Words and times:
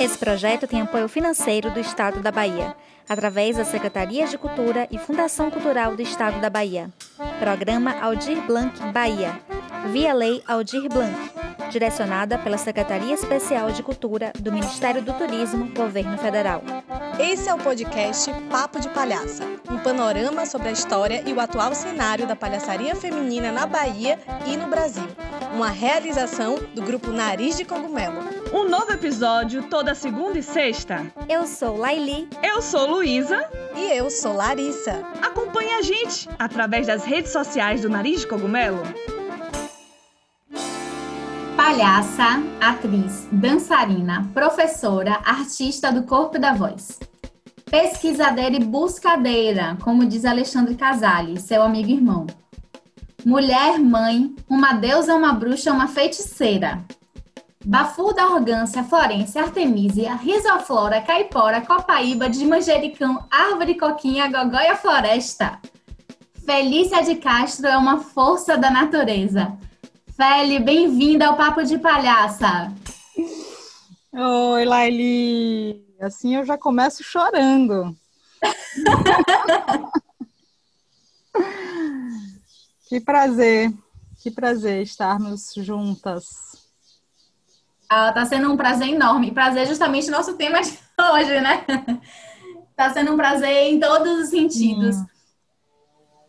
Esse 0.00 0.16
projeto 0.16 0.68
tem 0.68 0.80
apoio 0.80 1.08
financeiro 1.08 1.72
do 1.72 1.80
Estado 1.80 2.20
da 2.20 2.30
Bahia, 2.30 2.76
através 3.08 3.56
da 3.56 3.64
Secretaria 3.64 4.28
de 4.28 4.38
Cultura 4.38 4.86
e 4.92 4.98
Fundação 4.98 5.50
Cultural 5.50 5.96
do 5.96 6.02
Estado 6.02 6.40
da 6.40 6.48
Bahia. 6.48 6.88
Programa 7.40 7.98
Aldir 8.00 8.40
Blanc 8.46 8.78
Bahia, 8.92 9.40
via 9.90 10.14
Lei 10.14 10.40
Aldir 10.46 10.88
Blanc, 10.88 11.16
direcionada 11.68 12.38
pela 12.38 12.58
Secretaria 12.58 13.14
Especial 13.14 13.70
de 13.70 13.82
Cultura 13.82 14.32
do 14.38 14.52
Ministério 14.52 15.02
do 15.02 15.12
Turismo, 15.12 15.68
Governo 15.74 16.18
Federal. 16.18 16.62
Esse 17.18 17.48
é 17.48 17.54
o 17.54 17.58
podcast 17.58 18.30
Papo 18.50 18.80
de 18.80 18.88
Palhaça, 18.88 19.44
um 19.70 19.78
panorama 19.78 20.46
sobre 20.46 20.68
a 20.68 20.72
história 20.72 21.22
e 21.26 21.32
o 21.32 21.40
atual 21.40 21.74
cenário 21.74 22.26
da 22.26 22.36
palhaçaria 22.36 22.94
feminina 22.94 23.52
na 23.52 23.66
Bahia 23.66 24.18
e 24.46 24.56
no 24.56 24.68
Brasil. 24.68 25.06
Uma 25.54 25.70
realização 25.70 26.56
do 26.74 26.82
grupo 26.82 27.10
Nariz 27.10 27.56
de 27.56 27.64
Cogumelo. 27.64 28.20
Um 28.52 28.68
novo 28.68 28.92
episódio 28.92 29.64
toda 29.64 29.94
segunda 29.94 30.38
e 30.38 30.42
sexta. 30.42 31.06
Eu 31.28 31.46
sou 31.46 31.76
Laili. 31.76 32.28
Eu 32.42 32.62
sou 32.62 32.88
Luísa. 32.88 33.48
E 33.74 33.92
eu 33.96 34.10
sou 34.10 34.34
Larissa. 34.34 35.02
Acompanhe 35.22 35.72
a 35.74 35.82
gente 35.82 36.28
através 36.38 36.86
das 36.86 37.04
redes 37.04 37.32
sociais 37.32 37.82
do 37.82 37.88
Nariz 37.88 38.20
de 38.20 38.26
Cogumelo. 38.26 38.82
Palhaça, 41.58 42.40
atriz, 42.60 43.26
dançarina, 43.32 44.30
professora, 44.32 45.20
artista 45.24 45.90
do 45.90 46.04
corpo 46.04 46.36
e 46.36 46.38
da 46.38 46.52
voz. 46.52 47.00
Pesquisadeira 47.68 48.54
e 48.54 48.64
buscadeira, 48.64 49.76
como 49.82 50.06
diz 50.06 50.24
Alexandre 50.24 50.76
Casale, 50.76 51.40
seu 51.40 51.60
amigo 51.60 51.88
e 51.88 51.94
irmão. 51.94 52.28
Mulher, 53.26 53.76
mãe, 53.80 54.36
uma 54.48 54.74
deusa, 54.74 55.16
uma 55.16 55.32
bruxa, 55.32 55.72
uma 55.72 55.88
feiticeira. 55.88 56.80
Bafuda, 57.64 58.28
orgância, 58.28 58.84
florência, 58.84 59.42
artemisia, 59.42 60.14
risoflora, 60.14 61.00
caipora, 61.00 61.60
copaíba, 61.60 62.30
de 62.30 62.46
manjericão, 62.46 63.26
árvore 63.28 63.74
coquinha, 63.74 64.30
gogóia 64.30 64.76
floresta. 64.76 65.58
Felícia 66.46 67.02
de 67.02 67.16
Castro 67.16 67.66
é 67.66 67.76
uma 67.76 67.98
força 67.98 68.56
da 68.56 68.70
natureza. 68.70 69.58
Feli, 70.18 70.58
bem-vinda 70.58 71.28
ao 71.28 71.36
Papo 71.36 71.62
de 71.62 71.78
Palhaça. 71.78 72.74
Oi, 74.12 74.64
Laili. 74.64 75.86
Assim 76.00 76.34
eu 76.34 76.44
já 76.44 76.58
começo 76.58 77.04
chorando. 77.04 77.96
que 82.88 83.00
prazer, 83.00 83.72
que 84.20 84.32
prazer 84.32 84.82
estarmos 84.82 85.52
juntas. 85.56 86.66
Ah, 87.88 88.12
tá 88.12 88.26
sendo 88.26 88.52
um 88.52 88.56
prazer 88.56 88.88
enorme. 88.88 89.30
Prazer 89.30 89.62
é 89.62 89.66
justamente 89.66 90.10
nosso 90.10 90.34
tema 90.34 90.60
de 90.60 90.70
hoje, 91.12 91.40
né? 91.40 91.64
Tá 92.74 92.92
sendo 92.92 93.12
um 93.12 93.16
prazer 93.16 93.72
em 93.72 93.78
todos 93.78 94.24
os 94.24 94.30
sentidos. 94.30 94.96
Hum. 94.96 95.06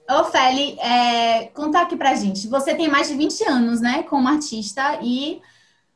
Ô, 0.10 0.24
Feli, 0.24 0.76
é, 0.80 1.46
conta 1.54 1.82
aqui 1.82 1.96
pra 1.96 2.16
gente. 2.16 2.48
Você 2.48 2.74
tem 2.74 2.88
mais 2.90 3.08
de 3.10 3.14
20 3.16 3.44
anos, 3.48 3.80
né, 3.80 4.02
como 4.04 4.28
artista 4.28 4.98
e 5.04 5.40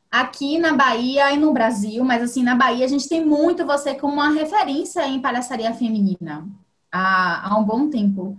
aqui 0.08 0.56
na 0.56 0.72
Bahia 0.72 1.32
e 1.32 1.36
no 1.36 1.52
Brasil, 1.52 2.04
mas 2.04 2.22
assim, 2.22 2.44
na 2.44 2.54
Bahia 2.54 2.84
a 2.84 2.88
gente 2.88 3.08
tem 3.08 3.24
muito 3.24 3.66
você 3.66 3.94
como 3.96 4.14
uma 4.14 4.30
referência 4.30 5.04
em 5.08 5.20
palhaçaria 5.20 5.74
feminina 5.74 6.46
há, 6.92 7.48
há 7.48 7.58
um 7.58 7.64
bom 7.64 7.90
tempo. 7.90 8.38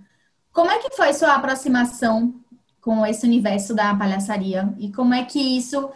Como 0.53 0.72
é 0.72 0.80
que 0.80 0.96
foi 0.96 1.14
sua 1.14 1.34
aproximação 1.36 2.34
com 2.80 3.06
esse 3.06 3.26
universo 3.26 3.76
da 3.76 3.94
palhaçaria 3.94 4.73
e 4.80 4.94
como 4.94 5.14
é 5.14 5.26
que 5.26 5.58
isso 5.58 5.90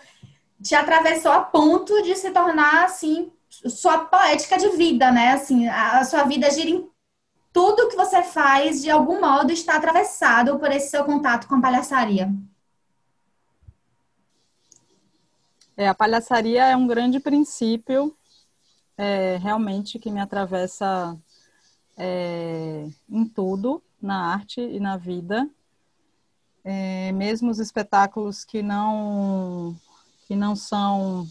te 0.61 0.75
atravessou 0.75 1.31
a 1.31 1.39
ponto 1.41 2.01
de 2.03 2.15
se 2.17 2.31
tornar 2.31 2.83
assim 2.83 3.31
sua 3.49 3.99
poética 3.99 4.57
de 4.57 4.69
vida, 4.75 5.11
né? 5.11 5.31
Assim, 5.31 5.67
a 5.69 6.03
sua 6.03 6.23
vida 6.23 6.51
gira 6.51 6.69
em 6.69 6.85
tudo 7.51 7.89
que 7.89 7.95
você 7.95 8.23
faz 8.23 8.81
de 8.81 8.89
algum 8.89 9.19
modo 9.19 9.51
está 9.51 9.75
atravessado 9.75 10.59
por 10.59 10.71
esse 10.71 10.89
seu 10.89 11.03
contato 11.03 11.47
com 11.47 11.55
a 11.55 11.61
palhaçaria. 11.61 12.31
É, 15.75 15.87
a 15.87 15.95
palhaçaria 15.95 16.65
é 16.65 16.75
um 16.75 16.85
grande 16.85 17.19
princípio, 17.19 18.13
é, 18.97 19.37
realmente, 19.37 19.97
que 19.97 20.11
me 20.11 20.19
atravessa 20.19 21.17
é, 21.97 22.85
em 23.09 23.25
tudo, 23.25 23.81
na 24.01 24.33
arte 24.33 24.59
e 24.59 24.79
na 24.79 24.97
vida. 24.97 25.49
É, 26.65 27.11
mesmo 27.13 27.49
os 27.49 27.59
espetáculos 27.59 28.43
que 28.43 28.61
não 28.61 29.75
que 30.27 30.35
não 30.35 30.55
são 30.55 31.27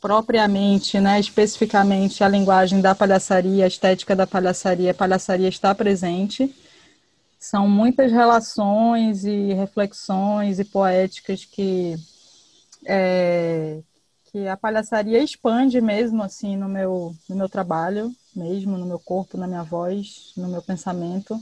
propriamente, 0.00 1.00
né, 1.00 1.18
especificamente 1.18 2.22
a 2.22 2.28
linguagem 2.28 2.80
da 2.80 2.94
palhaçaria, 2.94 3.64
a 3.64 3.68
estética 3.68 4.14
da 4.14 4.26
palhaçaria, 4.26 4.92
a 4.92 4.94
palhaçaria 4.94 5.48
está 5.48 5.74
presente. 5.74 6.54
São 7.38 7.68
muitas 7.68 8.10
relações 8.10 9.24
e 9.24 9.52
reflexões 9.52 10.58
e 10.58 10.64
poéticas 10.64 11.44
que 11.44 11.96
é, 12.86 13.80
que 14.30 14.46
a 14.46 14.56
palhaçaria 14.56 15.22
expande 15.22 15.80
mesmo 15.80 16.22
assim 16.22 16.56
no 16.56 16.68
meu 16.68 17.14
no 17.28 17.36
meu 17.36 17.48
trabalho, 17.48 18.12
mesmo 18.34 18.76
no 18.76 18.86
meu 18.86 18.98
corpo, 18.98 19.36
na 19.36 19.46
minha 19.46 19.62
voz, 19.62 20.32
no 20.36 20.48
meu 20.48 20.62
pensamento 20.62 21.40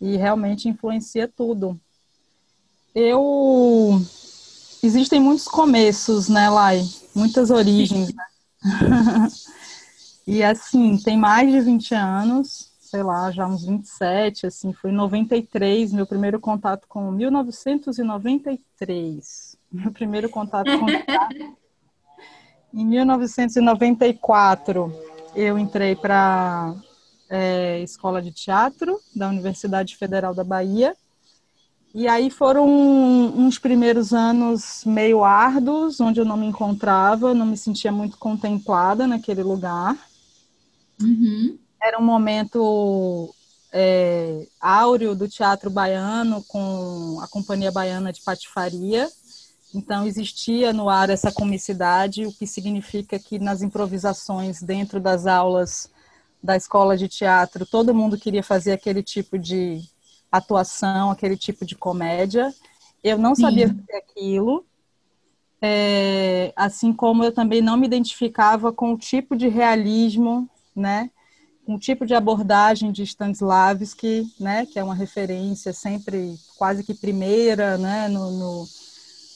e 0.00 0.16
realmente 0.16 0.68
influencia 0.68 1.28
tudo. 1.28 1.78
Eu 2.94 4.00
existem 4.82 5.20
muitos 5.20 5.46
começos, 5.46 6.28
né, 6.28 6.48
Lai? 6.48 6.82
Muitas 7.14 7.50
origens, 7.50 8.14
né? 8.14 8.24
e 10.26 10.42
assim, 10.42 10.96
tem 10.98 11.16
mais 11.16 11.48
de 11.50 11.60
20 11.60 11.94
anos, 11.94 12.72
sei 12.80 13.02
lá, 13.02 13.30
já 13.30 13.46
uns 13.46 13.64
27, 13.64 14.46
assim, 14.46 14.72
foi 14.72 14.90
em 14.90 14.94
93, 14.94 15.92
meu 15.92 16.06
primeiro 16.06 16.40
contato 16.40 16.88
com 16.88 17.10
1993. 17.10 19.58
Meu 19.70 19.92
primeiro 19.92 20.30
contato 20.30 20.70
com 20.78 20.86
Em 22.72 22.86
1994, 22.86 24.90
eu 25.36 25.58
entrei 25.58 25.94
para 25.94 26.74
é, 27.28 27.78
escola 27.80 28.22
de 28.22 28.32
teatro 28.32 28.98
da 29.14 29.28
Universidade 29.28 29.94
Federal 29.94 30.34
da 30.34 30.42
Bahia 30.42 30.96
e 31.94 32.06
aí 32.06 32.30
foram 32.30 32.66
uns 32.66 33.58
primeiros 33.58 34.12
anos 34.12 34.82
meio 34.84 35.24
árduos, 35.24 36.00
onde 36.00 36.20
eu 36.20 36.24
não 36.24 36.36
me 36.36 36.46
encontrava, 36.46 37.34
não 37.34 37.46
me 37.46 37.56
sentia 37.56 37.90
muito 37.90 38.18
contemplada 38.18 39.06
naquele 39.06 39.42
lugar. 39.42 39.96
Uhum. 41.00 41.58
Era 41.82 41.98
um 41.98 42.04
momento 42.04 43.34
é, 43.72 44.46
áureo 44.60 45.14
do 45.14 45.28
teatro 45.28 45.70
baiano 45.70 46.44
com 46.46 47.18
a 47.22 47.28
Companhia 47.28 47.72
Baiana 47.72 48.12
de 48.12 48.22
Patifaria. 48.22 49.08
Então 49.74 50.06
existia 50.06 50.72
no 50.72 50.88
ar 50.88 51.10
essa 51.10 51.32
comicidade, 51.32 52.26
o 52.26 52.32
que 52.32 52.46
significa 52.46 53.18
que 53.18 53.38
nas 53.38 53.62
improvisações 53.62 54.62
dentro 54.62 55.00
das 55.00 55.26
aulas 55.26 55.90
da 56.42 56.56
escola 56.56 56.96
de 56.96 57.08
teatro, 57.08 57.66
todo 57.66 57.94
mundo 57.94 58.18
queria 58.18 58.42
fazer 58.42 58.72
aquele 58.72 59.02
tipo 59.02 59.38
de 59.38 59.82
atuação, 60.30 61.10
aquele 61.10 61.36
tipo 61.36 61.64
de 61.64 61.74
comédia. 61.74 62.52
Eu 63.02 63.18
não 63.18 63.34
Sim. 63.34 63.42
sabia 63.42 63.68
fazer 63.68 63.96
aquilo, 63.96 64.64
é, 65.60 66.52
assim 66.54 66.92
como 66.92 67.24
eu 67.24 67.32
também 67.32 67.60
não 67.60 67.76
me 67.76 67.86
identificava 67.86 68.72
com 68.72 68.92
o 68.92 68.98
tipo 68.98 69.36
de 69.36 69.48
realismo, 69.48 70.48
né? 70.74 71.10
Com 71.66 71.74
o 71.74 71.78
tipo 71.78 72.06
de 72.06 72.14
abordagem 72.14 72.92
de 72.92 73.02
Stanislavski, 73.02 74.26
né? 74.38 74.66
Que 74.66 74.78
é 74.78 74.84
uma 74.84 74.94
referência 74.94 75.72
sempre 75.72 76.36
quase 76.56 76.84
que 76.84 76.94
primeira, 76.94 77.76
né? 77.76 78.08
No, 78.08 78.30
no, 78.30 78.66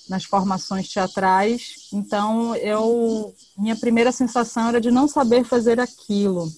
nas 0.08 0.24
formações 0.24 0.88
teatrais. 0.88 1.88
Então, 1.92 2.54
eu 2.56 3.34
minha 3.58 3.76
primeira 3.76 4.12
sensação 4.12 4.68
era 4.68 4.80
de 4.80 4.90
não 4.90 5.08
saber 5.08 5.44
fazer 5.44 5.80
aquilo. 5.80 6.48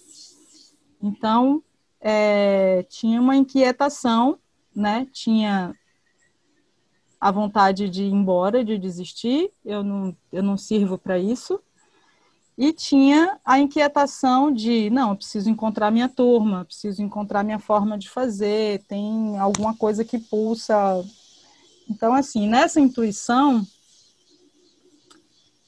Então, 1.03 1.63
é, 2.07 2.83
tinha 2.91 3.19
uma 3.19 3.35
inquietação, 3.35 4.39
né? 4.77 5.09
Tinha 5.11 5.75
a 7.19 7.31
vontade 7.31 7.89
de 7.89 8.03
ir 8.05 8.13
embora, 8.13 8.63
de 8.63 8.77
desistir, 8.77 9.51
eu 9.65 9.83
não, 9.83 10.15
eu 10.31 10.43
não 10.43 10.59
sirvo 10.59 10.99
para 10.99 11.19
isso. 11.19 11.59
E 12.59 12.75
tinha 12.75 13.41
a 13.43 13.59
inquietação 13.59 14.53
de, 14.53 14.91
não, 14.91 15.17
preciso 15.17 15.49
encontrar 15.49 15.91
minha 15.91 16.09
turma, 16.09 16.67
preciso 16.67 17.03
encontrar 17.03 17.43
minha 17.43 17.59
forma 17.59 17.97
de 17.97 18.11
fazer, 18.11 18.85
tem 18.87 19.39
alguma 19.39 19.75
coisa 19.75 20.05
que 20.05 20.19
pulsa. 20.19 20.77
Então, 21.89 22.13
assim, 22.13 22.47
nessa 22.47 22.79
intuição, 22.79 23.67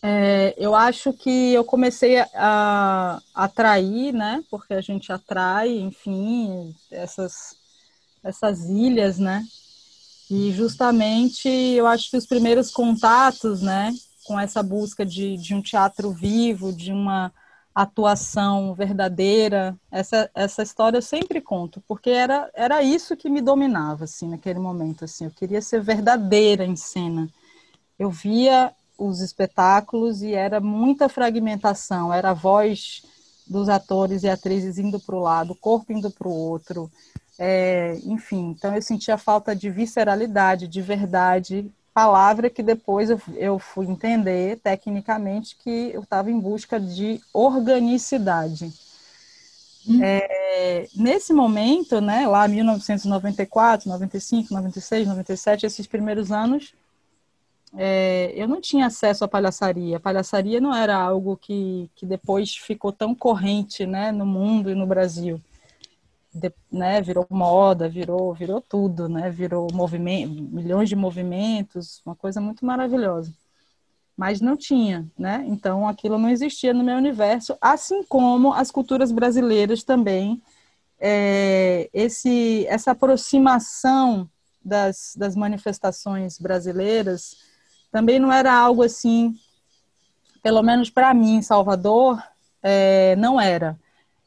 é, 0.09 0.55
eu 0.57 0.73
acho 0.73 1.13
que 1.13 1.53
eu 1.53 1.65
comecei 1.65 2.21
a, 2.33 3.21
atrair, 3.35 4.13
né? 4.13 4.45
Porque 4.49 4.73
a 4.73 4.81
gente 4.81 5.11
atrai, 5.11 5.77
enfim, 5.79 6.73
essas, 6.93 7.57
essas 8.23 8.69
ilhas, 8.69 9.19
né? 9.19 9.45
E 10.31 10.53
justamente 10.53 11.49
eu 11.49 11.89
acho 11.89 12.09
que 12.09 12.17
os 12.17 12.25
primeiros 12.25 12.71
contatos, 12.71 13.63
né? 13.63 13.93
Com 14.25 14.39
essa 14.39 14.63
busca 14.63 15.05
de, 15.05 15.37
de 15.39 15.55
um 15.55 15.61
teatro 15.61 16.13
vivo, 16.13 16.73
de 16.73 16.93
uma 16.93 17.33
atuação 17.75 18.75
verdadeira. 18.75 19.77
Essa, 19.91 20.31
essa 20.37 20.63
história 20.63 20.99
eu 20.99 21.03
sempre 21.03 21.41
conto, 21.41 21.83
porque 21.89 22.11
era, 22.11 22.49
era 22.55 22.81
isso 22.81 23.17
que 23.17 23.29
me 23.29 23.41
dominava, 23.41 24.05
assim, 24.05 24.29
naquele 24.29 24.61
momento, 24.61 25.05
assim. 25.05 25.25
Eu 25.25 25.33
queria 25.33 25.61
ser 25.61 25.81
verdadeira 25.83 26.65
em 26.65 26.77
cena. 26.77 27.29
Eu 27.99 28.09
via 28.09 28.73
os 28.99 29.21
espetáculos 29.21 30.23
e 30.23 30.33
era 30.35 30.61
muita 30.61 31.09
fragmentação, 31.09 32.13
era 32.13 32.31
a 32.31 32.35
voz 32.35 33.03
dos 33.47 33.69
atores 33.69 34.23
e 34.23 34.29
atrizes 34.29 34.79
indo 34.79 34.99
para 34.99 35.17
o 35.17 35.21
lado, 35.21 35.53
o 35.53 35.57
corpo 35.57 35.93
indo 35.93 36.11
para 36.11 36.29
o 36.29 36.35
outro, 36.35 36.91
é, 37.39 37.99
enfim, 38.05 38.55
então 38.57 38.75
eu 38.75 38.83
sentia 38.83 39.19
falta 39.19 39.55
de 39.55 39.71
visceralidade, 39.71 40.67
de 40.67 40.81
verdade, 40.81 41.71
palavra 41.93 42.51
que 42.51 42.63
depois 42.63 43.09
eu, 43.11 43.21
eu 43.37 43.59
fui 43.59 43.87
entender 43.87 44.59
tecnicamente 44.63 45.57
que 45.57 45.91
eu 45.95 46.03
estava 46.03 46.31
em 46.31 46.39
busca 46.39 46.79
de 46.79 47.21
organicidade. 47.33 48.73
Hum. 49.89 50.01
É, 50.03 50.89
nesse 50.95 51.33
momento, 51.33 52.01
né, 52.01 52.27
lá 52.27 52.47
1994, 52.49 53.89
95, 53.89 54.53
96, 54.53 55.09
97, 55.09 55.67
esses 55.67 55.87
primeiros 55.87 56.33
anos, 56.33 56.75
é, 57.77 58.33
eu 58.35 58.49
não 58.49 58.61
tinha 58.61 58.87
acesso 58.87 59.25
à 59.25 59.29
palhaçaria. 59.29 59.99
A 59.99 60.01
palhaçaria 60.01 60.61
não 60.61 60.75
era 60.75 60.97
algo 60.97 61.37
que, 61.37 61.91
que 61.95 62.07
depois 62.07 62.57
ficou 62.57 62.91
tão 62.91 63.15
corrente 63.15 63.87
né, 63.87 64.11
no 64.11 64.25
mundo 64.25 64.71
e 64.71 64.75
no 64.75 64.87
Brasil 64.87 65.41
de, 66.37 66.53
né, 66.71 67.01
virou 67.01 67.27
moda, 67.31 67.89
virou, 67.89 68.33
virou 68.35 68.61
tudo, 68.61 69.09
né, 69.09 69.31
virou 69.31 69.69
movimento, 69.73 70.43
milhões 70.43 70.89
de 70.89 70.97
movimentos, 70.97 72.03
uma 72.05 72.15
coisa 72.15 72.41
muito 72.41 72.65
maravilhosa. 72.65 73.33
Mas 74.17 74.41
não 74.41 74.57
tinha, 74.57 75.07
né? 75.19 75.45
Então 75.47 75.87
aquilo 75.87 76.19
não 76.19 76.31
existia 76.31 76.73
no 76.73 76.83
meu 76.83 76.97
universo, 76.97 77.55
assim 77.61 78.03
como 78.05 78.55
as 78.55 78.71
culturas 78.71 79.13
brasileiras 79.13 79.83
também. 79.83 80.43
É, 80.99 81.91
esse, 81.93 82.67
essa 82.67 82.93
aproximação 82.93 84.27
das, 84.65 85.15
das 85.19 85.37
manifestações 85.37 86.39
brasileiras 86.39 87.37
também 87.97 88.19
não 88.19 88.31
era 88.31 88.53
algo 88.53 88.83
assim, 88.83 89.35
pelo 90.43 90.63
menos 90.63 90.91
para 90.91 91.15
mim, 91.15 91.37
em 91.37 91.43
Salvador, 91.43 92.23
é, 92.63 93.17
não 93.17 93.41
era 93.41 93.79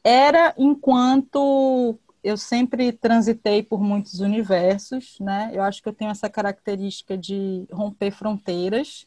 era 0.02 0.54
enquanto 0.56 1.98
eu 2.22 2.36
sempre 2.36 2.92
transitei 2.92 3.62
por 3.62 3.80
muitos 3.80 4.20
universos, 4.20 5.18
né? 5.20 5.50
Eu 5.52 5.62
acho 5.62 5.82
que 5.82 5.88
eu 5.88 5.92
tenho 5.92 6.10
essa 6.10 6.28
característica 6.28 7.16
de 7.16 7.66
romper 7.72 8.10
fronteiras. 8.10 9.06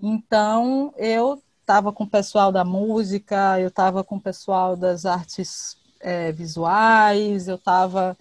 Então, 0.00 0.92
eu 0.96 1.42
estava 1.60 1.92
com 1.92 2.04
o 2.04 2.10
pessoal 2.10 2.52
da 2.52 2.64
música, 2.64 3.58
eu 3.60 3.68
estava 3.68 4.04
com 4.04 4.16
o 4.16 4.20
pessoal 4.20 4.76
das 4.76 5.06
artes 5.06 5.78
é, 6.00 6.30
visuais, 6.32 7.48
eu 7.48 7.56
estava 7.56 8.16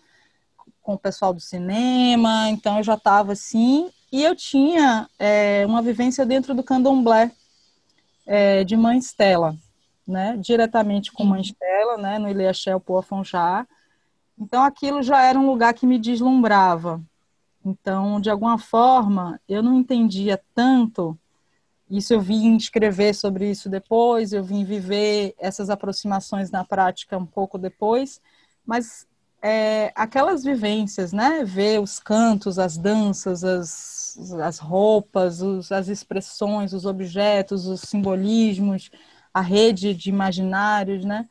com 0.82 0.94
o 0.94 1.00
pessoal 1.00 1.34
do 1.34 1.40
cinema, 1.40 2.50
então 2.50 2.78
eu 2.78 2.84
já 2.84 2.96
estava 2.96 3.34
assim. 3.34 3.90
E 4.16 4.24
eu 4.24 4.34
tinha 4.34 5.10
é, 5.20 5.66
uma 5.66 5.82
vivência 5.82 6.26
dentro 6.26 6.56
do 6.56 6.64
candomblé 6.64 7.32
é, 8.26 8.64
de 8.64 8.78
Mãe 8.78 8.98
Estela 8.98 9.58
né, 10.08 10.38
diretamente 10.38 11.12
com 11.12 11.26
Mãe 11.26 11.42
Estela, 11.42 11.98
né, 11.98 12.20
no 12.20 12.30
Ilhéchel 12.30 12.80
Poafonjá. 12.80 13.68
Então 14.40 14.64
aquilo 14.64 15.02
já 15.02 15.22
era 15.22 15.40
um 15.40 15.48
lugar 15.48 15.74
que 15.74 15.88
me 15.88 15.98
deslumbrava. 15.98 17.02
Então, 17.66 18.22
de 18.22 18.30
alguma 18.30 18.58
forma, 18.58 19.40
eu 19.50 19.64
não 19.64 19.74
entendia 19.74 20.40
tanto. 20.54 21.18
Isso 21.90 22.14
eu 22.14 22.22
vim 22.22 22.56
escrever 22.56 23.14
sobre 23.14 23.50
isso 23.50 23.70
depois, 23.70 24.34
eu 24.34 24.44
vim 24.44 24.64
viver 24.64 25.34
essas 25.40 25.70
aproximações 25.70 26.52
na 26.52 26.64
prática 26.64 27.18
um 27.18 27.26
pouco 27.26 27.58
depois, 27.58 28.22
mas 28.66 29.08
é, 29.42 29.92
aquelas 29.96 30.44
vivências, 30.44 31.14
né? 31.14 31.44
Ver 31.44 31.80
os 31.80 32.00
cantos, 32.00 32.58
as 32.58 32.78
danças, 32.78 33.44
as, 33.44 34.05
as 34.42 34.60
roupas, 34.60 35.42
os, 35.42 35.72
as 35.72 35.88
expressões, 35.88 36.74
os 36.74 36.86
objetos, 36.86 37.68
os 37.68 37.82
simbolismos, 37.82 38.90
a 39.34 39.42
rede 39.42 39.94
de 39.94 40.10
imaginários, 40.10 41.04
né? 41.04 41.28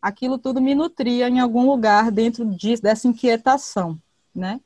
Aquilo 0.00 0.38
tudo 0.38 0.60
me 0.60 0.74
nutria 0.74 1.28
em 1.28 1.40
algum 1.40 1.68
lugar 1.68 2.10
dentro 2.10 2.44
de, 2.44 2.76
dessa 2.80 3.08
inquietação, 3.08 3.98
né? 4.34 4.60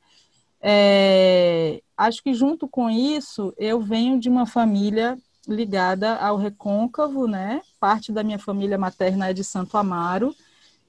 É, 0.61 1.82
acho 1.97 2.23
que 2.23 2.35
junto 2.35 2.69
com 2.69 2.88
isso 2.88 3.53
eu 3.56 3.81
venho 3.81 4.19
de 4.19 4.29
uma 4.29 4.47
família 4.47 5.19
ligada 5.47 6.17
ao 6.17 6.37
recôncavo, 6.37 7.26
né? 7.26 7.61
Parte 7.81 8.12
da 8.12 8.23
minha 8.23 8.38
família 8.38 8.79
materna 8.79 9.29
é 9.29 9.32
de 9.32 9.43
Santo 9.43 9.76
Amaro, 9.76 10.35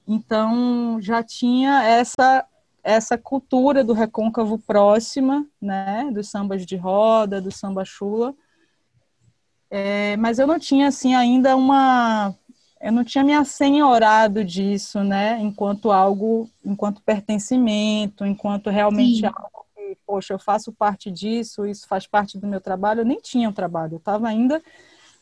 então 0.06 0.98
já 1.00 1.22
tinha 1.22 1.82
essa 1.82 2.46
essa 2.84 3.16
cultura 3.16 3.82
do 3.82 3.94
recôncavo 3.94 4.58
próxima, 4.58 5.46
né? 5.60 6.10
Dos 6.12 6.28
sambas 6.28 6.66
de 6.66 6.76
roda, 6.76 7.40
do 7.40 7.50
samba 7.50 7.82
chula. 7.82 8.34
É, 9.70 10.16
mas 10.18 10.38
eu 10.38 10.46
não 10.46 10.58
tinha, 10.58 10.88
assim, 10.88 11.14
ainda 11.14 11.56
uma... 11.56 12.34
Eu 12.78 12.92
não 12.92 13.02
tinha 13.02 13.24
me 13.24 13.32
assenhorado 13.32 14.44
disso, 14.44 15.02
né? 15.02 15.40
Enquanto 15.40 15.90
algo, 15.90 16.50
enquanto 16.62 17.00
pertencimento, 17.00 18.26
enquanto 18.26 18.68
realmente 18.68 19.20
Sim. 19.20 19.26
algo 19.26 19.64
que, 19.74 19.96
poxa, 20.06 20.34
eu 20.34 20.38
faço 20.38 20.70
parte 20.70 21.10
disso, 21.10 21.64
isso 21.64 21.88
faz 21.88 22.06
parte 22.06 22.38
do 22.38 22.46
meu 22.46 22.60
trabalho. 22.60 23.00
Eu 23.00 23.06
nem 23.06 23.18
tinha 23.18 23.48
um 23.48 23.52
trabalho, 23.52 23.94
eu 23.94 23.98
estava 23.98 24.28
ainda 24.28 24.62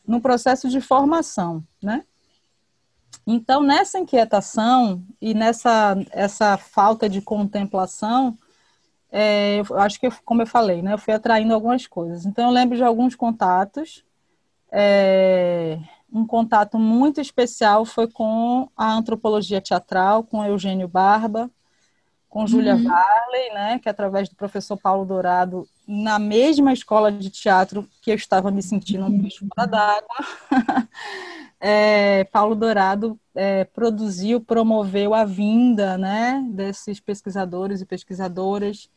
no 0.05 0.19
processo 0.19 0.69
de 0.69 0.81
formação, 0.81 1.63
né? 1.81 2.03
Então, 3.25 3.63
nessa 3.63 3.99
inquietação 3.99 5.03
e 5.21 5.33
nessa 5.33 5.95
essa 6.11 6.57
falta 6.57 7.07
de 7.07 7.21
contemplação, 7.21 8.37
é, 9.11 9.59
eu 9.59 9.79
acho 9.79 9.99
que, 9.99 10.09
como 10.25 10.41
eu 10.41 10.47
falei, 10.47 10.81
né, 10.81 10.93
eu 10.93 10.97
fui 10.97 11.13
atraindo 11.13 11.53
algumas 11.53 11.87
coisas. 11.87 12.25
Então, 12.25 12.45
eu 12.45 12.51
lembro 12.51 12.75
de 12.75 12.83
alguns 12.83 13.15
contatos 13.15 14.03
é, 14.75 15.77
um 16.11 16.25
contato 16.25 16.79
muito 16.79 17.21
especial 17.21 17.85
foi 17.85 18.07
com 18.07 18.67
a 18.75 18.91
antropologia 18.91 19.61
teatral, 19.61 20.23
com 20.23 20.43
Eugênio 20.43 20.87
Barba, 20.87 21.49
com 22.27 22.47
Júlia 22.47 22.73
uhum. 22.73 22.83
Varley, 22.83 23.53
né, 23.53 23.79
que 23.79 23.87
através 23.87 24.27
do 24.27 24.35
professor 24.35 24.75
Paulo 24.75 25.05
Dourado, 25.05 25.67
na 25.87 26.17
mesma 26.17 26.73
escola 26.73 27.11
de 27.11 27.29
teatro 27.29 27.87
que 28.01 28.09
eu 28.09 28.15
estava 28.15 28.49
me 28.49 28.63
sentindo 28.63 29.05
um 29.05 29.15
bicho 29.15 29.45
fora 29.55 29.67
d'água, 29.67 30.17
é, 31.65 32.25
Paulo 32.25 32.55
Dourado 32.55 33.17
é, 33.33 33.63
produziu, 33.63 34.41
promoveu 34.41 35.13
a 35.13 35.23
vinda 35.23 35.97
né, 35.97 36.45
desses 36.51 36.99
pesquisadores 36.99 37.79
e 37.79 37.85
pesquisadoras 37.85 38.89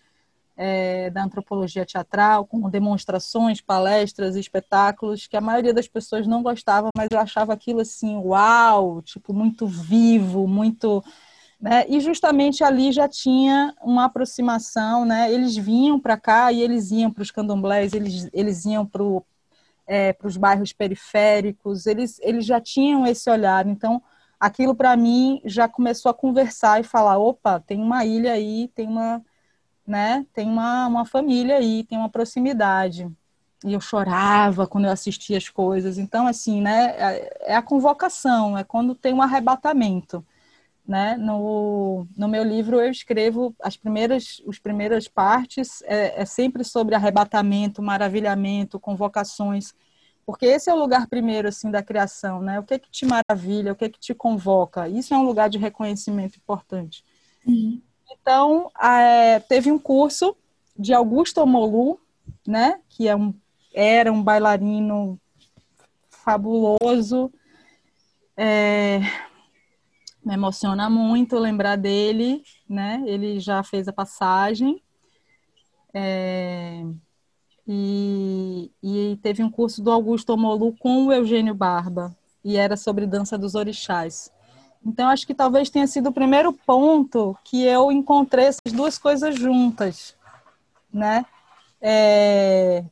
é, 0.56 1.08
da 1.10 1.22
antropologia 1.22 1.86
teatral, 1.86 2.44
com 2.44 2.68
demonstrações, 2.68 3.60
palestras, 3.60 4.34
espetáculos, 4.34 5.28
que 5.28 5.36
a 5.36 5.40
maioria 5.40 5.72
das 5.72 5.86
pessoas 5.86 6.26
não 6.26 6.42
gostava, 6.42 6.88
mas 6.96 7.06
eu 7.12 7.20
achava 7.20 7.52
aquilo 7.52 7.78
assim, 7.78 8.16
uau, 8.16 9.00
tipo, 9.00 9.32
muito 9.32 9.64
vivo, 9.64 10.48
muito. 10.48 11.04
Né? 11.60 11.84
E 11.88 12.00
justamente 12.00 12.64
ali 12.64 12.90
já 12.90 13.06
tinha 13.06 13.76
uma 13.80 14.06
aproximação, 14.06 15.04
né? 15.04 15.32
Eles 15.32 15.56
vinham 15.56 16.00
para 16.00 16.16
cá 16.16 16.50
e 16.50 16.60
eles 16.60 16.90
iam 16.90 17.12
para 17.12 17.22
os 17.22 17.30
candomblés, 17.30 17.92
eles, 17.92 18.28
eles 18.32 18.64
iam 18.64 18.84
para 18.84 19.04
é, 19.86 20.16
os 20.22 20.36
bairros 20.36 20.72
periféricos, 20.72 21.86
eles, 21.86 22.18
eles 22.22 22.44
já 22.44 22.60
tinham 22.60 23.06
esse 23.06 23.30
olhar. 23.30 23.66
Então, 23.66 24.02
aquilo 24.38 24.74
para 24.74 24.96
mim 24.96 25.40
já 25.44 25.68
começou 25.68 26.10
a 26.10 26.14
conversar 26.14 26.80
e 26.80 26.84
falar: 26.84 27.18
opa, 27.18 27.60
tem 27.60 27.80
uma 27.80 28.04
ilha 28.04 28.32
aí, 28.32 28.68
tem 28.74 28.88
uma 28.88 29.22
né? 29.86 30.26
Tem 30.32 30.48
uma, 30.48 30.86
uma 30.88 31.04
família 31.04 31.56
aí, 31.58 31.84
tem 31.84 31.96
uma 31.96 32.08
proximidade. 32.08 33.08
E 33.64 33.72
eu 33.72 33.80
chorava 33.80 34.66
quando 34.66 34.86
eu 34.86 34.90
assistia 34.90 35.38
as 35.38 35.48
coisas. 35.48 35.96
Então, 35.98 36.26
assim, 36.26 36.60
né? 36.60 36.94
É, 36.98 37.52
é 37.52 37.56
a 37.56 37.62
convocação, 37.62 38.58
é 38.58 38.64
quando 38.64 38.94
tem 38.94 39.14
um 39.14 39.22
arrebatamento. 39.22 40.24
Né? 40.86 41.16
No, 41.16 42.06
no 42.16 42.28
meu 42.28 42.44
livro 42.44 42.80
eu 42.80 42.88
escrevo 42.88 43.52
as 43.60 43.76
primeiras, 43.76 44.40
as 44.48 44.58
primeiras 44.58 45.08
partes 45.08 45.82
é, 45.82 46.22
é 46.22 46.24
sempre 46.24 46.62
sobre 46.62 46.94
arrebatamento, 46.94 47.82
maravilhamento, 47.82 48.78
convocações, 48.78 49.74
porque 50.24 50.46
esse 50.46 50.70
é 50.70 50.74
o 50.74 50.78
lugar 50.78 51.08
primeiro 51.08 51.48
assim 51.48 51.72
da 51.72 51.82
criação, 51.82 52.40
né? 52.40 52.60
O 52.60 52.62
que 52.62 52.74
é 52.74 52.78
que 52.78 52.88
te 52.88 53.04
maravilha, 53.04 53.72
o 53.72 53.76
que 53.76 53.84
é 53.84 53.88
que 53.88 53.98
te 53.98 54.14
convoca? 54.14 54.88
Isso 54.88 55.12
é 55.12 55.18
um 55.18 55.24
lugar 55.24 55.48
de 55.48 55.58
reconhecimento 55.58 56.36
importante. 56.36 57.04
Sim. 57.44 57.82
Então, 58.10 58.70
é, 58.80 59.40
teve 59.40 59.70
um 59.70 59.78
curso 59.78 60.36
de 60.78 60.92
Augusto 60.92 61.40
Omolu, 61.40 62.00
né, 62.46 62.80
que 62.88 63.08
é 63.08 63.16
um, 63.16 63.34
era 63.72 64.12
um 64.12 64.22
bailarino 64.22 65.18
fabuloso. 66.10 67.32
É, 68.36 69.00
me 70.26 70.34
emociona 70.34 70.90
muito 70.90 71.38
lembrar 71.38 71.76
dele, 71.76 72.42
né? 72.68 73.00
Ele 73.06 73.38
já 73.38 73.62
fez 73.62 73.86
a 73.86 73.92
passagem. 73.92 74.82
É, 75.94 76.82
e, 77.64 78.72
e, 78.82 79.18
teve 79.22 79.44
um 79.44 79.50
curso 79.50 79.80
do 79.80 79.90
Augusto 79.92 80.30
Omolu 80.30 80.74
com 80.80 81.06
o 81.06 81.12
Eugênio 81.12 81.54
Barba. 81.54 82.14
e 82.44 82.56
era 82.56 82.76
sobre 82.76 83.06
dança 83.06 83.38
dos 83.38 83.54
orixás. 83.54 84.32
Então, 84.84 85.08
acho 85.08 85.24
que 85.26 85.34
talvez 85.34 85.70
tenha 85.70 85.86
sido 85.86 86.08
o 86.08 86.12
primeiro 86.12 86.52
ponto 86.52 87.36
que 87.44 87.62
eu 87.62 87.92
encontrei 87.92 88.46
essas 88.46 88.72
duas 88.72 88.98
coisas 88.98 89.36
juntas, 89.36 90.16
né? 90.92 91.24
É... 91.80 92.84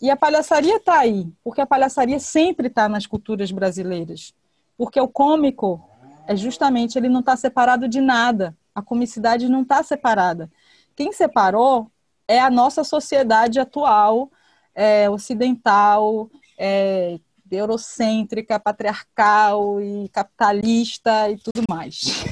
E 0.00 0.10
a 0.10 0.16
palhaçaria 0.16 0.76
está 0.76 0.98
aí, 0.98 1.28
porque 1.42 1.60
a 1.60 1.66
palhaçaria 1.66 2.18
sempre 2.18 2.66
está 2.68 2.88
nas 2.88 3.06
culturas 3.06 3.50
brasileiras. 3.50 4.32
Porque 4.76 5.00
o 5.00 5.08
cômico 5.08 5.88
é 6.28 6.36
justamente, 6.36 6.98
ele 6.98 7.08
não 7.08 7.20
está 7.20 7.34
separado 7.36 7.88
de 7.88 8.02
nada. 8.02 8.54
A 8.74 8.82
comicidade 8.82 9.48
não 9.48 9.62
está 9.62 9.82
separada. 9.82 10.50
Quem 10.94 11.10
separou 11.10 11.90
é 12.28 12.38
a 12.38 12.50
nossa 12.50 12.84
sociedade 12.84 13.58
atual, 13.58 14.30
é, 14.74 15.08
ocidental, 15.08 16.30
é, 16.58 17.18
eurocêntrica, 17.50 18.60
patriarcal 18.60 19.80
e 19.80 20.10
capitalista 20.10 21.30
e 21.30 21.38
tudo 21.38 21.64
mais. 21.66 22.24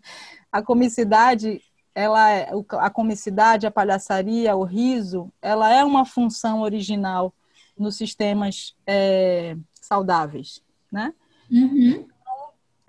a 0.50 0.62
comicidade, 0.62 1.60
ela 1.94 2.30
é, 2.30 2.50
a 2.78 2.88
comicidade, 2.88 3.66
a 3.66 3.70
palhaçaria, 3.70 4.56
o 4.56 4.64
riso, 4.64 5.30
ela 5.42 5.70
é 5.70 5.84
uma 5.84 6.06
função 6.06 6.62
original 6.62 7.34
nos 7.78 7.96
sistemas 7.96 8.74
é, 8.86 9.58
saudáveis, 9.74 10.62
né? 10.90 11.12
Uhum. 11.50 12.06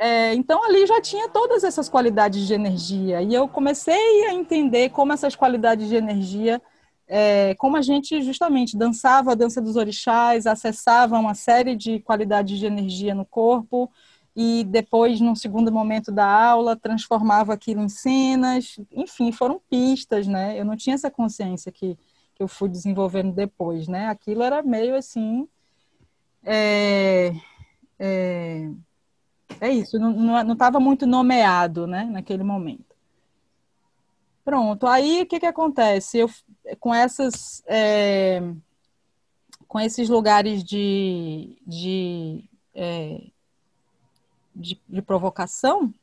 É, 0.06 0.34
então 0.34 0.62
ali 0.66 0.86
já 0.86 1.00
tinha 1.00 1.30
todas 1.30 1.64
essas 1.64 1.88
qualidades 1.88 2.46
de 2.46 2.54
energia 2.54 3.22
e 3.22 3.34
eu 3.34 3.48
comecei 3.48 4.26
a 4.26 4.34
entender 4.34 4.90
como 4.90 5.14
essas 5.14 5.34
qualidades 5.34 5.88
de 5.88 5.96
energia 5.96 6.62
é, 7.08 7.56
como 7.56 7.78
a 7.78 7.82
gente 7.82 8.22
justamente 8.22 8.78
dançava 8.78 9.32
a 9.32 9.36
dança 9.36 9.62
dos 9.62 9.78
orixás, 9.78 10.46
acessava 10.46 11.18
uma 11.18 11.34
série 11.34 11.74
de 11.74 12.02
qualidades 12.02 12.60
de 12.60 12.66
energia 12.66 13.16
no 13.16 13.26
corpo 13.26 13.90
e 14.36 14.66
depois, 14.66 15.22
num 15.22 15.36
segundo 15.36 15.72
momento 15.72 16.12
da 16.12 16.26
aula, 16.26 16.76
transformava 16.76 17.54
aquilo 17.54 17.82
em 17.82 17.88
cenas, 17.88 18.78
enfim, 18.92 19.32
foram 19.32 19.62
pistas, 19.70 20.28
né? 20.28 20.60
Eu 20.60 20.66
não 20.66 20.76
tinha 20.76 20.96
essa 20.96 21.10
consciência 21.10 21.72
que, 21.72 21.98
que 22.36 22.44
eu 22.44 22.48
fui 22.50 22.68
desenvolvendo 22.68 23.32
depois, 23.32 23.88
né? 23.88 24.08
Aquilo 24.08 24.44
era 24.44 24.62
meio 24.64 24.96
assim, 24.98 25.48
é, 26.44 27.32
é, 29.64 29.72
isso, 29.72 29.98
não 29.98 30.54
estava 30.54 30.80
muito 30.80 31.08
nomeado, 31.08 31.88
né, 31.88 32.04
naquele 32.04 32.44
momento. 32.44 32.94
Pronto, 34.44 34.86
aí 34.86 35.22
o 35.22 35.26
que, 35.26 35.40
que 35.40 35.46
acontece? 35.46 36.18
Eu, 36.18 36.30
com 36.82 36.94
essas 36.94 37.64
é, 37.66 38.42
com 39.66 39.80
esses 39.80 40.10
lugares 40.10 40.64
de, 40.66 41.58
de, 41.66 42.44
é, 42.76 43.22
de, 44.54 44.80
de, 44.88 45.02
provocação, 45.02 45.94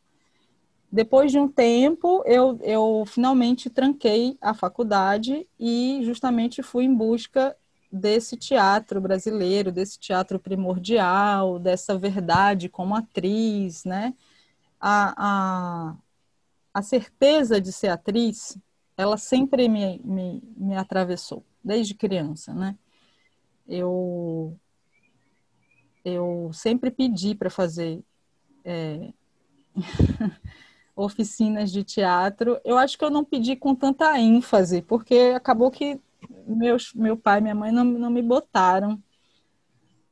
depois 0.91 1.31
de 1.31 1.39
um 1.39 1.47
tempo, 1.47 2.23
eu, 2.25 2.59
eu 2.63 3.05
finalmente 3.07 3.69
tranquei 3.69 4.39
a 4.41 4.55
faculdade 4.55 5.47
e 5.59 6.01
justamente 6.03 6.63
fui 6.63 6.85
em 6.85 6.95
busca 6.95 7.55
desse 7.91 8.37
teatro 8.37 9.01
brasileiro, 9.01 9.73
desse 9.73 9.99
teatro 9.99 10.39
primordial, 10.39 11.59
dessa 11.59 11.99
verdade 11.99 12.69
como 12.69 12.95
atriz, 12.95 13.85
né? 13.85 14.15
A, 14.81 15.15
a, 15.91 15.97
a 16.73 16.83
certeza 16.83 17.61
de 17.61 17.73
ser 17.73 17.89
atriz, 17.89 18.57
ela 18.97 19.17
sempre 19.17 19.69
me, 19.69 20.01
me, 20.05 20.43
me 20.57 20.77
atravessou, 20.77 21.45
desde 21.63 21.95
criança, 21.95 22.55
né? 22.55 22.77
Eu, 23.67 24.57
eu 26.05 26.51
sempre 26.53 26.91
pedi 26.91 27.35
para 27.35 27.51
fazer 27.51 28.03
é, 28.65 29.13
oficinas 30.95 31.71
de 31.71 31.85
teatro. 31.85 32.61
Eu 32.65 32.79
acho 32.79 32.99
que 32.99 33.05
eu 33.05 33.11
não 33.11 33.25
pedi 33.25 33.57
com 33.57 33.75
tanta 33.75 34.19
ênfase, 34.19 34.83
porque 34.83 35.33
acabou 35.35 35.71
que 35.71 36.01
meus, 36.47 36.93
meu 36.95 37.17
pai 37.17 37.39
e 37.39 37.43
minha 37.43 37.55
mãe 37.55 37.73
não, 37.73 37.85
não 37.85 38.11
me 38.11 38.23
botaram. 38.23 39.01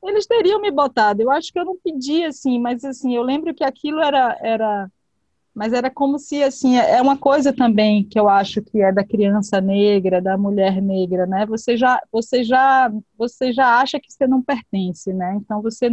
Eles 0.03 0.27
teriam 0.27 0.61
me 0.61 0.71
botado. 0.71 1.23
Eu 1.23 1.31
acho 1.31 1.53
que 1.53 1.59
eu 1.59 1.65
não 1.65 1.77
pedi 1.77 2.25
assim, 2.25 2.59
mas 2.59 2.85
assim, 2.85 3.15
eu 3.15 3.23
lembro 3.23 3.55
que 3.55 3.65
aquilo 3.65 4.01
era, 4.01 4.39
era 4.41 4.91
mas 5.59 5.73
era 5.73 5.91
como 5.91 6.21
se 6.21 6.41
assim 6.41 6.77
é, 6.79 6.99
é 6.99 7.03
uma 7.03 7.19
coisa 7.19 7.53
também 7.53 8.05
que 8.05 8.19
eu 8.19 8.29
acho 8.29 8.63
que 8.63 8.81
é 8.81 8.93
da 8.93 9.05
criança 9.05 9.61
negra, 9.61 10.23
da 10.23 10.39
mulher 10.39 10.81
negra, 10.81 11.27
né? 11.27 11.45
Você 11.47 11.77
já 11.77 12.01
você 12.13 12.45
já 12.45 12.93
você 13.17 13.53
já 13.53 13.81
acha 13.81 13.99
que 13.99 14.13
você 14.13 14.25
não 14.27 14.41
pertence, 14.41 15.13
né? 15.13 15.35
Então 15.35 15.61
você 15.61 15.91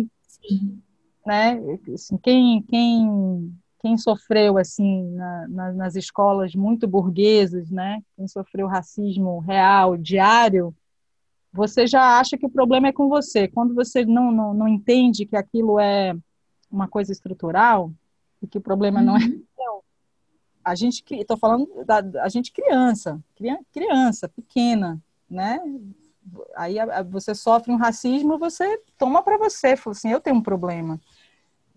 né, 1.25 1.59
assim, 1.91 2.15
quem 2.17 2.61
quem 2.61 3.51
quem 3.85 3.99
sofreu 3.99 4.57
assim 4.57 5.11
na, 5.11 5.47
na, 5.47 5.73
nas 5.73 5.95
escolas 5.95 6.55
muito 6.55 6.87
burguesas, 6.87 7.69
né? 7.69 8.01
Quem 8.15 8.27
sofreu 8.27 8.65
racismo 8.65 9.37
real, 9.39 9.95
diário, 9.95 10.75
você 11.53 11.85
já 11.85 12.17
acha 12.17 12.35
que 12.35 12.47
o 12.47 12.49
problema 12.49 12.87
é 12.87 12.91
com 12.91 13.07
você. 13.07 13.47
Quando 13.47 13.75
você 13.75 14.03
não, 14.03 14.31
não, 14.31 14.55
não 14.55 14.67
entende 14.67 15.25
que 15.25 15.35
aquilo 15.35 15.79
é 15.79 16.15
uma 16.71 16.87
coisa 16.87 17.11
estrutural 17.11 17.91
e 18.41 18.47
que 18.47 18.57
o 18.57 18.61
problema 18.61 18.99
uhum. 19.01 19.05
não 19.05 19.17
é 19.17 19.19
uhum 19.19 19.45
a 20.65 20.73
gente, 20.73 21.03
estou 21.11 21.37
falando 21.37 21.69
da 21.85 22.01
a 22.23 22.27
gente 22.27 22.51
criança, 22.51 23.23
criança, 23.71 24.27
pequena, 24.27 24.99
né? 25.29 25.59
Aí 26.55 26.77
você 27.07 27.35
sofre 27.35 27.71
um 27.71 27.77
racismo, 27.77 28.39
você 28.39 28.81
toma 28.97 29.21
para 29.21 29.37
você, 29.37 29.77
fala 29.77 29.95
assim, 29.95 30.09
eu 30.09 30.19
tenho 30.19 30.37
um 30.37 30.41
problema. 30.41 30.99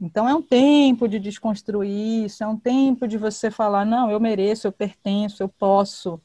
Então 0.00 0.28
é 0.28 0.34
um 0.34 0.42
tempo 0.42 1.08
de 1.08 1.18
desconstruir 1.18 2.24
isso, 2.26 2.44
é 2.44 2.46
um 2.46 2.56
tempo 2.56 3.08
de 3.08 3.18
você 3.18 3.50
falar, 3.50 3.84
não, 3.84 4.10
eu 4.10 4.20
mereço, 4.20 4.66
eu 4.66 4.72
pertenço, 4.72 5.42
eu 5.42 5.48
posso, 5.48 6.20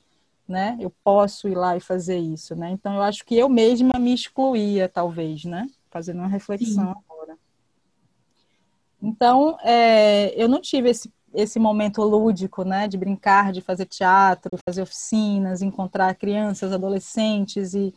né? 0.47 0.77
Eu 0.79 0.93
posso 1.03 1.47
ir 1.47 1.55
lá 1.55 1.75
e 1.75 1.79
fazer 1.79 2.17
isso, 2.17 2.55
né? 2.55 2.69
Então 2.69 2.95
eu 2.95 3.01
acho 3.01 3.25
que 3.25 3.35
eu 3.35 3.49
mesma 3.49 3.97
me 3.99 4.13
excluía, 4.13 4.87
talvez, 4.87 5.43
né? 5.43 5.67
Fazendo 5.89 6.19
uma 6.19 6.27
reflexão 6.27 6.93
Sim. 6.93 7.01
agora. 7.09 7.37
Então, 9.01 9.57
é, 9.63 10.33
eu 10.41 10.47
não 10.47 10.61
tive 10.61 10.89
esse 10.89 11.11
esse 11.33 11.59
momento 11.59 12.03
lúdico, 12.03 12.63
né, 12.63 12.87
de 12.87 12.97
brincar, 12.97 13.51
de 13.51 13.59
fazer 13.59 13.85
teatro, 13.85 14.51
fazer 14.63 14.83
oficinas, 14.83 15.61
encontrar 15.61 16.13
crianças, 16.15 16.71
adolescentes 16.71 17.73
e 17.73 17.93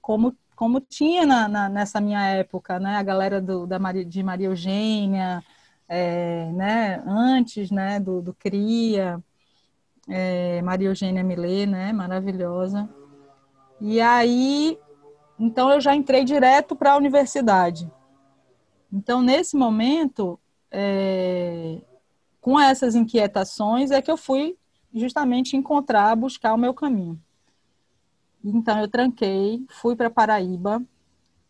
como 0.00 0.34
como 0.58 0.80
tinha 0.80 1.24
na, 1.24 1.46
na, 1.46 1.68
nessa 1.68 2.00
minha 2.00 2.20
época, 2.30 2.80
né, 2.80 2.96
a 2.96 3.02
galera 3.04 3.40
do, 3.40 3.64
da 3.64 3.78
Maria, 3.78 4.04
de 4.04 4.24
Maria 4.24 4.48
Eugênia, 4.48 5.40
é, 5.88 6.50
né, 6.50 7.00
antes, 7.06 7.70
né, 7.70 8.00
do, 8.00 8.20
do 8.20 8.34
Cria, 8.34 9.22
é, 10.08 10.60
Maria 10.62 10.88
Eugênia 10.88 11.22
Milê, 11.22 11.64
né, 11.64 11.92
maravilhosa. 11.92 12.88
E 13.80 14.00
aí, 14.00 14.76
então 15.38 15.70
eu 15.70 15.80
já 15.80 15.94
entrei 15.94 16.24
direto 16.24 16.74
para 16.74 16.94
a 16.94 16.96
universidade. 16.96 17.88
Então, 18.92 19.22
nesse 19.22 19.56
momento, 19.56 20.40
é, 20.72 21.80
com 22.40 22.58
essas 22.58 22.96
inquietações 22.96 23.92
é 23.92 24.02
que 24.02 24.10
eu 24.10 24.16
fui 24.16 24.58
justamente 24.92 25.56
encontrar, 25.56 26.16
buscar 26.16 26.52
o 26.52 26.58
meu 26.58 26.74
caminho. 26.74 27.16
Então 28.44 28.80
eu 28.80 28.88
tranquei, 28.88 29.64
fui 29.68 29.96
para 29.96 30.10
Paraíba 30.10 30.82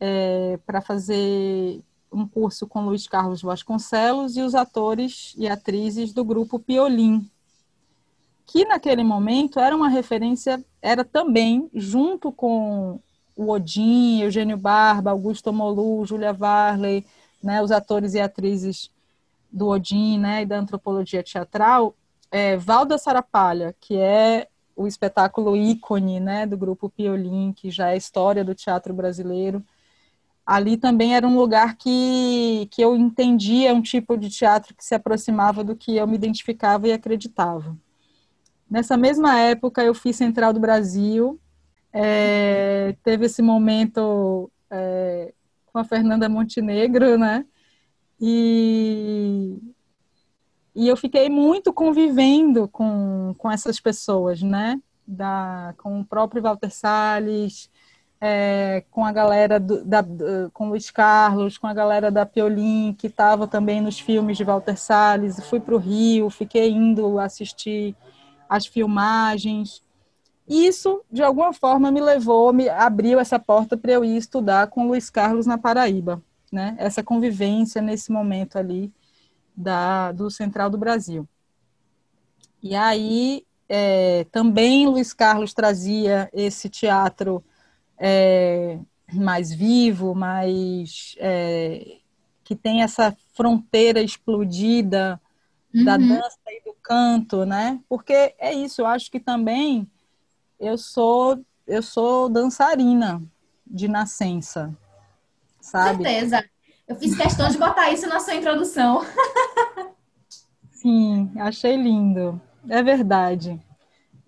é, 0.00 0.58
para 0.66 0.80
fazer 0.80 1.82
um 2.10 2.26
curso 2.26 2.66
com 2.66 2.84
Luiz 2.84 3.06
Carlos 3.06 3.42
Vasconcelos 3.42 4.36
e 4.36 4.42
os 4.42 4.54
atores 4.54 5.34
e 5.36 5.46
atrizes 5.48 6.12
do 6.12 6.24
grupo 6.24 6.58
Piolim, 6.58 7.28
que 8.46 8.64
naquele 8.64 9.04
momento 9.04 9.60
era 9.60 9.76
uma 9.76 9.88
referência, 9.88 10.64
era 10.80 11.04
também 11.04 11.68
junto 11.74 12.32
com 12.32 12.98
o 13.36 13.50
Odin, 13.50 14.22
Eugênio 14.22 14.56
Barba, 14.56 15.10
Augusto 15.10 15.52
Molu, 15.52 16.04
Júlia 16.06 16.32
Varley, 16.32 17.06
né, 17.42 17.62
os 17.62 17.70
atores 17.70 18.14
e 18.14 18.20
atrizes 18.20 18.90
do 19.52 19.68
Odin, 19.68 20.18
né, 20.18 20.42
e 20.42 20.46
da 20.46 20.58
antropologia 20.58 21.22
teatral, 21.22 21.94
é 22.30 22.56
Valda 22.56 22.98
Sarapalha, 22.98 23.76
que 23.78 23.96
é 23.96 24.48
o 24.78 24.86
espetáculo 24.86 25.56
ícone, 25.56 26.20
né, 26.20 26.46
do 26.46 26.56
grupo 26.56 26.88
Piolim, 26.88 27.52
que 27.52 27.68
já 27.68 27.90
é 27.90 27.96
história 27.96 28.44
do 28.44 28.54
teatro 28.54 28.94
brasileiro. 28.94 29.60
Ali 30.46 30.76
também 30.76 31.16
era 31.16 31.26
um 31.26 31.36
lugar 31.36 31.76
que, 31.76 32.68
que 32.70 32.80
eu 32.80 32.94
entendia 32.94 33.74
um 33.74 33.82
tipo 33.82 34.16
de 34.16 34.30
teatro 34.30 34.76
que 34.76 34.84
se 34.84 34.94
aproximava 34.94 35.64
do 35.64 35.74
que 35.74 35.96
eu 35.96 36.06
me 36.06 36.14
identificava 36.14 36.86
e 36.86 36.92
acreditava. 36.92 37.76
Nessa 38.70 38.96
mesma 38.96 39.36
época, 39.40 39.82
eu 39.82 39.92
fiz 39.94 40.14
Central 40.14 40.52
do 40.52 40.60
Brasil, 40.60 41.40
é, 41.92 42.94
teve 43.02 43.26
esse 43.26 43.42
momento 43.42 44.48
é, 44.70 45.34
com 45.66 45.78
a 45.80 45.84
Fernanda 45.84 46.28
Montenegro, 46.28 47.18
né, 47.18 47.44
e, 48.20 49.58
e 50.78 50.86
eu 50.86 50.96
fiquei 50.96 51.28
muito 51.28 51.72
convivendo 51.72 52.68
com, 52.68 53.34
com 53.36 53.50
essas 53.50 53.80
pessoas, 53.80 54.40
né? 54.40 54.80
Da, 55.04 55.74
com 55.76 55.98
o 55.98 56.04
próprio 56.04 56.40
Walter 56.40 56.70
Salles, 56.70 57.68
é, 58.20 58.84
com 58.88 59.04
a 59.04 59.10
galera 59.10 59.58
do, 59.58 59.84
da, 59.84 60.04
com 60.52 60.68
Luiz 60.68 60.88
Carlos, 60.88 61.58
com 61.58 61.66
a 61.66 61.74
galera 61.74 62.12
da 62.12 62.24
Piolim, 62.24 62.94
que 62.96 63.08
estava 63.08 63.48
também 63.48 63.80
nos 63.80 63.98
filmes 63.98 64.36
de 64.36 64.44
Walter 64.44 64.76
Salles. 64.76 65.44
Fui 65.48 65.58
para 65.58 65.74
o 65.74 65.78
Rio, 65.78 66.30
fiquei 66.30 66.70
indo 66.70 67.18
assistir 67.18 67.96
as 68.48 68.64
filmagens. 68.64 69.82
Isso, 70.48 71.02
de 71.10 71.24
alguma 71.24 71.52
forma, 71.52 71.90
me 71.90 72.00
levou, 72.00 72.52
me 72.52 72.68
abriu 72.68 73.18
essa 73.18 73.40
porta 73.40 73.76
para 73.76 73.90
eu 73.90 74.04
ir 74.04 74.16
estudar 74.16 74.68
com 74.68 74.86
Luiz 74.86 75.10
Carlos 75.10 75.44
na 75.44 75.58
Paraíba, 75.58 76.22
né? 76.52 76.76
Essa 76.78 77.02
convivência 77.02 77.82
nesse 77.82 78.12
momento 78.12 78.56
ali 78.56 78.92
da, 79.58 80.12
do 80.12 80.30
Central 80.30 80.70
do 80.70 80.78
Brasil. 80.78 81.28
E 82.62 82.76
aí, 82.76 83.44
é, 83.68 84.24
também 84.30 84.86
Luiz 84.86 85.12
Carlos 85.12 85.52
trazia 85.52 86.30
esse 86.32 86.68
teatro 86.68 87.44
é, 87.98 88.78
mais 89.12 89.52
vivo, 89.52 90.14
mais 90.14 91.16
é, 91.18 91.98
que 92.44 92.54
tem 92.54 92.82
essa 92.82 93.16
fronteira 93.34 94.00
explodida 94.00 95.20
uhum. 95.74 95.84
da 95.84 95.96
dança 95.96 96.38
e 96.48 96.62
do 96.64 96.74
canto, 96.80 97.44
né? 97.44 97.80
Porque 97.88 98.34
é 98.38 98.52
isso, 98.52 98.80
eu 98.80 98.86
acho 98.86 99.10
que 99.10 99.18
também 99.18 99.88
eu 100.58 100.78
sou 100.78 101.44
eu 101.66 101.82
sou 101.82 102.30
dançarina 102.30 103.22
de 103.66 103.88
nascença, 103.88 104.74
sabe? 105.60 106.02
certeza. 106.04 106.48
Eu 106.88 106.96
fiz 106.96 107.16
questão 107.16 107.48
de 107.48 107.58
botar 107.58 107.90
isso 107.90 108.08
na 108.08 108.18
sua 108.18 108.34
introdução. 108.34 109.04
Sim, 110.70 111.30
achei 111.36 111.76
lindo. 111.76 112.40
É 112.68 112.82
verdade 112.82 113.60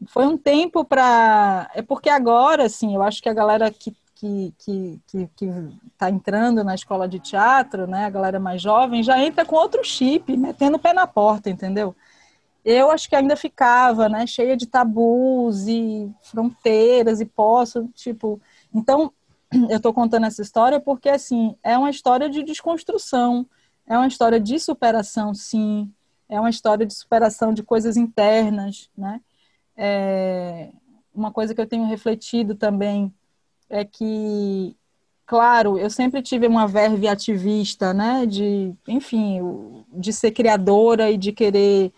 foi 0.07 0.27
um 0.27 0.37
tempo 0.37 0.85
para. 0.85 1.71
É 1.75 1.83
porque 1.83 2.09
agora, 2.09 2.65
assim, 2.65 2.95
eu 2.95 3.03
acho 3.03 3.23
que 3.23 3.29
a 3.29 3.35
galera 3.35 3.71
que 3.71 3.95
que 4.15 4.55
que, 4.59 5.01
que, 5.07 5.31
que 5.35 5.51
tá 5.97 6.11
entrando 6.11 6.63
na 6.63 6.75
escola 6.75 7.09
de 7.09 7.19
teatro, 7.19 7.87
né, 7.87 8.05
a 8.05 8.11
galera 8.11 8.39
mais 8.39 8.61
jovem, 8.61 9.03
já 9.03 9.19
entra 9.19 9.45
com 9.47 9.57
outro 9.57 9.83
chip, 9.83 10.37
metendo 10.37 10.77
o 10.77 10.81
pé 10.81 10.93
na 10.93 11.07
porta, 11.07 11.49
entendeu? 11.49 11.95
Eu 12.63 12.91
acho 12.91 13.09
que 13.09 13.17
ainda 13.17 13.37
ficava, 13.37 14.09
né, 14.09 14.27
cheia 14.27 14.57
de 14.57 14.67
tabus 14.67 15.67
e 15.67 16.11
fronteiras 16.23 17.21
e 17.21 17.25
posso, 17.25 17.89
tipo, 17.95 18.39
então 18.75 19.11
eu 19.53 19.77
estou 19.77 19.93
contando 19.93 20.27
essa 20.27 20.43
história 20.43 20.81
porque 20.81 21.09
assim 21.09 21.57
é 21.63 21.77
uma 21.77 21.91
história 21.91 22.29
de 22.31 22.43
desconstrução, 22.43 23.47
é 23.87 23.97
uma 23.97 24.07
história 24.07 24.39
de 24.39 24.59
superação, 24.59 25.35
sim, 25.35 25.93
é 26.29 26.39
uma 26.39 26.51
história 26.51 26.87
de 26.87 26.95
superação 26.95 27.53
de 27.53 27.63
coisas 27.63 27.97
internas, 27.97 28.89
né? 28.97 29.21
é, 29.83 30.69
uma 31.15 31.33
coisa 31.33 31.55
que 31.55 31.61
eu 31.61 31.67
tenho 31.67 31.87
refletido 31.87 32.55
também 32.55 33.11
é 33.71 33.83
que, 33.83 34.77
claro, 35.25 35.79
eu 35.79 35.89
sempre 35.89 36.21
tive 36.21 36.47
uma 36.47 36.67
verve 36.67 37.09
ativista, 37.09 37.95
né, 37.95 38.27
de, 38.27 38.75
enfim, 38.87 39.41
de 39.91 40.13
ser 40.13 40.33
criadora 40.33 41.11
e 41.11 41.17
de 41.17 41.33
querer 41.33 41.93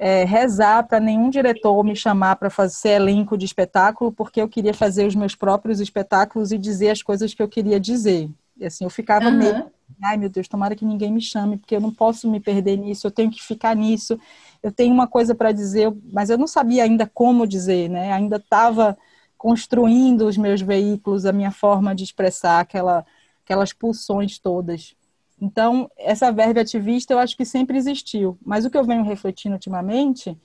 é, 0.00 0.24
rezar 0.24 0.88
para 0.88 0.98
nenhum 0.98 1.28
diretor 1.28 1.84
me 1.84 1.94
chamar 1.94 2.36
para 2.36 2.48
fazer 2.48 2.90
elenco 2.90 3.36
de 3.36 3.44
espetáculo, 3.44 4.10
porque 4.10 4.40
eu 4.40 4.48
queria 4.48 4.72
fazer 4.72 5.06
os 5.06 5.14
meus 5.14 5.34
próprios 5.34 5.78
espetáculos 5.78 6.50
e 6.50 6.58
dizer 6.58 6.90
as 6.90 7.02
coisas 7.02 7.34
que 7.34 7.42
eu 7.42 7.48
queria 7.48 7.78
dizer. 7.78 8.28
E 8.56 8.64
assim, 8.64 8.84
eu 8.84 8.90
ficava 8.90 9.26
uhum. 9.26 9.36
meio, 9.36 9.70
ai 10.02 10.16
meu 10.16 10.28
Deus, 10.28 10.48
tomara 10.48 10.74
que 10.74 10.84
ninguém 10.84 11.12
me 11.12 11.20
chame, 11.20 11.58
porque 11.58 11.76
eu 11.76 11.80
não 11.80 11.92
posso 11.92 12.30
me 12.30 12.40
perder 12.40 12.76
nisso, 12.76 13.06
eu 13.06 13.10
tenho 13.10 13.30
que 13.30 13.42
ficar 13.42 13.76
nisso 13.76 14.18
eu 14.62 14.70
tenho 14.70 14.92
uma 14.92 15.06
coisa 15.06 15.34
para 15.34 15.52
dizer, 15.52 15.92
mas 16.12 16.28
eu 16.28 16.36
não 16.36 16.46
sabia 16.46 16.84
ainda 16.84 17.06
como 17.06 17.46
dizer, 17.46 17.88
né? 17.88 18.12
Ainda 18.12 18.36
estava 18.36 18.96
construindo 19.38 20.26
os 20.26 20.36
meus 20.36 20.60
veículos, 20.60 21.24
a 21.24 21.32
minha 21.32 21.50
forma 21.50 21.94
de 21.94 22.04
expressar 22.04 22.60
aquela, 22.60 23.04
aquelas 23.42 23.72
pulsões 23.72 24.38
todas. 24.38 24.94
Então, 25.40 25.90
essa 25.96 26.30
verve 26.30 26.60
ativista 26.60 27.14
eu 27.14 27.18
acho 27.18 27.36
que 27.36 27.44
sempre 27.44 27.78
existiu. 27.78 28.38
Mas 28.44 28.64
o 28.64 28.70
que 28.70 28.76
eu 28.76 28.84
venho 28.84 29.02
refletindo 29.02 29.54
ultimamente 29.54 30.36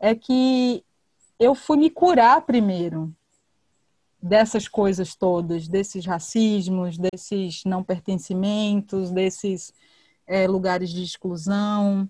é 0.00 0.14
que 0.14 0.82
eu 1.38 1.54
fui 1.54 1.76
me 1.76 1.90
curar 1.90 2.40
primeiro 2.42 3.14
dessas 4.20 4.66
coisas 4.66 5.14
todas, 5.14 5.68
desses 5.68 6.04
racismos, 6.04 6.98
desses 6.98 7.62
não 7.64 7.84
pertencimentos, 7.84 9.10
desses 9.10 9.72
é, 10.26 10.48
lugares 10.48 10.90
de 10.90 11.02
exclusão, 11.02 12.08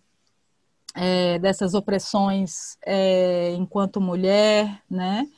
é, 0.94 1.38
dessas 1.38 1.74
opressões 1.74 2.78
é, 2.84 3.54
enquanto 3.54 4.00
mulher, 4.00 4.82
né? 4.88 5.28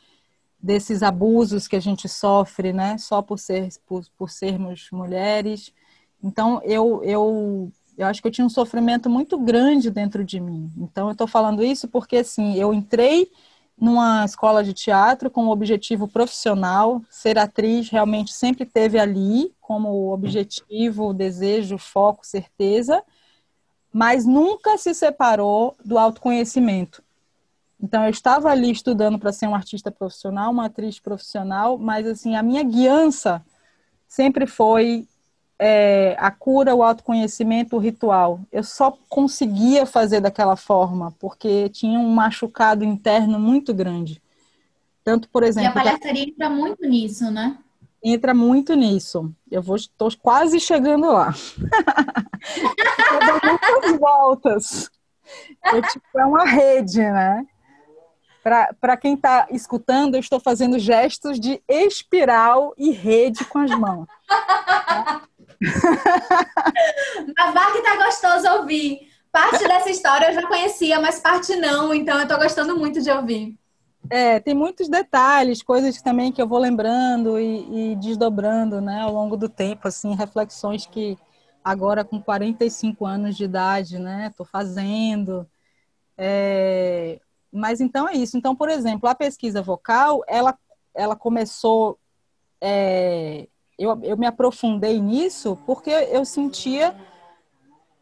Desses 0.62 1.02
abusos 1.02 1.66
que 1.66 1.76
a 1.76 1.80
gente 1.80 2.08
sofre, 2.08 2.72
né? 2.72 2.98
Só 2.98 3.22
por, 3.22 3.38
ser, 3.38 3.68
por, 3.86 4.04
por 4.16 4.30
sermos 4.30 4.88
mulheres. 4.92 5.72
Então, 6.22 6.60
eu, 6.64 7.02
eu, 7.02 7.72
eu 7.96 8.06
acho 8.06 8.20
que 8.20 8.28
eu 8.28 8.32
tinha 8.32 8.46
um 8.46 8.50
sofrimento 8.50 9.08
muito 9.08 9.38
grande 9.38 9.90
dentro 9.90 10.24
de 10.24 10.40
mim. 10.40 10.70
Então, 10.76 11.08
eu 11.08 11.12
estou 11.12 11.26
falando 11.26 11.62
isso 11.62 11.88
porque, 11.88 12.16
assim, 12.16 12.54
eu 12.54 12.74
entrei 12.74 13.30
numa 13.80 14.24
escola 14.26 14.62
de 14.62 14.74
teatro 14.74 15.30
com 15.30 15.46
o 15.46 15.50
objetivo 15.50 16.06
profissional, 16.06 17.00
ser 17.08 17.38
atriz 17.38 17.88
realmente 17.88 18.32
sempre 18.32 18.66
teve 18.66 18.98
ali 18.98 19.54
como 19.60 20.12
objetivo, 20.12 21.14
desejo, 21.14 21.78
foco, 21.78 22.26
certeza, 22.26 23.02
mas 23.92 24.26
nunca 24.26 24.76
se 24.76 24.94
separou 24.94 25.74
do 25.82 25.98
autoconhecimento. 25.98 27.02
Então, 27.82 28.04
eu 28.04 28.10
estava 28.10 28.50
ali 28.50 28.70
estudando 28.70 29.18
para 29.18 29.32
ser 29.32 29.46
um 29.46 29.54
artista 29.54 29.90
profissional, 29.90 30.50
uma 30.52 30.66
atriz 30.66 31.00
profissional, 31.00 31.78
mas 31.78 32.06
assim 32.06 32.36
a 32.36 32.42
minha 32.42 32.62
guiança 32.62 33.42
sempre 34.06 34.46
foi 34.46 35.08
é, 35.62 36.16
a 36.18 36.30
cura, 36.30 36.74
o 36.74 36.82
autoconhecimento, 36.82 37.76
o 37.76 37.78
ritual. 37.78 38.40
Eu 38.50 38.64
só 38.64 38.96
conseguia 39.10 39.84
fazer 39.84 40.18
daquela 40.18 40.56
forma 40.56 41.14
porque 41.18 41.68
tinha 41.68 41.98
um 41.98 42.08
machucado 42.08 42.82
interno 42.82 43.38
muito 43.38 43.74
grande. 43.74 44.22
Tanto, 45.04 45.28
por 45.28 45.42
exemplo. 45.42 45.68
E 45.68 45.70
a 45.70 45.72
palhaçaria 45.72 46.22
entra 46.22 46.48
muito 46.48 46.88
nisso, 46.88 47.30
né? 47.30 47.58
Entra 48.02 48.32
muito 48.32 48.74
nisso. 48.74 49.30
Eu 49.50 49.60
vou, 49.60 49.76
estou 49.76 50.10
quase 50.22 50.58
chegando 50.58 51.12
lá. 51.12 51.34
muitas 53.44 54.00
voltas. 54.00 54.90
É, 55.62 55.82
tipo, 55.82 56.06
é 56.18 56.24
uma 56.24 56.46
rede, 56.46 57.00
né? 57.00 57.46
Para 58.80 58.96
quem 58.96 59.12
está 59.12 59.46
escutando, 59.50 60.14
eu 60.14 60.20
estou 60.20 60.40
fazendo 60.40 60.78
gestos 60.78 61.38
de 61.38 61.62
espiral 61.68 62.72
e 62.78 62.90
rede 62.90 63.44
com 63.44 63.58
as 63.58 63.70
mãos. 63.72 64.08
Mas 67.36 67.72
que 67.72 67.82
tá 67.82 67.96
gostoso 67.96 68.48
ouvir. 68.58 69.10
Parte 69.30 69.66
dessa 69.66 69.90
história 69.90 70.26
eu 70.26 70.34
já 70.34 70.46
conhecia, 70.46 71.00
mas 71.00 71.20
parte 71.20 71.54
não, 71.56 71.94
então 71.94 72.16
eu 72.16 72.22
estou 72.22 72.38
gostando 72.38 72.76
muito 72.76 73.00
de 73.00 73.10
ouvir. 73.10 73.56
É, 74.08 74.40
tem 74.40 74.54
muitos 74.54 74.88
detalhes, 74.88 75.62
coisas 75.62 76.02
também 76.02 76.32
que 76.32 76.42
eu 76.42 76.48
vou 76.48 76.58
lembrando 76.58 77.38
e, 77.38 77.92
e 77.92 77.96
desdobrando, 77.96 78.80
né, 78.80 79.02
ao 79.02 79.12
longo 79.12 79.36
do 79.36 79.48
tempo, 79.48 79.86
assim, 79.86 80.14
reflexões 80.16 80.86
que 80.86 81.16
agora 81.64 82.04
com 82.04 82.20
45 82.20 83.06
anos 83.06 83.36
de 83.36 83.44
idade, 83.44 83.98
né? 83.98 84.28
Estou 84.30 84.46
fazendo. 84.46 85.46
É... 86.16 87.20
Mas 87.52 87.80
então 87.80 88.08
é 88.08 88.14
isso. 88.14 88.36
Então, 88.36 88.54
por 88.56 88.68
exemplo, 88.68 89.08
a 89.08 89.14
pesquisa 89.14 89.62
vocal, 89.62 90.22
ela, 90.26 90.58
ela 90.94 91.16
começou. 91.16 91.98
É... 92.60 93.48
Eu, 93.80 93.98
eu 94.02 94.16
me 94.16 94.26
aprofundei 94.26 95.00
nisso 95.00 95.58
porque 95.64 95.90
eu 95.90 96.22
sentia 96.24 96.94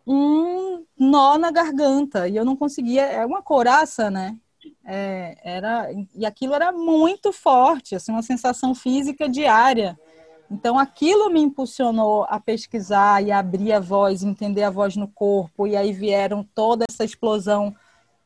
um 0.05 0.85
nó 0.99 1.39
na 1.39 1.53
garganta 1.53 2.27
e 2.27 2.37
eu 2.37 2.45
não 2.45 2.57
conseguia. 2.57 3.03
É 3.03 3.25
uma 3.25 3.43
coraça, 3.43 4.11
né? 4.11 4.37
É, 4.85 5.39
era 5.45 5.89
e 6.15 6.27
aquilo 6.27 6.53
era 6.53 6.73
muito 6.73 7.33
forte, 7.33 7.95
assim, 7.95 8.11
uma 8.11 8.23
sensação 8.23 8.75
física 8.75 9.29
diária. 9.29 9.97
Então, 10.51 10.79
aquilo 10.79 11.31
me 11.31 11.41
impulsionou 11.41 12.25
a 12.25 12.41
pesquisar 12.41 13.23
e 13.23 13.31
abrir 13.31 13.73
a 13.73 13.79
voz, 13.79 14.25
entender 14.25 14.65
a 14.65 14.71
voz 14.71 14.97
no 14.97 15.07
corpo, 15.07 15.67
e 15.67 15.77
aí 15.77 15.93
vieram 15.93 16.43
toda 16.43 16.87
essa 16.89 17.05
explosão 17.05 17.77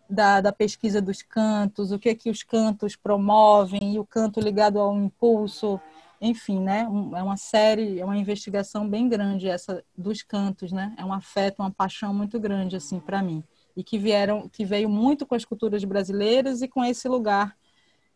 da, 0.08 0.40
da 0.40 0.52
pesquisa 0.52 1.02
dos 1.02 1.20
cantos, 1.20 1.90
o 1.90 1.98
que 1.98 2.10
é 2.10 2.14
que 2.14 2.30
os 2.30 2.44
cantos 2.44 2.94
promovem, 2.94 3.94
e 3.94 3.98
o 3.98 4.06
canto 4.06 4.40
ligado 4.40 4.78
ao 4.78 4.96
impulso, 4.96 5.80
enfim, 6.22 6.60
né? 6.60 6.86
É 7.16 7.22
uma 7.22 7.36
série, 7.36 7.98
é 7.98 8.04
uma 8.04 8.16
investigação 8.16 8.88
bem 8.88 9.08
grande 9.08 9.48
essa 9.48 9.84
dos 9.98 10.22
cantos, 10.22 10.70
né? 10.70 10.94
É 10.96 11.04
um 11.04 11.12
afeto, 11.12 11.58
uma 11.58 11.70
paixão 11.70 12.14
muito 12.14 12.38
grande, 12.38 12.76
assim, 12.76 13.00
para 13.00 13.20
mim. 13.20 13.42
E 13.76 13.82
que 13.82 13.98
vieram, 13.98 14.48
que 14.48 14.64
veio 14.64 14.88
muito 14.88 15.26
com 15.26 15.34
as 15.34 15.44
culturas 15.44 15.82
brasileiras 15.82 16.62
e 16.62 16.68
com 16.68 16.84
esse 16.84 17.08
lugar 17.08 17.56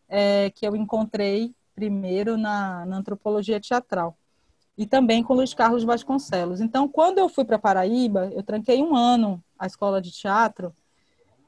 é, 0.07 0.49
que 0.51 0.65
eu 0.65 0.73
encontrei 0.75 1.53
primeiro 1.75 2.37
na, 2.37 2.85
na 2.85 2.97
antropologia 2.97 3.59
teatral 3.59 4.17
e 4.77 4.85
também 4.85 5.21
com 5.21 5.33
Luiz 5.33 5.53
Carlos 5.53 5.83
Vasconcelos. 5.83 6.61
Então, 6.61 6.87
quando 6.87 7.17
eu 7.17 7.27
fui 7.27 7.43
para 7.43 7.59
Paraíba, 7.59 8.29
eu 8.33 8.43
tranquei 8.43 8.81
um 8.81 8.95
ano 8.95 9.43
a 9.59 9.65
escola 9.65 10.01
de 10.01 10.11
teatro, 10.11 10.73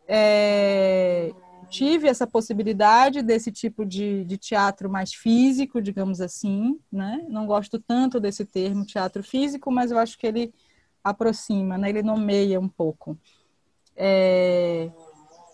é, 0.08 1.32
tive 1.70 2.08
essa 2.08 2.26
possibilidade 2.26 3.22
desse 3.22 3.52
tipo 3.52 3.86
de, 3.86 4.26
de 4.26 4.38
teatro 4.38 4.90
mais 4.90 5.14
físico, 5.14 5.82
digamos 5.82 6.20
assim, 6.20 6.80
né? 6.92 7.26
Não 7.30 7.46
gosto 7.46 7.80
tanto 7.80 8.20
desse 8.20 8.44
termo 8.44 8.86
teatro 8.86 9.24
físico, 9.24 9.72
mas 9.72 9.92
eu 9.92 10.00
acho 10.00 10.18
que 10.18 10.28
ele 10.28 10.54
aproxima, 11.04 11.78
né? 11.78 11.90
Ele 11.90 12.04
nomeia 12.04 12.60
um 12.60 12.68
pouco. 12.68 13.18
É, 13.96 14.90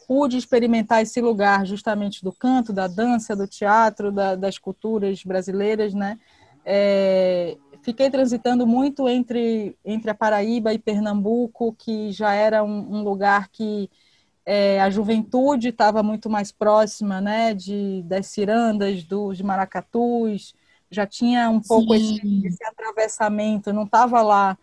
pude 0.08 0.38
experimentar 0.38 1.02
esse 1.02 1.20
lugar 1.20 1.66
justamente 1.66 2.24
do 2.24 2.32
canto, 2.32 2.72
da 2.72 2.88
dança, 2.88 3.36
do 3.36 3.48
teatro, 3.48 4.12
da, 4.12 4.36
das 4.36 4.58
culturas 4.58 5.24
brasileiras, 5.24 5.94
né? 5.94 6.18
É, 6.64 7.58
fiquei 7.82 8.10
transitando 8.10 8.66
muito 8.66 9.08
entre, 9.08 9.78
entre 9.84 10.10
a 10.10 10.16
Paraíba 10.16 10.74
e 10.74 10.80
Pernambuco, 10.80 11.76
que 11.78 12.12
já 12.12 12.34
era 12.34 12.64
um, 12.64 12.96
um 12.96 13.04
lugar 13.04 13.50
que 13.50 13.90
é, 14.46 14.80
a 14.80 14.90
juventude 14.90 15.70
estava 15.70 16.04
muito 16.04 16.30
mais 16.30 16.52
próxima, 16.52 17.20
né, 17.20 17.54
de, 17.54 18.04
das 18.04 18.28
cirandas, 18.28 19.04
dos 19.04 19.42
maracatus, 19.42 20.54
já 20.90 21.08
tinha 21.08 21.50
um 21.50 21.60
pouco 21.60 21.96
esse, 21.96 22.46
esse, 22.46 22.64
atravessamento, 22.64 23.74
não 23.74 23.84
estava 23.84 24.22
lá 24.22 24.58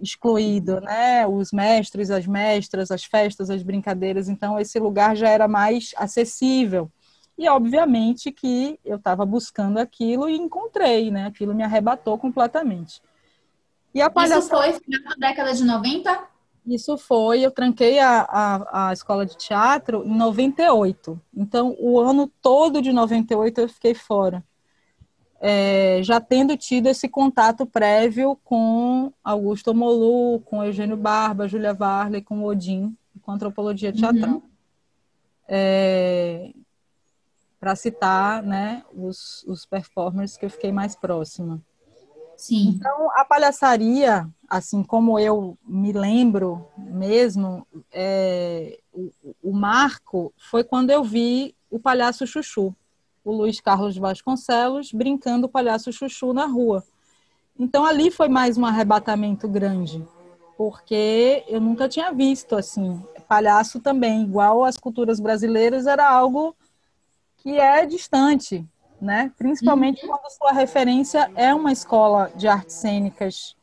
excluído, 0.00 0.80
né, 0.80 1.26
os 1.26 1.50
mestres, 1.50 2.10
as 2.10 2.26
mestras, 2.26 2.92
as 2.92 3.04
festas, 3.04 3.50
as 3.50 3.62
brincadeiras, 3.64 4.28
então 4.28 4.58
esse 4.58 4.78
lugar 4.78 5.16
já 5.16 5.28
era 5.28 5.48
mais 5.48 5.92
acessível. 5.96 6.88
E 7.36 7.48
obviamente 7.48 8.32
que 8.32 8.78
eu 8.84 8.96
estava 8.96 9.26
buscando 9.26 9.78
aquilo 9.78 10.28
e 10.28 10.36
encontrei, 10.36 11.10
né, 11.10 11.26
aquilo 11.26 11.54
me 11.54 11.64
arrebatou 11.64 12.16
completamente. 12.16 13.02
E 13.92 14.00
a 14.00 14.08
palhaçada... 14.08 14.68
Isso 14.68 14.80
foi 14.84 15.00
na 15.02 15.14
década 15.28 15.52
de 15.52 15.64
90? 15.64 16.37
Isso 16.68 16.98
foi, 16.98 17.40
eu 17.40 17.50
tranquei 17.50 17.98
a, 17.98 18.20
a, 18.20 18.88
a, 18.88 18.92
escola 18.92 19.24
de 19.24 19.36
teatro 19.36 20.04
em 20.04 20.14
98. 20.14 21.18
Então, 21.34 21.74
o 21.78 21.98
ano 21.98 22.30
todo 22.42 22.82
de 22.82 22.92
98 22.92 23.62
eu 23.62 23.68
fiquei 23.70 23.94
fora. 23.94 24.44
É, 25.40 26.00
já 26.02 26.20
tendo 26.20 26.56
tido 26.56 26.88
esse 26.88 27.08
contato 27.08 27.64
prévio 27.64 28.38
com 28.44 29.10
Augusto 29.24 29.72
Molu, 29.74 30.40
com 30.40 30.62
Eugênio 30.62 30.96
Barba, 30.96 31.48
Júlia 31.48 31.72
Varley, 31.72 32.20
com 32.20 32.44
Odin, 32.44 32.94
com 33.22 33.32
antropologia 33.32 33.92
teatral. 33.92 34.30
Uhum. 34.30 34.42
É, 35.48 36.52
Para 37.58 37.74
citar 37.76 38.42
né, 38.42 38.84
os, 38.92 39.42
os 39.44 39.64
performers 39.64 40.36
que 40.36 40.44
eu 40.44 40.50
fiquei 40.50 40.70
mais 40.70 40.94
próxima. 40.94 41.62
Sim. 42.36 42.74
Então, 42.76 43.10
a 43.12 43.24
palhaçaria, 43.24 44.28
assim 44.48 44.82
como 44.82 45.18
eu 45.18 45.58
me 45.66 45.92
lembro 45.92 46.66
mesmo, 46.76 47.66
é, 47.92 48.78
o, 48.92 49.10
o, 49.42 49.52
marco 49.52 50.32
foi 50.38 50.64
quando 50.64 50.90
eu 50.90 51.04
vi 51.04 51.54
o 51.70 51.78
palhaço 51.78 52.26
Chuchu, 52.26 52.74
o 53.24 53.32
Luiz 53.32 53.60
Carlos 53.60 53.96
Vasconcelos, 53.96 54.90
brincando 54.92 55.46
o 55.46 55.50
palhaço 55.50 55.92
Chuchu 55.92 56.32
na 56.32 56.46
rua. 56.46 56.82
Então, 57.58 57.84
ali 57.84 58.10
foi 58.10 58.28
mais 58.28 58.56
um 58.56 58.64
arrebatamento 58.64 59.46
grande, 59.48 60.06
porque 60.56 61.44
eu 61.48 61.60
nunca 61.60 61.88
tinha 61.88 62.12
visto 62.12 62.56
assim. 62.56 63.02
Palhaço 63.28 63.80
também, 63.80 64.22
igual 64.22 64.64
às 64.64 64.78
culturas 64.78 65.20
brasileiras, 65.20 65.86
era 65.86 66.08
algo 66.08 66.56
que 67.36 67.58
é 67.58 67.84
distante, 67.84 68.64
né? 69.00 69.30
Principalmente 69.36 70.06
uhum. 70.06 70.12
quando 70.12 70.30
sua 70.30 70.52
referência 70.52 71.30
é 71.34 71.52
uma 71.54 71.70
escola 71.70 72.32
de 72.34 72.48
artes 72.48 72.76
cênicas, 72.76 73.57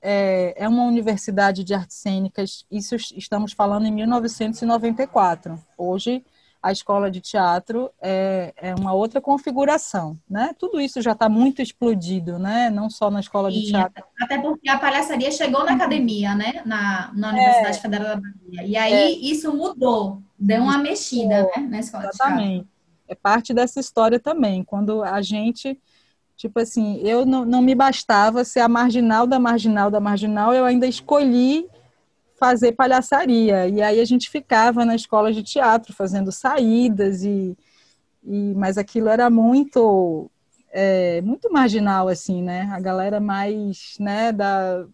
é, 0.00 0.54
é 0.56 0.68
uma 0.68 0.84
universidade 0.84 1.64
de 1.64 1.74
artes 1.74 1.96
cênicas. 1.96 2.64
Isso 2.70 2.96
estamos 2.96 3.52
falando 3.52 3.86
em 3.86 3.92
1994. 3.92 5.58
Hoje 5.76 6.24
a 6.60 6.72
escola 6.72 7.10
de 7.10 7.20
teatro 7.20 7.90
é, 8.02 8.52
é 8.56 8.74
uma 8.74 8.92
outra 8.92 9.20
configuração, 9.20 10.18
né? 10.28 10.54
Tudo 10.58 10.80
isso 10.80 11.00
já 11.00 11.12
está 11.12 11.28
muito 11.28 11.62
explodido, 11.62 12.38
né? 12.38 12.68
Não 12.68 12.90
só 12.90 13.10
na 13.10 13.20
escola 13.20 13.50
de 13.50 13.64
teatro. 13.66 14.04
Até 14.20 14.38
porque 14.38 14.68
a 14.68 14.78
palhaçaria 14.78 15.30
chegou 15.30 15.64
na 15.64 15.74
academia, 15.74 16.34
né? 16.34 16.62
Na, 16.66 17.12
na 17.14 17.30
Universidade 17.30 17.78
é, 17.78 17.80
Federal 17.80 18.06
da 18.08 18.16
Bahia. 18.16 18.66
E 18.66 18.76
aí 18.76 18.92
é, 18.92 19.10
isso 19.10 19.54
mudou, 19.54 20.20
deu 20.38 20.62
uma 20.62 20.78
mexida, 20.78 21.42
né? 21.44 21.68
Na 21.70 21.78
escola 21.78 22.08
exatamente. 22.08 22.42
de 22.42 22.54
teatro 22.54 22.78
é 23.08 23.14
parte 23.14 23.54
dessa 23.54 23.80
história 23.80 24.20
também. 24.20 24.62
Quando 24.62 25.02
a 25.02 25.20
gente, 25.22 25.80
tipo 26.38 26.60
assim, 26.60 27.00
eu 27.02 27.26
não, 27.26 27.44
não 27.44 27.60
me 27.60 27.74
bastava 27.74 28.44
ser 28.44 28.60
a 28.60 28.68
marginal 28.68 29.26
da 29.26 29.40
marginal 29.40 29.90
da 29.90 29.98
marginal, 29.98 30.54
eu 30.54 30.64
ainda 30.64 30.86
escolhi 30.86 31.66
fazer 32.38 32.72
palhaçaria. 32.72 33.66
E 33.66 33.82
aí 33.82 34.00
a 34.00 34.04
gente 34.04 34.30
ficava 34.30 34.84
na 34.84 34.94
escola 34.94 35.32
de 35.32 35.42
teatro 35.42 35.92
fazendo 35.92 36.30
saídas 36.30 37.24
e, 37.24 37.56
e 38.24 38.54
mas 38.54 38.78
aquilo 38.78 39.08
era 39.08 39.28
muito 39.28 40.30
é, 40.70 41.20
muito 41.22 41.52
marginal 41.52 42.06
assim, 42.06 42.40
né? 42.40 42.70
A 42.72 42.78
galera 42.78 43.18
mais, 43.18 43.96
né, 43.98 44.30
da 44.30 44.86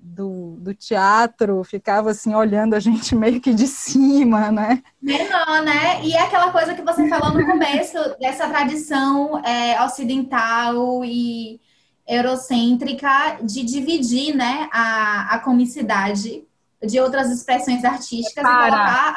do, 0.00 0.56
do 0.60 0.74
teatro 0.74 1.62
ficava 1.64 2.10
assim 2.10 2.34
olhando 2.34 2.74
a 2.74 2.80
gente 2.80 3.14
meio 3.14 3.40
que 3.40 3.52
de 3.52 3.66
cima, 3.66 4.50
né? 4.52 4.82
Menor, 5.02 5.62
né? 5.62 6.04
E 6.04 6.12
é 6.12 6.22
aquela 6.22 6.52
coisa 6.52 6.74
que 6.74 6.82
você 6.82 7.08
falou 7.08 7.32
no 7.32 7.44
começo 7.44 7.98
dessa 8.20 8.48
tradição 8.48 9.44
é, 9.44 9.82
ocidental 9.84 11.04
e 11.04 11.60
eurocêntrica 12.06 13.38
de 13.42 13.62
dividir, 13.62 14.34
né, 14.34 14.68
a, 14.72 15.34
a 15.34 15.38
comicidade 15.40 16.42
de 16.82 16.98
outras 16.98 17.30
expressões 17.30 17.84
artísticas 17.84 18.44
Separa. 18.44 18.66
e 18.66 18.70
colocar 18.70 19.16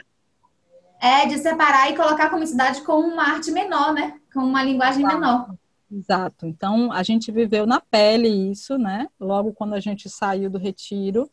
é 1.01 1.25
de 1.25 1.37
separar 1.39 1.89
e 1.89 1.95
colocar 1.95 2.25
a 2.25 2.29
comicidade 2.29 2.81
com 2.81 2.99
uma 2.99 3.23
arte 3.23 3.51
menor, 3.51 3.91
né? 3.91 4.13
Com 4.31 4.41
uma 4.41 4.61
linguagem 4.61 5.03
menor. 5.03 5.49
Exato. 5.91 6.45
Então, 6.47 6.91
a 6.91 7.03
gente 7.03 7.31
viveu 7.31 7.65
na 7.65 7.81
pele 7.81 8.29
isso, 8.51 8.77
né? 8.77 9.07
Logo 9.19 9.51
quando 9.53 9.73
a 9.73 9.79
gente 9.79 10.09
saiu 10.09 10.49
do 10.49 10.57
retiro. 10.57 11.29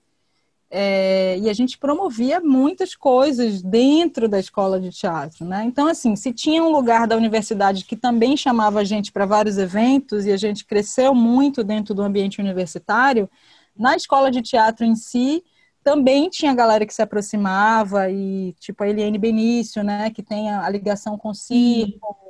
É, 0.70 1.38
e 1.38 1.48
a 1.48 1.52
gente 1.54 1.78
promovia 1.78 2.40
muitas 2.40 2.94
coisas 2.94 3.62
dentro 3.62 4.28
da 4.28 4.38
escola 4.38 4.78
de 4.78 4.90
teatro, 4.90 5.46
né? 5.46 5.64
Então, 5.64 5.86
assim, 5.86 6.14
se 6.14 6.30
tinha 6.30 6.62
um 6.62 6.70
lugar 6.70 7.06
da 7.06 7.16
universidade 7.16 7.84
que 7.84 7.96
também 7.96 8.36
chamava 8.36 8.80
a 8.80 8.84
gente 8.84 9.10
para 9.10 9.24
vários 9.24 9.56
eventos 9.56 10.26
e 10.26 10.32
a 10.32 10.36
gente 10.36 10.66
cresceu 10.66 11.14
muito 11.14 11.64
dentro 11.64 11.94
do 11.94 12.02
ambiente 12.02 12.38
universitário, 12.38 13.30
na 13.74 13.96
escola 13.96 14.30
de 14.30 14.42
teatro 14.42 14.84
em 14.84 14.94
si 14.94 15.42
também 15.82 16.28
tinha 16.28 16.54
galera 16.54 16.84
que 16.84 16.92
se 16.92 17.00
aproximava 17.00 18.10
e 18.10 18.52
tipo 18.60 18.82
a 18.82 18.88
Eliane 18.88 19.16
Benício, 19.16 19.82
né, 19.82 20.10
que 20.10 20.22
tem 20.22 20.50
a, 20.50 20.68
ligação 20.68 21.16
com 21.16 21.30
o 21.30 21.34
circo, 21.34 22.27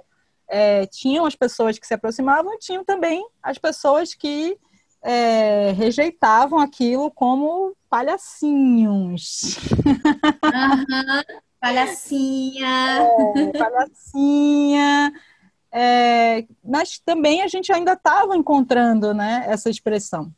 é, 0.49 0.87
tinham 0.87 1.27
as 1.27 1.37
pessoas 1.37 1.79
que 1.79 1.87
se 1.87 1.95
aproximavam 1.95 2.55
e 2.55 2.59
tinham 2.59 2.85
também 2.85 3.25
as 3.43 3.59
pessoas 3.59 4.15
que 4.15 4.59
é, 5.03 5.73
rejeitavam 5.73 6.59
aquilo 6.59 7.11
como 7.11 7.77
palhacinhos. 7.89 9.57
Uhum, 10.45 11.41
palhacinha. 11.61 13.09
É, 13.37 13.59
palhacinha. 13.59 15.13
É, 15.71 16.47
mas 16.65 16.99
também 16.99 17.43
a 17.43 17.49
gente 17.49 17.73
ainda 17.73 17.93
estava 17.93 18.37
encontrando 18.37 19.13
né, 19.13 19.45
essa 19.47 19.69
expressão. 19.69 20.33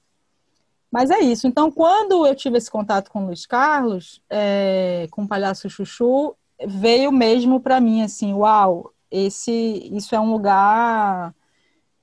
Mas 0.90 1.08
é 1.10 1.20
isso. 1.20 1.46
Então, 1.46 1.70
quando 1.70 2.26
eu 2.26 2.34
tive 2.34 2.58
esse 2.58 2.70
contato 2.70 3.10
com 3.10 3.22
o 3.22 3.26
Luiz 3.26 3.46
Carlos, 3.46 4.20
é, 4.28 5.06
com 5.10 5.22
o 5.22 5.28
Palhaço 5.28 5.70
Chuchu, 5.70 6.34
veio 6.66 7.12
mesmo 7.12 7.60
para 7.60 7.80
mim 7.80 8.02
assim, 8.02 8.34
uau, 8.34 8.92
esse, 9.10 9.90
isso 9.92 10.14
é 10.14 10.20
um 10.20 10.30
lugar, 10.30 11.34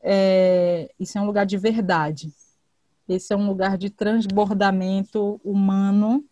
é, 0.02 0.92
isso 1.00 1.18
é 1.18 1.22
um 1.22 1.26
lugar 1.26 1.46
de 1.46 1.58
verdade. 1.58 2.32
Esse 3.08 3.34
é 3.34 3.38
um 3.38 3.48
lugar 3.48 3.78
de 3.78 3.90
transbordamento 3.90 5.40
humano. 5.44 6.26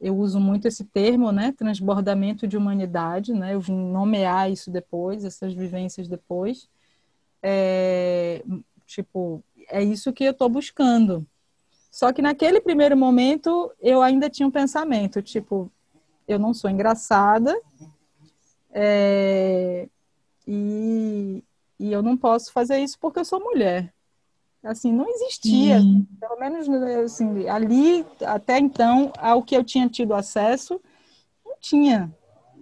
Eu 0.00 0.16
uso 0.16 0.40
muito 0.40 0.66
esse 0.66 0.84
termo, 0.84 1.30
né? 1.30 1.52
Transbordamento 1.52 2.48
de 2.48 2.56
humanidade, 2.56 3.32
né? 3.32 3.54
Eu 3.54 3.60
vim 3.60 3.76
nomear 3.76 4.50
isso 4.50 4.70
depois, 4.70 5.24
essas 5.24 5.52
vivências 5.54 6.08
depois. 6.08 6.68
É, 7.42 8.42
tipo, 8.86 9.42
é 9.68 9.82
isso 9.82 10.12
que 10.12 10.24
eu 10.24 10.32
estou 10.32 10.48
buscando. 10.48 11.24
Só 11.90 12.12
que 12.12 12.22
naquele 12.22 12.60
primeiro 12.60 12.96
momento 12.96 13.72
eu 13.80 14.02
ainda 14.02 14.30
tinha 14.30 14.46
um 14.46 14.50
pensamento, 14.50 15.20
tipo, 15.22 15.70
eu 16.26 16.38
não 16.38 16.54
sou 16.54 16.70
engraçada, 16.70 17.54
é, 18.72 19.88
e, 20.52 21.44
e 21.78 21.92
eu 21.92 22.02
não 22.02 22.16
posso 22.16 22.52
fazer 22.52 22.80
isso 22.80 22.98
porque 22.98 23.20
eu 23.20 23.24
sou 23.24 23.38
mulher. 23.38 23.94
Assim, 24.64 24.92
não 24.92 25.08
existia, 25.08 25.80
Sim. 25.80 26.06
pelo 26.18 26.36
menos 26.38 26.68
assim, 27.04 27.48
ali, 27.48 28.04
até 28.26 28.58
então, 28.58 29.12
ao 29.16 29.44
que 29.44 29.56
eu 29.56 29.62
tinha 29.62 29.88
tido 29.88 30.12
acesso, 30.12 30.80
não 31.46 31.54
tinha. 31.60 32.12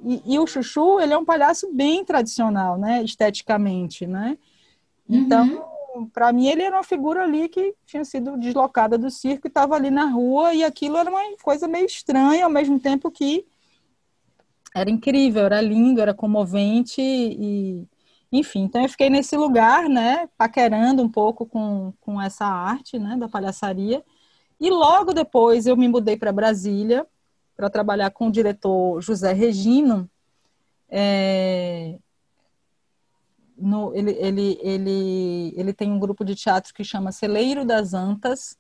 E, 0.05 0.35
e 0.35 0.39
o 0.39 0.47
Chuchu, 0.47 1.01
ele 1.01 1.15
é 1.15 1.19
um 1.19 1.25
palhaço 1.25 1.73
bem 1.73 2.05
tradicional, 2.05 2.79
né, 2.79 3.03
esteticamente, 3.03 4.07
né? 4.07 4.39
Então, 5.09 5.67
uhum. 5.97 6.07
para 6.07 6.31
mim, 6.31 6.47
ele 6.47 6.63
era 6.63 6.77
uma 6.77 6.85
figura 6.85 7.25
ali 7.25 7.49
que 7.49 7.75
tinha 7.87 8.05
sido 8.05 8.37
deslocada 8.37 8.99
do 8.99 9.11
circo 9.11 9.47
e 9.47 9.49
estava 9.49 9.75
ali 9.75 9.91
na 9.91 10.05
rua, 10.05 10.53
e 10.55 10.63
aquilo 10.63 10.99
era 10.99 11.09
uma 11.09 11.23
coisa 11.43 11.67
meio 11.67 11.87
estranha, 11.87 12.45
ao 12.45 12.51
mesmo 12.51 12.79
tempo 12.79 13.11
que 13.11 13.47
era 14.75 14.91
incrível, 14.91 15.45
era 15.47 15.61
lindo, 15.61 16.01
era 16.01 16.15
comovente 16.15 17.01
e 17.01 17.87
enfim, 18.31 18.65
então 18.65 18.83
eu 18.83 18.89
fiquei 18.91 19.09
nesse 19.09 19.37
lugar, 19.37 19.89
né, 19.89 20.29
paquerando 20.37 21.03
um 21.03 21.09
pouco 21.09 21.47
com, 21.47 21.95
com 21.99 22.21
essa 22.21 22.45
arte, 22.45 22.99
né, 22.99 23.17
da 23.17 23.27
palhaçaria. 23.27 24.05
E 24.61 24.69
logo 24.71 25.15
depois 25.15 25.67
eu 25.67 25.77
me 25.77 25.89
mudei 25.89 26.17
para 26.17 26.33
Brasília 26.33 27.07
para 27.57 27.71
trabalhar 27.71 28.11
com 28.11 28.29
o 28.29 28.33
diretor 28.33 29.01
José 29.01 29.33
Regino. 29.33 30.09
É, 30.91 31.99
no, 33.57 33.95
ele, 33.95 34.13
ele, 34.13 34.59
ele, 34.63 35.55
ele 35.57 35.73
tem 35.73 35.91
um 35.91 35.99
grupo 35.99 36.25
de 36.25 36.35
teatro 36.35 36.73
que 36.75 36.85
chama 36.85 37.13
Celeiro 37.13 37.65
das 37.65 37.95
Antas, 37.95 38.57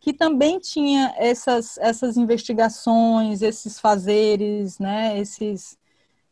que 0.00 0.14
também 0.14 0.58
tinha 0.58 1.14
essas, 1.18 1.76
essas 1.78 2.16
investigações, 2.16 3.42
esses 3.42 3.78
fazeres, 3.78 4.78
né, 4.78 5.18
esses, 5.18 5.78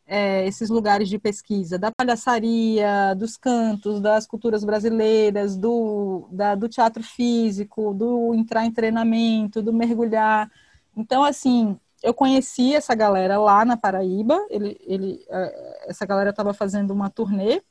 é, 0.07 0.47
esses 0.47 0.69
lugares 0.69 1.07
de 1.07 1.19
pesquisa 1.19 1.77
da 1.77 1.91
palhaçaria, 1.91 3.13
dos 3.15 3.37
cantos, 3.37 4.01
das 4.01 4.25
culturas 4.25 4.63
brasileiras, 4.63 5.55
do, 5.55 6.27
da, 6.31 6.55
do 6.55 6.67
teatro 6.67 7.03
físico, 7.03 7.93
do 7.93 8.33
entrar 8.33 8.65
em 8.65 8.71
treinamento, 8.71 9.61
do 9.61 9.71
mergulhar. 9.71 10.51
Então, 10.97 11.23
assim, 11.23 11.79
eu 12.01 12.13
conheci 12.13 12.75
essa 12.75 12.95
galera 12.95 13.37
lá 13.37 13.63
na 13.63 13.77
Paraíba, 13.77 14.35
ele, 14.49 14.79
ele, 14.81 15.23
é, 15.29 15.89
essa 15.89 16.07
galera 16.07 16.31
estava 16.31 16.53
fazendo 16.53 16.91
uma 16.91 17.09
turnê 17.09 17.61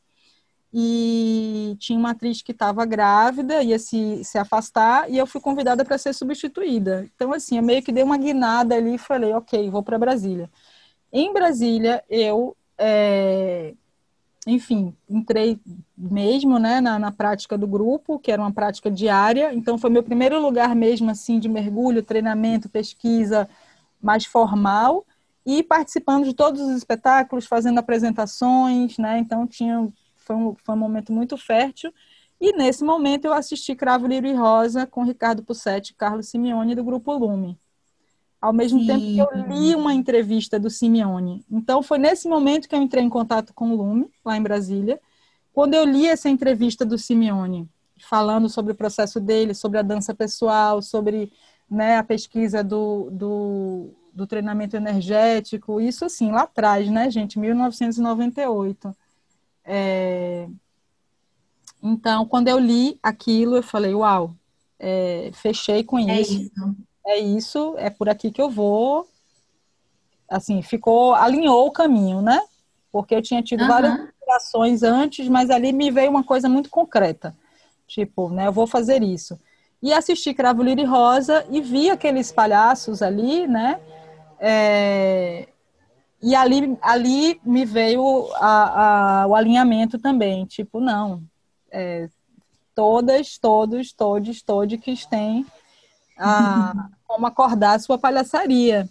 e 0.73 1.77
tinha 1.79 1.99
uma 1.99 2.11
atriz 2.11 2.43
que 2.43 2.53
estava 2.53 2.85
grávida, 2.85 3.63
ia 3.63 3.79
se, 3.79 4.23
se 4.23 4.39
afastar, 4.39 5.11
e 5.11 5.17
eu 5.17 5.27
fui 5.27 5.41
convidada 5.41 5.85
para 5.85 5.97
ser 5.97 6.13
substituída. 6.13 7.09
Então, 7.15 7.33
assim, 7.33 7.57
eu 7.57 7.63
meio 7.63 7.83
que 7.83 7.93
dei 7.93 8.03
uma 8.03 8.19
guinada 8.19 8.75
ali 8.75 8.95
e 8.95 8.99
falei, 8.99 9.33
ok, 9.33 9.71
vou 9.71 9.83
para 9.83 9.99
Brasília. 9.99 10.51
Em 11.13 11.33
Brasília, 11.33 12.05
eu, 12.09 12.55
é, 12.77 13.75
enfim, 14.47 14.95
entrei 15.09 15.59
mesmo 15.97 16.59
né, 16.59 16.81
na, 16.81 16.99
na 16.99 17.13
prática 17.13 17.57
do 17.57 17.67
grupo, 17.67 18.19
que 18.19 18.31
era 18.31 18.43
uma 18.43 18.53
prática 18.53 18.91
diária, 18.91 19.55
então 19.55 19.79
foi 19.79 19.89
meu 19.91 20.03
primeiro 20.03 20.41
lugar 20.41 20.75
mesmo, 20.75 21.11
assim, 21.11 21.39
de 21.39 21.49
mergulho, 21.49 22.03
treinamento, 22.03 22.69
pesquisa 22.69 23.49
mais 24.01 24.27
formal, 24.27 25.07
e 25.47 25.63
participando 25.63 26.25
de 26.25 26.35
todos 26.35 26.61
os 26.61 26.77
espetáculos, 26.77 27.47
fazendo 27.47 27.79
apresentações, 27.79 28.99
né, 28.99 29.19
então 29.19 29.47
tinha, 29.47 29.91
foi 30.29 30.37
um, 30.37 30.55
foi 30.64 30.75
um 30.75 30.79
momento 30.79 31.12
muito 31.12 31.37
fértil, 31.37 31.93
e 32.41 32.53
nesse 32.53 32.85
momento 32.85 33.25
eu 33.25 33.33
assisti 33.33 33.75
Cravo, 33.75 34.07
Lírio 34.07 34.31
e 34.31 34.35
Rosa 34.35 34.87
com 34.87 35.03
Ricardo 35.03 35.43
Pussetti 35.43 35.91
e 35.91 35.95
Carlos 35.97 36.29
Simeone 36.29 36.77
do 36.77 36.85
Grupo 36.85 37.12
Lume 37.12 37.59
ao 38.41 38.53
mesmo 38.53 38.81
Sim. 38.81 38.87
tempo 38.87 39.01
que 39.01 39.19
eu 39.19 39.49
li 39.49 39.75
uma 39.75 39.93
entrevista 39.93 40.59
do 40.59 40.71
Simeone. 40.71 41.45
Então, 41.51 41.83
foi 41.83 41.99
nesse 41.99 42.29
momento 42.29 42.69
que 42.69 42.75
eu 42.75 42.81
entrei 42.81 43.03
em 43.03 43.09
contato 43.09 43.53
com 43.53 43.73
o 43.73 43.77
Lume, 43.77 44.09
lá 44.25 44.37
em 44.37 44.43
Brasília. 44.43 45.01
Quando 45.53 45.75
eu 45.75 45.85
li 45.85 46.07
essa 46.07 46.29
entrevista 46.29 46.85
do 46.85 46.97
Simeone, 46.97 47.69
falando 48.09 48.49
sobre 48.49 48.73
o 48.73 48.77
processo 48.77 49.19
dele, 49.19 49.55
sobre 49.55 49.79
a 49.79 49.83
dança 49.83 50.14
pessoal, 50.14 50.81
sobre 50.81 51.33
né, 51.69 51.97
a 51.97 52.05
pesquisa 52.05 52.62
do, 52.62 53.11
do, 53.11 53.91
do 54.14 54.27
treinamento 54.27 54.77
energético, 54.77 55.81
isso 55.81 56.05
assim, 56.05 56.31
lá 56.31 56.43
atrás, 56.43 56.88
né, 56.88 57.11
gente, 57.11 57.38
1998. 57.38 58.95
É... 59.71 60.49
Então, 61.83 62.27
quando 62.27 62.49
eu 62.49 62.59
li 62.59 62.99
aquilo, 63.03 63.57
eu 63.57 63.63
falei, 63.63 63.95
uau, 63.95 64.35
é, 64.81 65.31
fechei 65.35 65.85
com 65.85 65.99
é 65.99 66.21
isso. 66.21 66.41
isso 66.43 66.77
é 67.09 67.19
isso, 67.19 67.75
é 67.79 67.89
por 67.89 68.09
aqui 68.09 68.31
que 68.31 68.41
eu 68.41 68.51
vou. 68.51 69.09
Assim, 70.29 70.61
ficou, 70.61 71.15
alinhou 71.15 71.67
o 71.67 71.73
caminho, 71.73 72.21
né? 72.21 72.39
Porque 72.93 73.15
eu 73.15 73.23
tinha 73.23 73.43
tido 73.43 73.63
uhum. 73.63 73.69
várias 73.69 73.99
inspirações 73.99 74.83
antes, 74.83 75.27
mas 75.29 75.51
ali 75.51 75.73
me 75.73 75.91
veio 75.91 76.11
uma 76.11 76.23
coisa 76.23 76.49
muito 76.49 76.69
concreta. 76.69 77.35
Tipo, 77.87 78.29
né, 78.29 78.47
eu 78.47 78.53
vou 78.53 78.67
fazer 78.67 79.03
isso. 79.03 79.41
E 79.83 79.93
assisti 79.93 80.35
Cravo 80.35 80.63
Lira 80.63 80.83
e 80.83 80.85
Rosa 80.85 81.47
e 81.51 81.63
vi 81.63 81.89
aqueles 81.89 82.31
palhaços 82.31 83.01
ali, 83.01 83.47
né? 83.47 83.81
É, 84.39 85.49
e 86.23 86.35
ali, 86.35 86.77
ali 86.83 87.41
me 87.45 87.65
veio 87.65 88.29
a, 88.35 89.23
a, 89.23 89.27
o 89.27 89.35
alinhamento 89.35 89.99
também. 89.99 90.45
Tipo, 90.45 90.81
não, 90.81 91.23
é, 91.71 92.09
todas, 92.75 93.39
todos, 93.39 93.93
todos, 93.93 94.43
todos 94.43 94.81
que 94.81 95.09
têm 95.09 95.47
a, 96.17 96.89
como 97.07 97.27
acordar 97.27 97.75
a 97.75 97.79
sua 97.79 97.99
palhaçaria. 97.99 98.89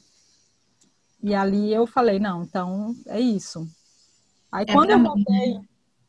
E 1.22 1.36
ali 1.36 1.74
eu 1.74 1.86
falei, 1.86 2.20
não, 2.20 2.44
então 2.44 2.96
é 3.08 3.20
isso. 3.20 3.68
Aí 4.52 4.66
é 4.68 4.74
quando 4.74 4.92
eu 4.92 5.04
voltei, 5.04 5.60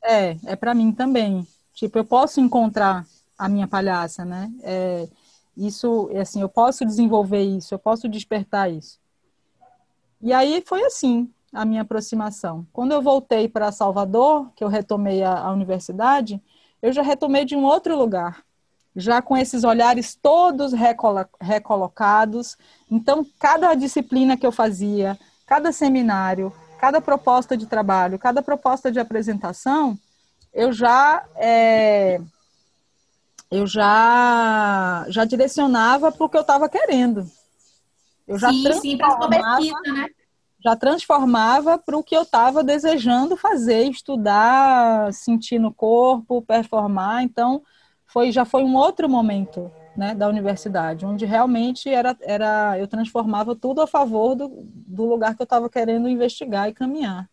é, 0.03 0.37
é 0.45 0.57
para 0.57 0.75
mim 0.75 0.93
também. 0.93 1.47
Tipo, 1.75 1.99
eu 1.99 2.05
posso 2.05 2.41
encontrar 2.41 3.05
a 3.37 3.49
minha 3.49 3.67
palhaça, 3.67 4.25
né? 4.25 4.53
É, 4.63 5.09
isso, 5.57 6.09
assim, 6.21 6.41
eu 6.41 6.49
posso 6.49 6.85
desenvolver 6.85 7.43
isso, 7.43 7.75
eu 7.75 7.79
posso 7.79 8.09
despertar 8.09 8.71
isso. 8.71 8.99
E 10.21 10.33
aí 10.33 10.63
foi 10.67 10.85
assim 10.85 11.31
a 11.53 11.65
minha 11.65 11.83
aproximação. 11.83 12.67
Quando 12.73 12.93
eu 12.93 13.01
voltei 13.01 13.49
para 13.49 13.73
Salvador, 13.73 14.51
que 14.55 14.63
eu 14.63 14.69
retomei 14.69 15.23
a, 15.23 15.39
a 15.39 15.53
universidade, 15.53 16.43
eu 16.83 16.93
já 16.93 17.03
retomei 17.03 17.45
de 17.45 17.57
um 17.57 17.65
outro 17.65 17.97
lugar 17.97 18.45
já 18.95 19.23
com 19.23 19.37
esses 19.37 19.63
olhares 19.63 20.19
todos 20.21 20.73
recolocados. 21.41 22.57
Então, 22.91 23.25
cada 23.39 23.75
disciplina 23.75 24.37
que 24.37 24.47
eu 24.47 24.53
fazia, 24.53 25.17
cada 25.47 25.71
seminário, 25.71 26.53
cada 26.81 27.01
proposta 27.01 27.57
de 27.57 27.67
trabalho, 27.67 28.19
cada 28.19 28.43
proposta 28.43 28.91
de 28.91 28.99
apresentação, 28.99 29.97
eu 30.53 30.73
já 30.73 31.25
é, 31.37 32.21
eu 33.51 33.67
já 33.67 35.07
já 35.09 35.25
direcionava 35.25 36.11
para 36.11 36.27
o 36.27 36.29
que 36.29 36.37
eu 36.37 36.43
estava 36.43 36.69
querendo. 36.69 37.31
Eu 38.29 38.39
já 38.39 38.51
sim, 38.51 38.63
transformava, 38.63 39.63
sim, 39.63 39.73
né? 39.93 40.07
já 40.63 40.77
transformava 40.77 41.79
para 41.79 41.97
o 41.97 42.03
que 42.03 42.17
eu 42.17 42.23
estava 42.23 42.63
desejando 42.63 43.37
fazer, 43.37 43.85
estudar, 43.85 45.13
sentir 45.13 45.59
no 45.59 45.73
corpo, 45.73 46.43
performar. 46.43 47.23
Então, 47.23 47.63
foi 48.07 48.31
já 48.31 48.45
foi 48.45 48.63
um 48.63 48.75
outro 48.77 49.09
momento 49.09 49.71
né, 49.97 50.15
da 50.15 50.29
universidade, 50.29 51.07
onde 51.07 51.25
realmente 51.25 51.89
era, 51.89 52.17
era 52.21 52.79
eu 52.79 52.87
transformava 52.87 53.57
tudo 53.57 53.81
a 53.81 53.87
favor 53.87 54.35
do, 54.35 54.49
do 54.65 55.05
lugar 55.05 55.35
que 55.35 55.43
eu 55.43 55.45
estava 55.45 55.69
querendo 55.69 56.09
investigar 56.09 56.69
e 56.69 56.75
caminhar. 56.75 57.29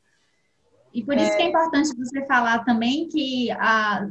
E 0.94 1.04
por 1.04 1.16
isso 1.16 1.32
é... 1.32 1.36
que 1.36 1.44
é 1.44 1.50
importante 1.50 1.96
você 1.96 2.26
falar 2.26 2.64
também 2.64 3.08
que 3.10 3.52
a 3.52 4.08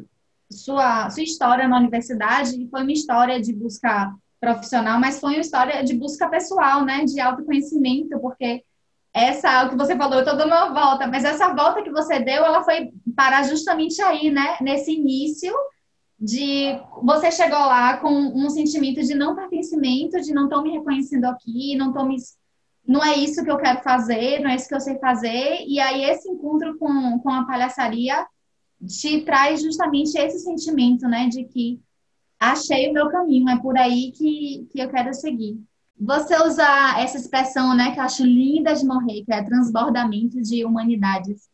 sua, 0.50 1.08
sua 1.10 1.22
história 1.22 1.66
na 1.66 1.78
universidade 1.78 2.68
foi 2.68 2.82
uma 2.82 2.92
história 2.92 3.40
de 3.40 3.52
busca 3.52 4.14
profissional, 4.52 5.00
mas 5.00 5.18
foi 5.18 5.32
uma 5.34 5.40
história 5.40 5.82
de 5.82 5.94
busca 5.94 6.28
pessoal, 6.28 6.84
né, 6.84 7.04
de 7.04 7.20
autoconhecimento, 7.20 8.18
porque 8.20 8.62
essa, 9.12 9.64
o 9.64 9.70
que 9.70 9.76
você 9.76 9.96
falou, 9.96 10.14
eu 10.14 10.20
estou 10.20 10.36
dando 10.36 10.48
uma 10.48 10.72
volta, 10.72 11.06
mas 11.06 11.24
essa 11.24 11.54
volta 11.54 11.82
que 11.82 11.90
você 11.90 12.18
deu, 12.18 12.44
ela 12.44 12.62
foi 12.62 12.90
parar 13.16 13.44
justamente 13.44 14.02
aí, 14.02 14.30
né, 14.30 14.56
nesse 14.60 14.92
início 14.92 15.52
de 16.18 16.78
você 17.02 17.30
chegou 17.30 17.58
lá 17.58 17.98
com 17.98 18.10
um 18.10 18.48
sentimento 18.48 19.02
de 19.02 19.14
não 19.14 19.34
pertencimento, 19.34 20.20
de 20.20 20.32
não 20.32 20.44
estou 20.44 20.62
me 20.62 20.70
reconhecendo 20.70 21.26
aqui, 21.26 21.76
não 21.76 21.92
tô 21.92 22.04
me 22.04 22.16
não 22.86 23.02
é 23.02 23.16
isso 23.16 23.42
que 23.42 23.50
eu 23.50 23.56
quero 23.56 23.82
fazer, 23.82 24.40
não 24.40 24.50
é 24.50 24.56
isso 24.56 24.68
que 24.68 24.74
eu 24.74 24.80
sei 24.80 24.98
fazer, 24.98 25.64
e 25.66 25.80
aí 25.80 26.04
esse 26.04 26.28
encontro 26.28 26.78
com, 26.78 27.18
com 27.18 27.30
a 27.30 27.46
palhaçaria 27.46 28.26
te 28.86 29.22
traz 29.22 29.62
justamente 29.62 30.18
esse 30.18 30.40
sentimento, 30.40 31.08
né, 31.08 31.28
de 31.28 31.44
que 31.44 31.80
achei 32.52 32.88
o 32.88 32.92
meu 32.92 33.08
caminho, 33.08 33.48
é 33.48 33.58
por 33.58 33.76
aí 33.76 34.12
que, 34.12 34.66
que 34.70 34.80
eu 34.80 34.88
quero 34.88 35.12
seguir. 35.14 35.58
Você 35.98 36.36
usa 36.42 36.64
essa 36.98 37.16
expressão, 37.16 37.74
né, 37.76 37.92
que 37.92 38.00
eu 38.00 38.04
acho 38.04 38.24
linda 38.24 38.74
de 38.74 38.84
morrer, 38.84 39.24
que 39.24 39.32
é 39.32 39.42
transbordamento 39.42 40.40
de 40.42 40.64
humanidades. 40.64 41.48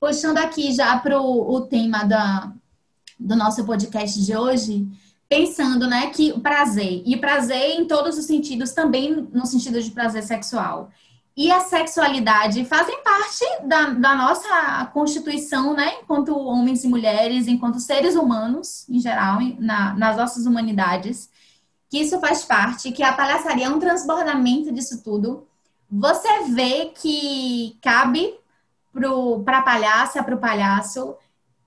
Puxando 0.00 0.38
aqui 0.38 0.72
já 0.72 0.98
para 0.98 1.20
o 1.20 1.60
tema 1.62 2.04
da, 2.04 2.52
do 3.18 3.36
nosso 3.36 3.64
podcast 3.64 4.22
de 4.24 4.36
hoje, 4.36 4.86
pensando, 5.28 5.86
né, 5.86 6.08
que 6.08 6.32
o 6.32 6.40
prazer, 6.40 7.02
e 7.06 7.16
prazer 7.16 7.78
em 7.78 7.86
todos 7.86 8.16
os 8.18 8.24
sentidos, 8.24 8.72
também 8.72 9.28
no 9.32 9.46
sentido 9.46 9.80
de 9.80 9.90
prazer 9.90 10.22
sexual, 10.22 10.90
e 11.36 11.50
a 11.50 11.60
sexualidade 11.60 12.64
fazem 12.64 13.02
parte 13.02 13.44
da, 13.64 13.90
da 13.90 14.14
nossa 14.14 14.86
constituição, 14.92 15.74
né, 15.74 15.96
enquanto 16.00 16.38
homens 16.38 16.84
e 16.84 16.88
mulheres, 16.88 17.48
enquanto 17.48 17.80
seres 17.80 18.14
humanos, 18.14 18.88
em 18.88 19.00
geral, 19.00 19.38
na, 19.58 19.94
nas 19.94 20.16
nossas 20.16 20.46
humanidades, 20.46 21.28
que 21.90 21.98
isso 21.98 22.20
faz 22.20 22.44
parte, 22.44 22.92
que 22.92 23.02
a 23.02 23.12
palhaçaria 23.12 23.66
é 23.66 23.68
um 23.68 23.80
transbordamento 23.80 24.72
disso 24.72 25.02
tudo. 25.02 25.46
Você 25.90 26.44
vê 26.50 26.92
que 26.94 27.76
cabe 27.82 28.34
para 29.44 29.58
a 29.58 29.62
palhaça, 29.62 30.22
para 30.22 30.34
o 30.36 30.40
palhaço, 30.40 31.16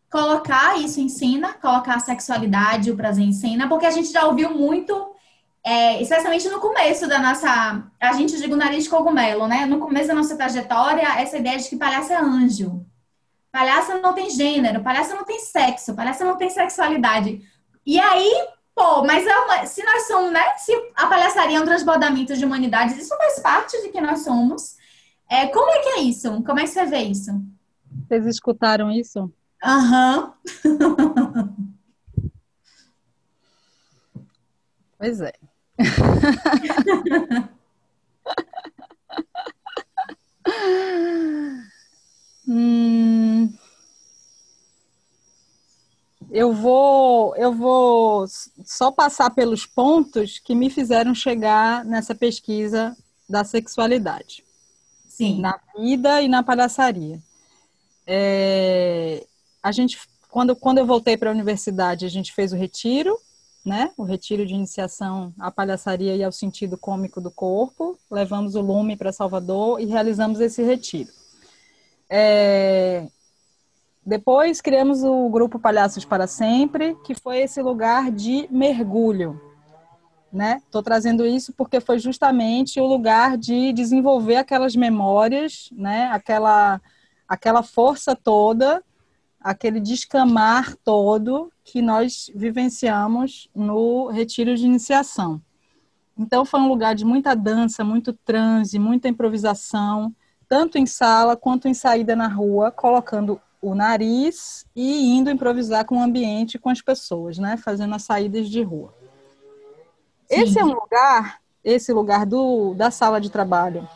colocar 0.09 0.79
isso 0.79 1.01
em 1.01 1.09
cena, 1.09 1.53
colocar 1.53 1.95
a 1.95 1.99
sexualidade, 1.99 2.89
o 2.89 2.95
prazer 2.95 3.25
em 3.25 3.33
cena, 3.33 3.67
porque 3.67 3.85
a 3.85 3.91
gente 3.91 4.11
já 4.11 4.25
ouviu 4.25 4.49
muito 4.49 5.13
é, 5.67 6.01
especialmente 6.01 6.47
no 6.47 6.61
começo 6.61 7.09
da 7.09 7.19
nossa, 7.19 7.83
a 7.99 8.13
gente 8.13 8.37
diga 8.37 8.53
o 8.53 8.57
nariz 8.57 8.85
de 8.85 8.89
cogumelo, 8.89 9.49
né? 9.49 9.65
No 9.65 9.79
começo 9.79 10.07
da 10.07 10.13
nossa 10.13 10.37
trajetória, 10.37 11.19
essa 11.19 11.37
ideia 11.37 11.57
de 11.57 11.67
que 11.67 11.75
palhaço 11.75 12.13
é 12.13 12.15
anjo. 12.15 12.85
Palhaço 13.51 13.99
não 14.01 14.13
tem 14.13 14.29
gênero, 14.29 14.81
palhaço 14.81 15.13
não 15.13 15.25
tem 15.25 15.39
sexo, 15.39 15.93
palhaço 15.93 16.23
não 16.23 16.37
tem 16.37 16.49
sexualidade. 16.49 17.41
E 17.85 17.99
aí, 17.99 18.47
pô, 18.73 19.03
mas 19.03 19.27
é 19.27 19.37
uma, 19.39 19.65
se 19.65 19.83
nós 19.83 20.07
somos, 20.07 20.31
né? 20.31 20.55
Se 20.55 20.71
a 20.95 21.05
palhaçaria 21.07 21.57
é 21.57 21.61
um 21.61 21.65
transbordamento 21.65 22.33
de 22.33 22.45
humanidades, 22.45 22.97
isso 22.97 23.17
faz 23.17 23.37
parte 23.41 23.81
de 23.81 23.89
quem 23.89 23.99
nós 23.99 24.23
somos. 24.23 24.77
É, 25.29 25.47
como 25.47 25.69
é 25.69 25.79
que 25.79 25.89
é 25.89 25.99
isso? 25.99 26.43
Como 26.43 26.61
é 26.61 26.63
que 26.63 26.69
você 26.69 26.85
vê 26.85 26.99
isso? 26.99 27.31
Vocês 28.07 28.25
escutaram 28.25 28.89
isso? 28.89 29.29
Aham. 29.61 30.33
Uhum. 30.63 31.73
pois 34.97 35.19
é. 35.19 35.33
Hum, 42.47 43.53
eu 46.31 46.53
vou 46.53 47.35
eu 47.35 47.53
vou 47.53 48.25
só 48.65 48.91
passar 48.91 49.29
pelos 49.31 49.65
pontos 49.65 50.39
que 50.39 50.55
me 50.55 50.69
fizeram 50.69 51.13
chegar 51.13 51.85
nessa 51.85 52.15
pesquisa 52.15 52.95
da 53.29 53.43
sexualidade. 53.43 54.43
Sim. 55.07 55.39
Na 55.41 55.59
vida 55.77 56.21
e 56.21 56.27
na 56.27 56.43
palhaçaria. 56.43 57.19
É, 58.05 59.25
a 59.61 59.71
gente 59.71 59.99
quando 60.29 60.55
quando 60.55 60.79
eu 60.79 60.85
voltei 60.85 61.17
para 61.17 61.29
a 61.29 61.33
universidade, 61.33 62.05
a 62.05 62.09
gente 62.09 62.33
fez 62.33 62.51
o 62.51 62.55
retiro 62.55 63.17
né? 63.67 63.91
O 63.97 64.03
retiro 64.03 64.45
de 64.45 64.53
iniciação 64.53 65.33
à 65.37 65.51
palhaçaria 65.51 66.15
e 66.15 66.23
ao 66.23 66.31
sentido 66.31 66.77
cômico 66.77 67.19
do 67.19 67.29
corpo. 67.29 67.99
Levamos 68.09 68.55
o 68.55 68.61
Lume 68.61 68.95
para 68.95 69.11
Salvador 69.11 69.81
e 69.81 69.85
realizamos 69.85 70.39
esse 70.39 70.63
retiro. 70.63 71.11
É... 72.09 73.07
Depois 74.05 74.61
criamos 74.61 75.03
o 75.03 75.29
grupo 75.29 75.59
Palhaços 75.59 76.05
para 76.05 76.27
Sempre, 76.27 76.95
que 77.03 77.13
foi 77.13 77.39
esse 77.39 77.61
lugar 77.61 78.09
de 78.09 78.47
mergulho. 78.49 79.41
Né? 80.31 80.61
Trazendo 80.83 81.25
isso 81.25 81.51
porque 81.51 81.81
foi 81.81 81.99
justamente 81.99 82.79
o 82.79 82.85
lugar 82.85 83.37
de 83.37 83.73
desenvolver 83.73 84.37
aquelas 84.37 84.75
memórias, 84.75 85.69
né? 85.73 86.09
Aquela 86.11 86.81
aquela 87.27 87.61
força 87.61 88.15
toda 88.15 88.81
aquele 89.41 89.79
descamar 89.79 90.75
todo 90.83 91.51
que 91.67 91.81
nós 91.81 92.31
vivenciamos 92.33 93.49
no 93.53 94.07
retiro 94.07 94.55
de 94.55 94.65
iniciação. 94.65 95.41
Então 96.17 96.45
foi 96.45 96.61
um 96.61 96.69
lugar 96.69 96.95
de 96.95 97.03
muita 97.03 97.35
dança, 97.35 97.83
muito 97.83 98.13
transe, 98.13 98.79
muita 98.79 99.09
improvisação, 99.09 100.15
tanto 100.47 100.77
em 100.77 100.85
sala 100.85 101.35
quanto 101.35 101.67
em 101.67 101.73
saída 101.73 102.15
na 102.15 102.27
rua, 102.27 102.71
colocando 102.71 103.39
o 103.61 103.75
nariz 103.75 104.65
e 104.73 105.13
indo 105.13 105.29
improvisar 105.29 105.83
com 105.83 105.97
o 105.97 106.01
ambiente, 106.01 106.57
com 106.57 106.69
as 106.69 106.81
pessoas, 106.81 107.37
né, 107.37 107.57
fazendo 107.57 107.93
as 107.95 108.03
saídas 108.03 108.49
de 108.49 108.63
rua. 108.63 108.93
Sim. 110.29 110.41
Esse 110.41 110.59
é 110.59 110.63
um 110.63 110.73
lugar, 110.73 111.41
esse 111.65 111.91
lugar 111.91 112.25
do, 112.25 112.75
da 112.75 112.89
sala 112.91 113.19
de 113.19 113.29
trabalho, 113.29 113.87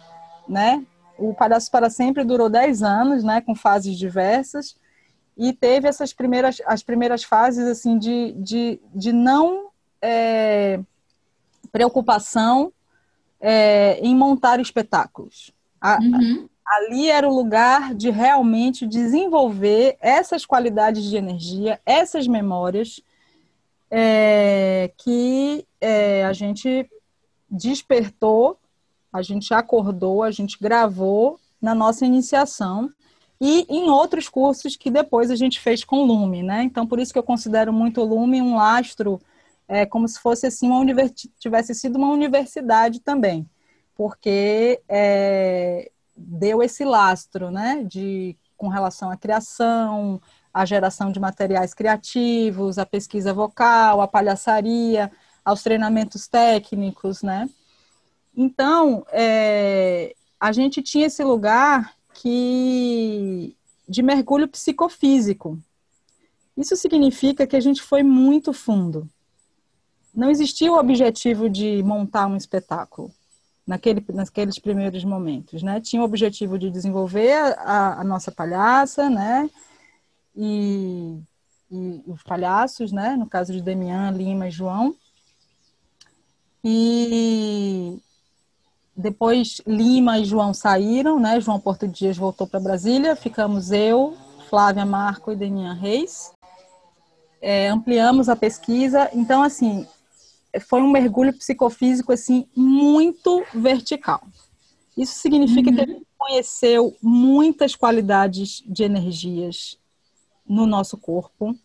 né? 0.47 0.86
O 1.17 1.34
Palhaço 1.34 1.71
para 1.71 1.89
Sempre 1.89 2.25
durou 2.25 2.49
10 2.49 2.84
anos, 2.84 3.23
né, 3.23 3.39
com 3.39 3.55
fases 3.55 3.97
diversas 3.97 4.75
e 5.38 5.54
teve 5.54 5.88
essas 5.88 6.13
primeiras 6.13 6.62
as 6.65 6.84
primeiras 6.84 7.24
fases 7.24 7.65
assim 7.65 7.98
de, 7.98 8.34
de, 8.34 8.80
de 8.94 9.12
não 9.12 9.70
é, 10.02 10.80
preocupação 11.72 12.72
é, 13.39 14.00
em 14.02 14.15
montar 14.15 14.60
espetáculos. 14.60 15.52
A, 15.80 16.00
uhum. 16.00 16.48
Ali 16.65 17.10
era 17.10 17.28
o 17.28 17.36
lugar 17.36 17.94
de 17.94 18.10
realmente 18.10 18.88
desenvolver 18.88 19.98
essas 20.00 20.46
qualidades 20.46 21.04
de 21.04 21.17
energia, 21.17 21.82
essas 21.86 22.28
memórias 22.28 23.02
é, 23.89 24.91
que 24.98 25.65
é, 25.82 26.24
a 26.24 26.32
gente 26.32 26.89
despertou, 27.50 28.58
a 29.12 29.22
gente 29.22 29.54
acordou, 29.54 30.24
a 30.24 30.32
gente 30.32 30.58
gravou 30.62 31.38
na 31.62 31.76
nossa 31.76 32.06
iniciação 32.06 32.89
e 33.43 33.65
em 33.67 33.89
outros 33.89 34.30
cursos 34.30 34.75
que 34.75 34.91
depois 34.91 35.32
a 35.32 35.36
gente 35.36 35.60
fez 35.60 35.84
com 35.84 36.06
Lume, 36.06 36.43
né? 36.43 36.62
Então, 36.62 36.86
por 36.86 36.99
isso 36.99 37.12
que 37.12 37.17
eu 37.17 37.23
considero 37.23 37.73
muito 37.73 37.99
o 37.99 38.06
Lume 38.06 38.39
um 38.39 38.56
lastro, 38.56 39.19
é, 39.67 39.84
como 39.84 40.08
se 40.08 40.19
fosse 40.19 40.45
assim, 40.45 40.69
uma 40.69 40.86
tivesse 41.39 41.73
sido 41.73 41.95
uma 41.95 42.12
universidade 42.12 42.99
também, 42.99 43.49
porque 43.95 44.80
é, 44.88 45.89
deu 46.15 46.62
esse 46.62 46.86
lastro, 46.86 47.49
né? 47.49 47.84
De, 47.84 48.38
com 48.56 48.67
relação 48.67 49.10
à 49.10 49.17
criação, 49.17 50.21
à 50.54 50.63
geração 50.63 51.12
de 51.12 51.19
materiais 51.19 51.73
criativos, 51.73 52.77
à 52.77 52.86
pesquisa 52.86 53.34
vocal, 53.34 54.01
à 54.01 54.08
palhaçaria, 54.08 55.12
aos 55.43 55.63
treinamentos 55.63 56.27
técnicos, 56.27 57.23
né? 57.23 57.49
Então, 58.38 59.04
é, 59.12 60.13
a 60.39 60.51
gente 60.51 60.84
tinha 60.84 61.08
esse 61.08 61.23
lugar 61.23 61.95
que 62.21 63.57
de 63.89 64.03
mergulho 64.03 64.47
psicofísico. 64.47 65.57
Isso 66.55 66.75
significa 66.75 67.47
que 67.47 67.55
a 67.55 67.60
gente 67.60 67.81
foi 67.81 68.03
muito 68.03 68.53
fundo. 68.53 69.10
Não 70.13 70.29
existia 70.29 70.71
o 70.71 70.77
objetivo 70.77 71.49
de 71.49 71.81
montar 71.81 72.27
um 72.27 72.38
espetáculo 72.38 73.12
naquele, 73.65 74.05
naqueles 74.13 74.60
primeiros 74.60 75.03
momentos, 75.03 75.63
né? 75.63 75.81
Tinha 75.81 76.03
o 76.03 76.05
objetivo 76.05 76.60
de 76.60 76.69
desenvolver 76.69 77.34
a, 77.57 78.01
a 78.01 78.03
nossa 78.03 78.31
palhaça, 78.31 79.10
né? 79.10 79.49
E, 80.36 81.17
e, 81.71 82.03
os 82.05 82.21
palhaços, 82.21 82.91
né? 82.91 83.15
No 83.15 83.27
caso 83.27 83.51
de 83.51 83.63
Demian, 83.63 84.12
Lima 84.12 84.47
e 84.47 84.51
João. 84.51 84.95
E 86.63 87.99
depois 89.02 89.62
Lima 89.66 90.20
e 90.20 90.26
João 90.26 90.54
saíram, 90.54 91.20
né? 91.20 91.40
João 91.42 91.60
Porto 91.60 91.88
Dias 91.88 92.18
voltou 92.18 92.48
para 92.48 92.60
Brasília, 92.60 93.16
ficamos 93.16 93.72
eu, 93.72 94.16
Flávia 94.50 94.86
Marco 94.86 95.32
e 95.32 95.36
Denian 95.36 95.74
Reis. 95.74 96.32
É, 97.42 97.70
ampliamos 97.70 98.30
a 98.30 98.36
pesquisa, 98.36 99.10
então 99.14 99.42
assim 99.42 99.88
foi 100.68 100.82
um 100.82 100.92
mergulho 100.92 101.34
psicofísico 101.34 102.12
assim 102.12 102.48
muito 102.56 103.44
vertical. 103.54 104.22
Isso 104.98 105.20
significa 105.20 105.70
uhum. 105.70 105.76
que 105.76 105.82
a 105.82 105.88
gente 105.88 106.06
conheceu 106.18 106.96
muitas 107.02 107.76
qualidades 107.76 108.62
de 108.66 108.84
energias 108.84 109.78
no 110.46 110.68
nosso 110.68 110.98
corpo, 110.98 111.56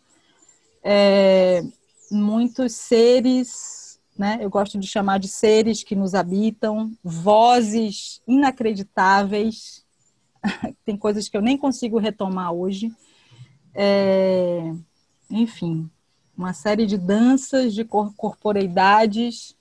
é, 0.82 1.62
muitos 2.10 2.72
seres 2.72 3.85
né? 4.18 4.38
Eu 4.40 4.48
gosto 4.48 4.78
de 4.78 4.86
chamar 4.86 5.18
de 5.18 5.28
seres 5.28 5.82
que 5.82 5.94
nos 5.94 6.14
habitam, 6.14 6.92
vozes 7.02 8.20
inacreditáveis. 8.26 9.84
Tem 10.84 10.96
coisas 10.96 11.28
que 11.28 11.36
eu 11.36 11.42
nem 11.42 11.56
consigo 11.56 11.98
retomar 11.98 12.52
hoje. 12.52 12.90
É, 13.74 14.72
enfim, 15.30 15.90
uma 16.36 16.52
série 16.52 16.86
de 16.86 16.96
danças, 16.96 17.74
de 17.74 17.84
corporeidades 17.84 19.56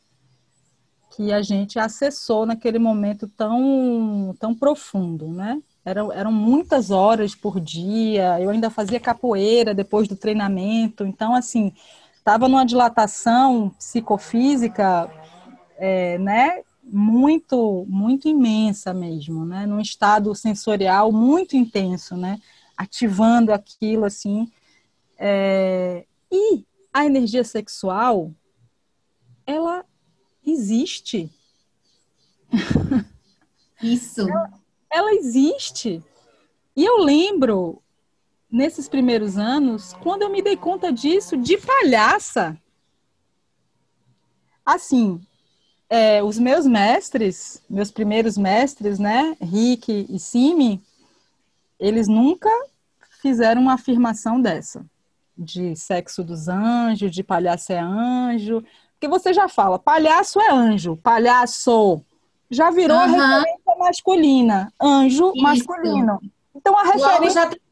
que 1.16 1.32
a 1.32 1.42
gente 1.42 1.80
acessou 1.80 2.46
naquele 2.46 2.78
momento 2.78 3.28
tão, 3.28 4.36
tão 4.38 4.54
profundo, 4.54 5.30
né? 5.30 5.62
Eram, 5.86 6.12
eram 6.12 6.32
muitas 6.32 6.92
horas 6.92 7.34
por 7.34 7.60
dia, 7.60 8.42
eu 8.42 8.50
ainda 8.50 8.70
fazia 8.70 9.00
capoeira 9.00 9.74
depois 9.74 10.08
do 10.08 10.16
treinamento, 10.16 11.06
então, 11.06 11.34
assim, 11.34 11.72
estava 12.26 12.50
numa 12.50 12.66
dilatação 12.66 13.70
psicofísica, 13.78 15.08
é, 15.78 16.18
né, 16.18 16.64
muito, 16.84 17.86
muito 17.88 18.28
imensa 18.28 18.96
mesmo, 18.96 19.46
né, 19.46 19.68
num 19.68 19.80
estado 19.80 20.34
sensorial 20.34 21.12
muito 21.12 21.56
intenso, 21.56 22.18
né, 22.18 22.42
ativando 22.76 23.54
aquilo 23.54 24.06
assim. 24.06 24.52
É, 25.20 26.04
e 26.32 26.66
a 26.92 27.06
energia 27.06 27.44
sexual, 27.44 28.32
ela 29.46 29.86
existe. 30.44 31.32
Isso. 33.84 34.28
ela, 34.28 34.50
ela 34.92 35.14
existe. 35.14 36.04
E 36.76 36.84
eu 36.84 37.04
lembro 37.04 37.84
nesses 38.56 38.88
primeiros 38.88 39.38
anos, 39.38 39.92
quando 40.02 40.22
eu 40.22 40.30
me 40.30 40.42
dei 40.42 40.56
conta 40.56 40.92
disso, 40.92 41.36
de 41.36 41.58
palhaça. 41.58 42.58
Assim, 44.66 45.20
é, 45.90 46.24
os 46.24 46.40
meus 46.40 46.66
mestres, 46.66 47.62
meus 47.70 47.92
primeiros 47.92 48.38
mestres, 48.38 48.98
né, 48.98 49.36
Rick 49.42 50.08
e 50.10 50.18
Simi, 50.18 50.82
eles 51.78 52.08
nunca 52.08 52.50
fizeram 53.22 53.64
uma 53.64 53.74
afirmação 53.74 54.42
dessa, 54.42 54.86
de 55.38 55.76
sexo 55.76 56.24
dos 56.24 56.48
anjos, 56.48 57.12
de 57.12 57.24
palhaço 57.24 57.74
é 57.74 57.80
anjo, 57.80 58.64
Porque 58.94 59.10
você 59.10 59.34
já 59.34 59.50
fala, 59.50 59.78
palhaço 59.78 60.40
é 60.40 60.50
anjo, 60.50 60.96
palhaço. 60.96 62.02
Já 62.50 62.72
virou 62.72 62.98
a 62.98 63.04
Aham. 63.04 63.40
referência 63.40 63.76
masculina. 63.78 64.74
Anjo 64.82 65.34
Isso. 65.36 65.44
masculino. 65.44 66.22
Então 66.56 66.78
a 66.78 66.84
referência 66.84 67.42
já 67.42 67.48
tem. 67.48 67.65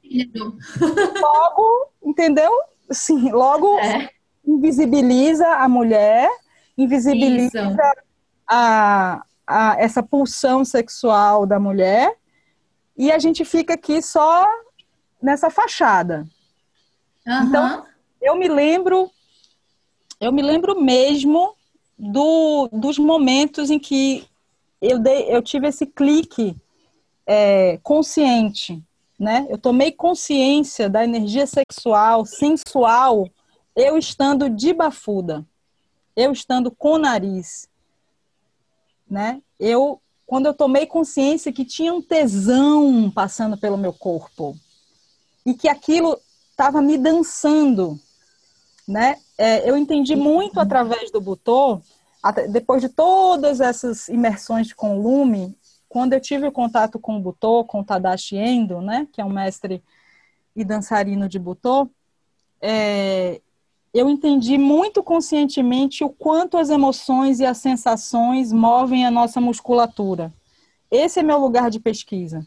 Logo, 1.21 1.87
entendeu? 2.03 2.51
Sim, 2.91 3.31
logo 3.31 3.79
É. 3.79 4.09
invisibiliza 4.45 5.47
a 5.47 5.67
mulher, 5.69 6.29
invisibiliza 6.77 7.61
Isso. 7.61 7.77
a, 8.47 9.23
a- 9.47 9.75
essa 9.79 10.03
pulsão 10.03 10.63
sexual 10.65 11.45
da 11.45 11.59
mulher 11.59 12.15
e 12.97 13.11
a 13.11 13.17
gente 13.19 13.43
fica 13.45 13.73
aqui 13.73 14.01
só 14.01 14.47
nessa 15.21 15.49
fachada. 15.49 16.25
Aham. 17.27 17.45
Então, 17.47 17.85
Eu 18.21 18.35
me 18.37 18.47
lembro, 18.47 19.09
eu 20.19 20.31
me 20.31 20.41
lembro 20.41 20.79
mesmo 20.81 21.55
do, 21.97 22.69
dos 22.71 22.97
momentos 22.97 23.69
em 23.69 23.79
que 23.79 24.25
eu, 24.81 24.99
dei, 24.99 25.25
eu 25.33 25.41
tive 25.41 25.67
esse 25.67 25.85
clique 25.85 26.55
é, 27.25 27.79
consciente, 27.83 28.81
né? 29.23 29.47
Eu 29.49 29.57
tomei 29.57 29.89
consciência 29.89 30.89
da 30.89 31.01
energia 31.01 31.47
sexual, 31.47 32.25
sensual, 32.25 33.29
eu 33.73 33.97
estando 33.97 34.49
de 34.49 34.73
bafuda, 34.73 35.45
eu 36.13 36.33
estando 36.33 36.69
com 36.69 36.97
nariz, 36.97 37.69
né? 39.09 39.41
Eu, 39.57 40.01
quando 40.27 40.47
eu 40.47 40.53
tomei 40.53 40.85
consciência 40.85 41.53
que 41.53 41.63
tinha 41.63 41.93
um 41.93 42.01
tesão 42.01 43.09
passando 43.09 43.57
pelo 43.57 43.77
meu 43.77 43.93
corpo 43.93 44.57
e 45.45 45.53
que 45.53 45.69
aquilo 45.69 46.19
estava 46.51 46.81
me 46.81 46.97
dançando, 46.97 47.97
né? 48.85 49.15
É, 49.37 49.67
eu 49.67 49.77
entendi 49.77 50.17
muito 50.17 50.59
através 50.59 51.09
do 51.11 51.21
Butô, 51.21 51.81
depois 52.49 52.81
de 52.81 52.89
todas 52.89 53.61
essas 53.61 54.09
imersões 54.09 54.73
com 54.73 54.97
o 54.97 55.01
Lume, 55.01 55.57
quando 55.93 56.13
eu 56.13 56.19
tive 56.19 56.47
o 56.47 56.51
contato 56.51 56.97
com 56.97 57.17
o 57.17 57.19
Butô, 57.19 57.63
com 57.63 57.81
o 57.81 57.83
Tadashi 57.83 58.35
Endo, 58.35 58.81
né, 58.81 59.07
que 59.11 59.21
é 59.21 59.23
um 59.23 59.29
mestre 59.29 59.83
e 60.55 60.65
dançarino 60.65 61.29
de 61.29 61.37
Butô, 61.37 61.87
é, 62.59 63.39
eu 63.93 64.09
entendi 64.09 64.57
muito 64.57 65.03
conscientemente 65.03 66.03
o 66.03 66.09
quanto 66.09 66.57
as 66.57 66.71
emoções 66.71 67.39
e 67.39 67.45
as 67.45 67.59
sensações 67.59 68.51
movem 68.51 69.05
a 69.05 69.11
nossa 69.11 69.39
musculatura. 69.39 70.33
Esse 70.89 71.19
é 71.19 71.23
meu 71.23 71.37
lugar 71.37 71.69
de 71.69 71.79
pesquisa, 71.79 72.43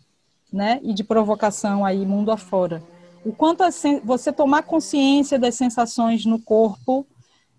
né, 0.52 0.80
e 0.82 0.92
de 0.92 1.04
provocação 1.04 1.84
aí 1.84 2.04
mundo 2.04 2.32
afora. 2.32 2.82
O 3.24 3.32
quanto 3.32 3.62
você 4.02 4.32
tomar 4.32 4.64
consciência 4.64 5.38
das 5.38 5.54
sensações 5.54 6.26
no 6.26 6.40
corpo 6.40 7.06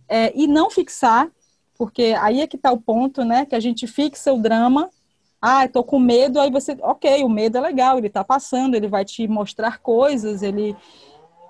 é, 0.09 0.33
e 0.35 0.47
não 0.47 0.69
fixar, 0.69 1.29
porque 1.77 2.13
aí 2.19 2.41
é 2.41 2.47
que 2.47 2.57
está 2.57 2.73
o 2.73 2.81
ponto, 2.81 3.23
né, 3.23 3.45
que 3.45 3.55
a 3.55 3.59
gente 3.61 3.87
fixa 3.87 4.33
o 4.33 4.41
drama. 4.41 4.89
Ah, 5.41 5.65
estou 5.65 5.83
com 5.83 5.99
medo, 5.99 6.39
aí 6.39 6.49
você, 6.49 6.75
ok, 6.81 7.23
o 7.23 7.29
medo 7.29 7.57
é 7.57 7.61
legal, 7.61 7.97
ele 7.97 8.07
está 8.07 8.23
passando, 8.23 8.75
ele 8.75 8.87
vai 8.87 9.05
te 9.05 9.27
mostrar 9.27 9.79
coisas, 9.79 10.41
ele 10.41 10.75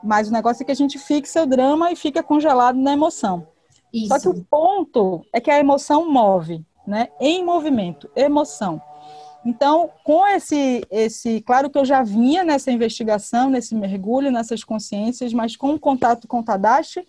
mas 0.04 0.30
o 0.30 0.32
negócio 0.32 0.64
é 0.64 0.66
que 0.66 0.72
a 0.72 0.76
gente 0.76 1.00
fixa 1.00 1.44
o 1.44 1.46
drama 1.46 1.92
e 1.92 1.96
fica 1.96 2.22
congelado 2.22 2.78
na 2.78 2.94
emoção. 2.94 3.48
Isso. 3.92 4.08
Só 4.08 4.20
que 4.20 4.28
o 4.28 4.44
ponto 4.44 5.26
é 5.34 5.40
que 5.40 5.50
a 5.50 5.60
emoção 5.60 6.12
move, 6.12 6.64
né? 6.86 7.10
Em 7.20 7.44
movimento, 7.44 8.10
emoção. 8.16 8.82
Então, 9.46 9.90
com 10.04 10.28
esse, 10.28 10.86
esse, 10.92 11.42
claro 11.42 11.70
que 11.70 11.78
eu 11.78 11.86
já 11.86 12.04
vinha 12.04 12.44
nessa 12.44 12.72
investigação, 12.72 13.50
nesse 13.50 13.74
mergulho, 13.76 14.32
nessas 14.32 14.64
consciências, 14.64 15.34
mas 15.34 15.56
com 15.56 15.74
o 15.74 15.80
contato 15.80 16.28
com 16.28 16.40
o 16.40 16.44
Tadashi, 16.44 17.08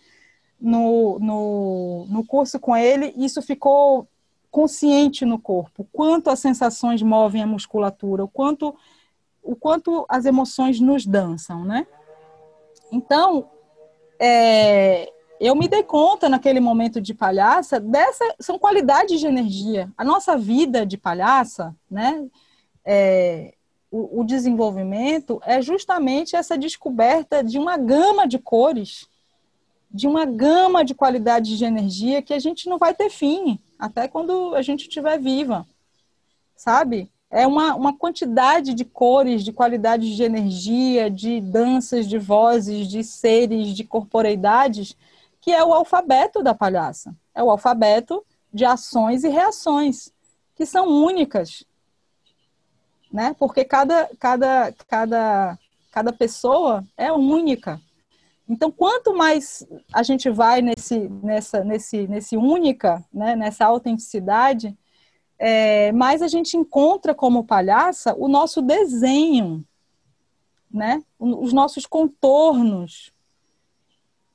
no, 0.61 1.19
no, 1.19 2.07
no 2.09 2.25
curso 2.25 2.59
com 2.61 2.77
ele, 2.77 3.13
isso 3.17 3.43
ficou 3.43 4.09
consciente 4.59 5.25
no 5.25 5.39
corpo. 5.39 5.83
O 5.83 5.85
quanto 5.85 6.31
as 6.31 6.41
sensações 6.41 7.01
movem 7.01 7.41
a 7.41 7.47
musculatura, 7.47 8.25
o 8.25 8.29
quanto, 8.29 8.75
o 9.41 9.55
quanto 9.55 10.05
as 10.09 10.27
emoções 10.27 10.81
nos 10.81 11.07
dançam, 11.07 11.65
né? 11.65 11.87
Então, 12.91 13.49
é, 14.19 15.13
eu 15.39 15.55
me 15.55 15.69
dei 15.69 15.85
conta 15.85 16.29
naquele 16.29 16.59
momento 16.59 17.01
de 17.01 17.15
palhaça 17.15 17.79
dessa 17.79 18.25
são 18.41 18.59
qualidades 18.59 19.21
de 19.21 19.29
energia. 19.29 19.93
A 19.97 20.03
nossa 20.03 20.37
vida 20.37 20.85
de 20.85 20.99
palhaça, 20.99 21.73
né? 21.89 22.29
é, 22.85 23.55
o, 23.93 24.23
o 24.23 24.25
desenvolvimento 24.25 25.41
é 25.45 25.63
justamente 25.63 26.35
essa 26.35 26.59
descoberta 26.59 27.45
de 27.45 27.61
uma 27.61 27.77
gama 27.77 28.27
de 28.27 28.41
cores, 28.41 29.07
de 29.89 30.09
uma 30.09 30.25
gama 30.25 30.85
de 30.85 30.97
qualidades 30.97 31.57
de 31.57 31.65
energia 31.65 32.23
que 32.23 32.35
a 32.35 32.41
gente 32.41 32.69
não 32.69 32.77
vai 32.77 32.93
ter 32.93 33.09
fim 33.09 33.61
até 33.79 34.09
quando 34.09 34.55
a 34.55 34.63
gente 34.63 34.83
estiver 34.83 35.19
viva, 35.19 35.67
sabe? 36.57 37.11
É 37.31 37.47
uma, 37.47 37.75
uma 37.75 37.97
quantidade 37.97 38.73
de 38.75 38.85
cores, 38.85 39.45
de 39.45 39.53
qualidades 39.53 40.17
de 40.17 40.23
energia, 40.23 41.11
de 41.11 41.41
danças, 41.41 42.09
de 42.09 42.19
vozes, 42.19 42.89
de 42.89 43.05
seres, 43.05 43.69
de 43.69 43.85
corporeidades, 43.85 44.97
que 45.41 45.53
é 45.53 45.63
o 45.63 45.75
alfabeto 45.75 46.43
da 46.43 46.55
palhaça. 46.55 47.15
É 47.35 47.43
o 47.43 47.51
alfabeto 47.51 48.25
de 48.53 48.65
ações 48.65 49.25
e 49.25 49.29
reações, 49.29 50.11
que 50.57 50.65
são 50.65 50.89
únicas, 50.89 51.65
né? 53.13 53.35
Porque 53.39 53.65
cada, 53.65 54.09
cada, 54.19 54.73
cada, 54.87 55.59
cada 55.91 56.13
pessoa 56.13 56.85
é 56.97 57.13
única. 57.13 57.81
Então, 58.49 58.71
quanto 58.71 59.15
mais 59.15 59.67
a 59.93 60.03
gente 60.03 60.31
vai 60.31 60.63
nesse, 60.63 61.09
nessa, 61.23 61.63
nesse, 61.63 62.09
nesse 62.09 62.37
única, 62.37 63.05
né? 63.13 63.37
nessa 63.37 63.67
autenticidade, 63.67 64.77
é, 65.39 65.93
mais 65.93 66.23
a 66.23 66.29
gente 66.29 66.57
encontra 66.57 67.15
como 67.15 67.45
palhaça 67.45 68.15
o 68.17 68.27
nosso 68.27 68.63
desenho, 68.63 69.65
né? 70.71 71.03
Os 71.19 71.53
nossos 71.53 71.87
contornos. 71.87 73.13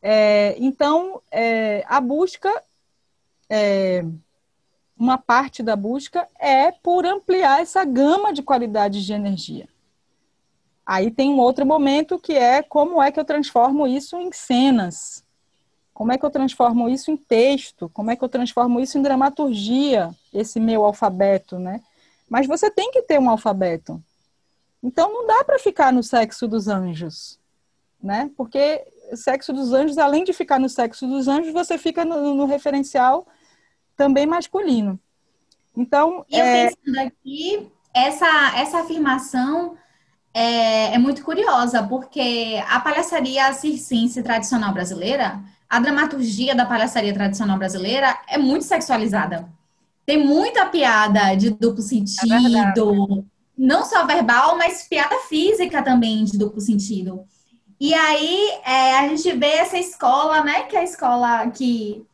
É, 0.02 0.56
então, 0.60 1.22
é, 1.32 1.84
a 1.88 2.00
busca, 2.00 2.64
é, 3.50 4.06
uma 4.98 5.18
parte 5.18 5.64
da 5.64 5.76
busca 5.76 6.28
é 6.40 6.72
por 6.72 7.06
ampliar 7.06 7.62
essa 7.62 7.84
gama 7.84 8.32
de 8.32 8.44
qualidades 8.44 9.04
de 9.04 9.14
energia. 9.14 9.68
Aí 10.86 11.10
tem 11.10 11.30
um 11.30 11.40
outro 11.40 11.66
momento 11.66 12.20
que 12.20 12.34
é 12.34 12.62
como 12.62 13.02
é 13.02 13.12
que 13.12 13.20
eu 13.20 13.26
transformo 13.26 13.88
isso 13.88 14.18
em 14.18 14.32
cenas. 14.32 15.24
Como 15.94 16.12
é 16.12 16.18
que 16.18 16.26
eu 16.26 16.30
transformo 16.30 16.90
isso 16.90 17.12
em 17.12 17.18
texto? 17.18 17.90
Como 17.94 18.12
é 18.12 18.16
que 18.16 18.24
eu 18.24 18.30
transformo 18.30 18.80
isso 18.80 18.98
em 18.98 19.02
dramaturgia? 19.02 20.14
Esse 20.34 20.60
meu 20.60 20.84
alfabeto, 20.84 21.60
né? 21.60 21.82
Mas 22.30 22.48
você 22.48 22.70
tem 22.70 22.92
que 22.92 23.04
ter 23.04 23.20
um 23.20 23.30
alfabeto. 23.30 24.02
Então 24.82 25.14
não 25.14 25.26
dá 25.26 25.44
para 25.44 25.60
ficar 25.60 25.94
no 25.94 26.04
sexo 26.04 26.48
dos 26.48 26.68
anjos, 26.68 27.40
né? 28.02 28.30
Porque 28.36 28.86
o 29.12 29.16
sexo 29.16 29.54
dos 29.54 29.72
anjos, 29.72 29.98
além 29.98 30.24
de 30.24 30.34
ficar 30.34 30.60
no 30.60 30.68
sexo 30.68 31.08
dos 31.08 31.28
anjos, 31.28 31.54
você 31.54 31.78
fica 31.78 32.04
no, 32.04 32.34
no 32.36 32.46
referencial 32.46 33.26
também 33.96 34.26
masculino. 34.26 35.00
Então, 35.76 36.26
eu 36.30 36.44
é, 36.44 36.68
pensando 36.68 37.00
aqui, 37.00 37.72
essa, 37.94 38.58
essa 38.58 38.80
afirmação 38.82 39.78
é, 40.34 40.96
é 40.96 40.98
muito 40.98 41.24
curiosa, 41.24 41.84
porque 41.84 42.62
a 42.68 42.80
palhaçaria 42.80 43.54
circense 43.54 44.24
tradicional 44.24 44.74
brasileira, 44.74 45.40
a 45.70 45.80
dramaturgia 45.80 46.56
da 46.56 46.66
palhaçaria 46.66 47.14
tradicional 47.14 47.58
brasileira 47.58 48.18
é 48.28 48.38
muito 48.38 48.66
sexualizada. 48.66 49.48
Tem 50.06 50.26
muita 50.26 50.66
piada 50.66 51.36
de 51.36 51.52
duplo 51.52 51.82
sentido, 51.82 53.26
não 53.58 53.86
só 53.86 54.06
verbal, 54.06 54.58
mas 54.58 54.88
piada 54.88 55.16
física 55.30 55.82
também 55.82 56.26
de 56.26 56.38
duplo 56.38 56.60
sentido. 56.60 57.24
E 57.80 57.94
aí 57.94 58.50
é, 58.66 58.98
a 59.00 59.08
gente 59.10 59.32
vê 59.34 59.48
essa 59.48 59.78
escola, 59.78 60.44
né? 60.44 60.64
Que 60.64 60.76
é 60.76 60.80
a 60.80 60.84
escola 60.84 61.48
que, 61.52 62.06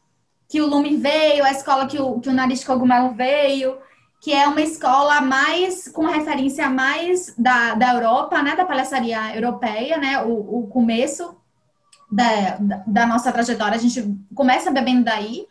que 0.47 0.61
o 0.61 0.67
Lume 0.67 0.97
veio, 0.97 1.43
a 1.43 1.51
escola 1.51 1.87
que 1.87 1.99
o, 1.99 2.19
que 2.19 2.29
o 2.29 2.33
Nariz 2.33 2.63
Cogumelo 2.63 3.13
veio, 3.13 3.77
que 4.21 4.33
é 4.33 4.47
uma 4.47 4.61
escola 4.61 5.21
mais 5.21 5.87
com 5.87 6.05
referência 6.05 6.69
mais 6.69 7.33
da, 7.37 7.73
da 7.75 7.93
Europa, 7.93 8.41
né? 8.43 8.55
Da 8.55 8.65
palhaçaria 8.65 9.35
europeia, 9.35 9.97
né? 9.97 10.21
O, 10.23 10.59
o 10.59 10.67
começo 10.67 11.35
da, 12.11 12.57
da, 12.85 13.05
nossa 13.05 13.31
trajetória, 13.31 13.75
a 13.75 13.79
gente 13.79 14.17
começa 14.35 14.71
bebendo 14.71 15.05
daí. 15.05 15.47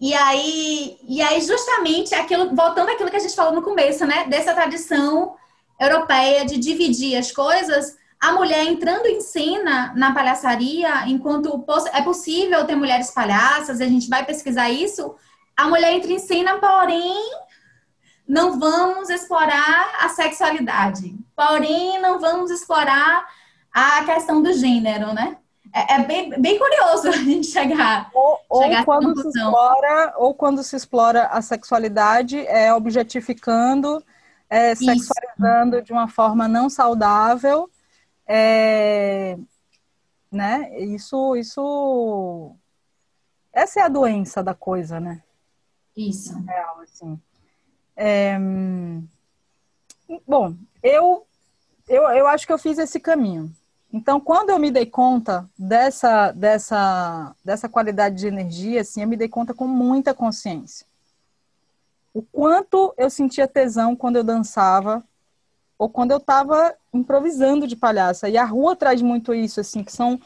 E 0.00 0.14
aí, 0.14 0.98
e 1.06 1.22
aí 1.22 1.40
justamente 1.40 2.14
aquilo, 2.14 2.54
voltando 2.54 2.90
àquilo 2.90 3.10
que 3.10 3.16
a 3.16 3.20
gente 3.20 3.34
falou 3.34 3.52
no 3.52 3.62
começo, 3.62 4.06
né? 4.06 4.26
Dessa 4.28 4.54
tradição 4.54 5.34
europeia 5.78 6.46
de 6.46 6.56
dividir 6.58 7.18
as 7.18 7.30
coisas, 7.30 7.96
a 8.18 8.32
mulher 8.32 8.64
entrando 8.64 9.06
em 9.06 9.20
cena 9.20 9.92
na 9.94 10.14
palhaçaria, 10.14 11.06
enquanto 11.06 11.64
é 11.92 12.00
possível 12.00 12.64
ter 12.64 12.74
mulheres 12.74 13.10
palhaças, 13.10 13.80
a 13.80 13.84
gente 13.84 14.08
vai 14.08 14.24
pesquisar 14.24 14.70
isso, 14.70 15.14
a 15.54 15.68
mulher 15.68 15.92
entra 15.92 16.10
em 16.10 16.18
cena, 16.18 16.56
porém 16.58 17.14
não 18.28 18.58
vamos 18.58 19.08
explorar 19.08 19.94
a 20.00 20.08
sexualidade, 20.08 21.14
porém 21.34 22.00
não 22.00 22.18
vamos 22.18 22.50
explorar 22.50 23.26
a 23.72 24.04
questão 24.04 24.42
do 24.42 24.52
gênero, 24.52 25.12
né? 25.12 25.36
é, 25.76 25.94
é 25.94 26.04
bem, 26.04 26.30
bem 26.40 26.58
curioso 26.58 27.08
a 27.12 27.12
gente 27.12 27.48
chegar. 27.48 28.10
Ou, 28.14 28.40
ou 28.48 28.62
chegar 28.62 28.84
quando 28.84 29.20
se 29.20 29.28
explora, 29.28 30.14
ou 30.16 30.34
quando 30.34 30.62
se 30.62 30.76
explora 30.76 31.26
a 31.26 31.42
sexualidade, 31.42 32.38
é 32.46 32.72
objetificando, 32.72 34.02
é, 34.48 34.74
sexualizando 34.74 35.82
de 35.82 35.92
uma 35.92 36.08
forma 36.08 36.48
não 36.48 36.70
saudável. 36.70 37.70
É, 38.26 39.36
né? 40.32 40.78
Isso, 40.80 41.36
isso, 41.36 42.54
essa 43.52 43.80
é 43.80 43.82
a 43.82 43.88
doença 43.88 44.42
da 44.42 44.54
coisa, 44.54 44.98
né? 44.98 45.22
Isso. 45.94 46.38
Real, 46.44 46.80
assim. 46.80 47.20
É, 47.96 48.38
bom, 50.26 50.54
eu, 50.82 51.26
eu, 51.88 52.02
eu 52.02 52.26
acho 52.26 52.46
que 52.46 52.52
eu 52.52 52.58
fiz 52.58 52.78
esse 52.78 53.00
caminho. 53.00 53.50
Então, 53.92 54.20
quando 54.20 54.50
eu 54.50 54.58
me 54.58 54.70
dei 54.70 54.84
conta 54.84 55.48
dessa, 55.58 56.32
dessa, 56.32 57.34
dessa 57.44 57.68
qualidade 57.68 58.16
de 58.16 58.26
energia, 58.26 58.82
assim, 58.82 59.00
eu 59.00 59.08
me 59.08 59.16
dei 59.16 59.28
conta 59.28 59.54
com 59.54 59.66
muita 59.66 60.12
consciência. 60.12 60.86
O 62.12 62.22
quanto 62.22 62.94
eu 62.98 63.08
sentia 63.08 63.46
tesão 63.46 63.94
quando 63.94 64.16
eu 64.16 64.24
dançava 64.24 65.02
ou 65.78 65.88
quando 65.88 66.10
eu 66.10 66.16
estava 66.18 66.74
improvisando 66.92 67.66
de 67.66 67.76
palhaça. 67.76 68.28
E 68.28 68.36
a 68.36 68.44
rua 68.44 68.74
traz 68.74 69.02
muito 69.02 69.34
isso, 69.34 69.60
assim, 69.60 69.84
que 69.84 69.92
são 69.92 70.20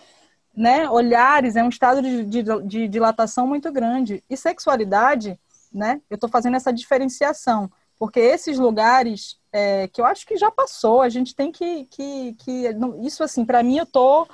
né, 0.54 0.88
olhares, 0.88 1.56
é 1.56 1.62
um 1.62 1.68
estado 1.68 2.02
de, 2.02 2.24
de, 2.24 2.42
de 2.64 2.88
dilatação 2.88 3.46
muito 3.46 3.70
grande. 3.72 4.22
E 4.28 4.36
sexualidade, 4.36 5.38
né, 5.72 6.00
eu 6.10 6.16
estou 6.16 6.28
fazendo 6.28 6.56
essa 6.56 6.72
diferenciação, 6.72 7.70
porque 7.98 8.18
esses 8.18 8.58
lugares 8.58 9.38
é, 9.52 9.86
que 9.88 10.00
eu 10.00 10.06
acho 10.06 10.26
que 10.26 10.36
já 10.36 10.50
passou, 10.50 11.02
a 11.02 11.08
gente 11.08 11.34
tem 11.34 11.52
que. 11.52 11.84
que, 11.84 12.32
que 12.34 12.70
isso, 13.02 13.22
assim, 13.22 13.44
para 13.44 13.62
mim, 13.62 13.76
eu 13.76 13.84
tô 13.84 14.26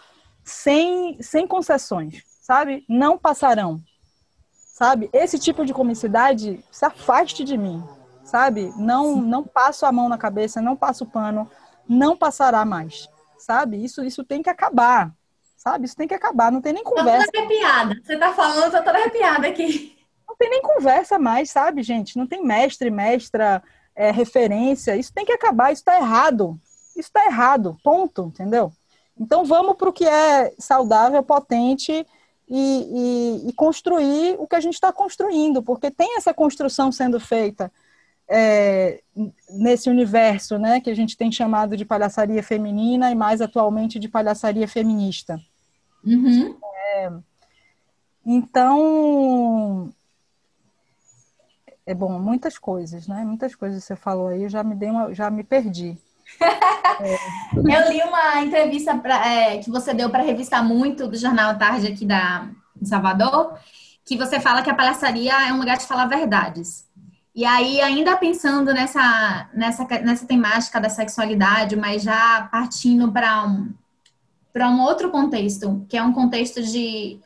sem, 0.45 1.21
sem 1.21 1.47
concessões, 1.47 2.23
sabe? 2.41 2.85
Não 2.89 3.19
passarão, 3.19 3.83
sabe? 4.53 5.11
Esse 5.13 5.39
tipo 5.39 5.65
de 5.65 5.75
comicidade 5.75 6.65
se 6.71 6.85
afaste 6.85 7.43
de 7.43 7.59
mim, 7.59 7.83
sabe? 8.23 8.73
Não, 8.77 9.17
não 9.17 9.43
passo 9.43 9.85
a 9.85 9.91
mão 9.91 10.09
na 10.09 10.17
cabeça, 10.17 10.63
não 10.63 10.77
passo 10.77 11.03
o 11.03 11.11
pano, 11.11 11.51
não 11.89 12.17
passará 12.17 12.65
mais, 12.65 13.09
sabe? 13.37 13.83
Isso, 13.83 14.05
isso 14.05 14.23
tem 14.23 14.43
que 14.43 14.51
acabar, 14.51 15.13
sabe? 15.57 15.87
Isso 15.87 15.97
tem 15.97 16.07
que 16.07 16.15
acabar, 16.15 16.53
não 16.53 16.61
tem 16.61 16.73
nem 16.73 16.85
conversa. 16.85 17.27
Tô 17.27 17.33
toda 17.33 17.39
arrepiada. 17.41 18.01
Você 18.05 18.17
tá 18.17 18.33
falando, 18.33 18.65
eu 18.65 18.71
tô 18.71 18.85
toda 18.85 18.99
arrepiada 18.99 19.49
aqui. 19.49 19.96
Não 20.37 20.39
tem 20.39 20.51
nem 20.51 20.63
conversa 20.63 21.19
mais, 21.19 21.51
sabe, 21.51 21.83
gente? 21.83 22.19
Não 22.19 22.27
tem 22.27 22.45
mestre, 22.45 22.91
mestra, 22.91 23.63
é, 23.95 24.11
referência. 24.11 24.95
Isso 24.95 25.13
tem 25.13 25.25
que 25.25 25.33
acabar, 25.33 25.73
isso 25.73 25.81
está 25.81 25.97
errado. 25.97 26.61
Isso 26.91 27.09
está 27.09 27.25
errado, 27.25 27.77
ponto, 27.83 28.27
entendeu? 28.27 28.71
Então 29.19 29.45
vamos 29.45 29.77
para 29.77 29.89
o 29.89 29.93
que 29.93 30.05
é 30.05 30.53
saudável, 30.59 31.23
potente 31.23 32.07
e, 32.49 33.43
e, 33.45 33.49
e, 33.49 33.53
construir 33.55 34.37
o 34.39 34.47
que 34.47 34.55
a 34.55 34.61
gente 34.61 34.75
está 34.75 34.93
construindo, 34.93 35.63
porque 35.63 35.91
tem 35.91 36.17
essa 36.17 36.35
construção 36.35 36.93
sendo 36.93 37.19
feita 37.19 37.73
é, 38.29 39.03
nesse 39.51 39.89
universo, 39.89 40.59
né, 40.59 40.81
que 40.81 40.91
a 40.91 40.95
gente 40.95 41.17
tem 41.17 41.33
chamado 41.33 41.77
de 41.77 41.85
palhaçaria 41.85 42.43
feminina 42.43 43.11
e 43.11 43.15
mais 43.15 43.41
atualmente 43.41 43.99
de 43.99 44.09
palhaçaria 44.09 44.69
feminista. 44.69 45.41
Uhum. 46.05 46.57
É, 46.95 47.13
então 48.25 49.93
é 51.87 51.95
bom, 51.95 52.19
muitas 52.19 52.59
coisas, 52.59 53.07
né? 53.07 53.25
Muitas 53.25 53.55
coisas 53.55 53.85
você 53.85 53.95
falou 53.95 54.27
aí, 54.27 54.49
já 54.49 54.65
me 54.65 54.75
dei 54.75 54.91
uma, 54.91 55.15
já 55.15 55.31
me 55.31 55.45
perdi. 55.45 55.97
é. 56.41 57.17
Eu 57.57 57.93
li 57.93 58.03
uma 58.03 58.43
entrevista 58.43 58.99
pra, 58.99 59.27
é, 59.27 59.59
que 59.59 59.71
você 59.71 59.95
deu 59.95 60.11
para 60.11 60.23
a 60.23 60.27
revista 60.27 60.61
Muito 60.63 61.07
do 61.07 61.17
Jornal 61.17 61.57
Tarde 61.57 61.87
aqui 61.87 62.05
da 62.05 62.49
em 62.81 62.85
Salvador, 62.85 63.59
que 64.05 64.17
você 64.17 64.39
fala 64.39 64.63
que 64.63 64.69
a 64.69 64.75
palhaçaria 64.75 65.33
é 65.49 65.53
um 65.53 65.59
lugar 65.59 65.79
de 65.79 65.87
falar 65.87 66.07
verdades. 66.07 66.85
E 67.35 67.45
aí, 67.45 67.81
ainda 67.81 68.17
pensando 68.17 68.73
nessa, 68.73 69.49
nessa, 69.55 69.85
nessa 70.03 70.27
temática 70.27 70.81
da 70.81 70.89
sexualidade, 70.89 71.77
mas 71.77 72.03
já 72.03 72.49
partindo 72.51 73.13
para 73.13 73.47
um, 73.47 73.73
um 74.55 74.81
outro 74.81 75.11
contexto, 75.11 75.87
que 75.89 75.97
é 75.97 76.03
um 76.03 76.13
contexto 76.13 76.63
de, 76.63 77.19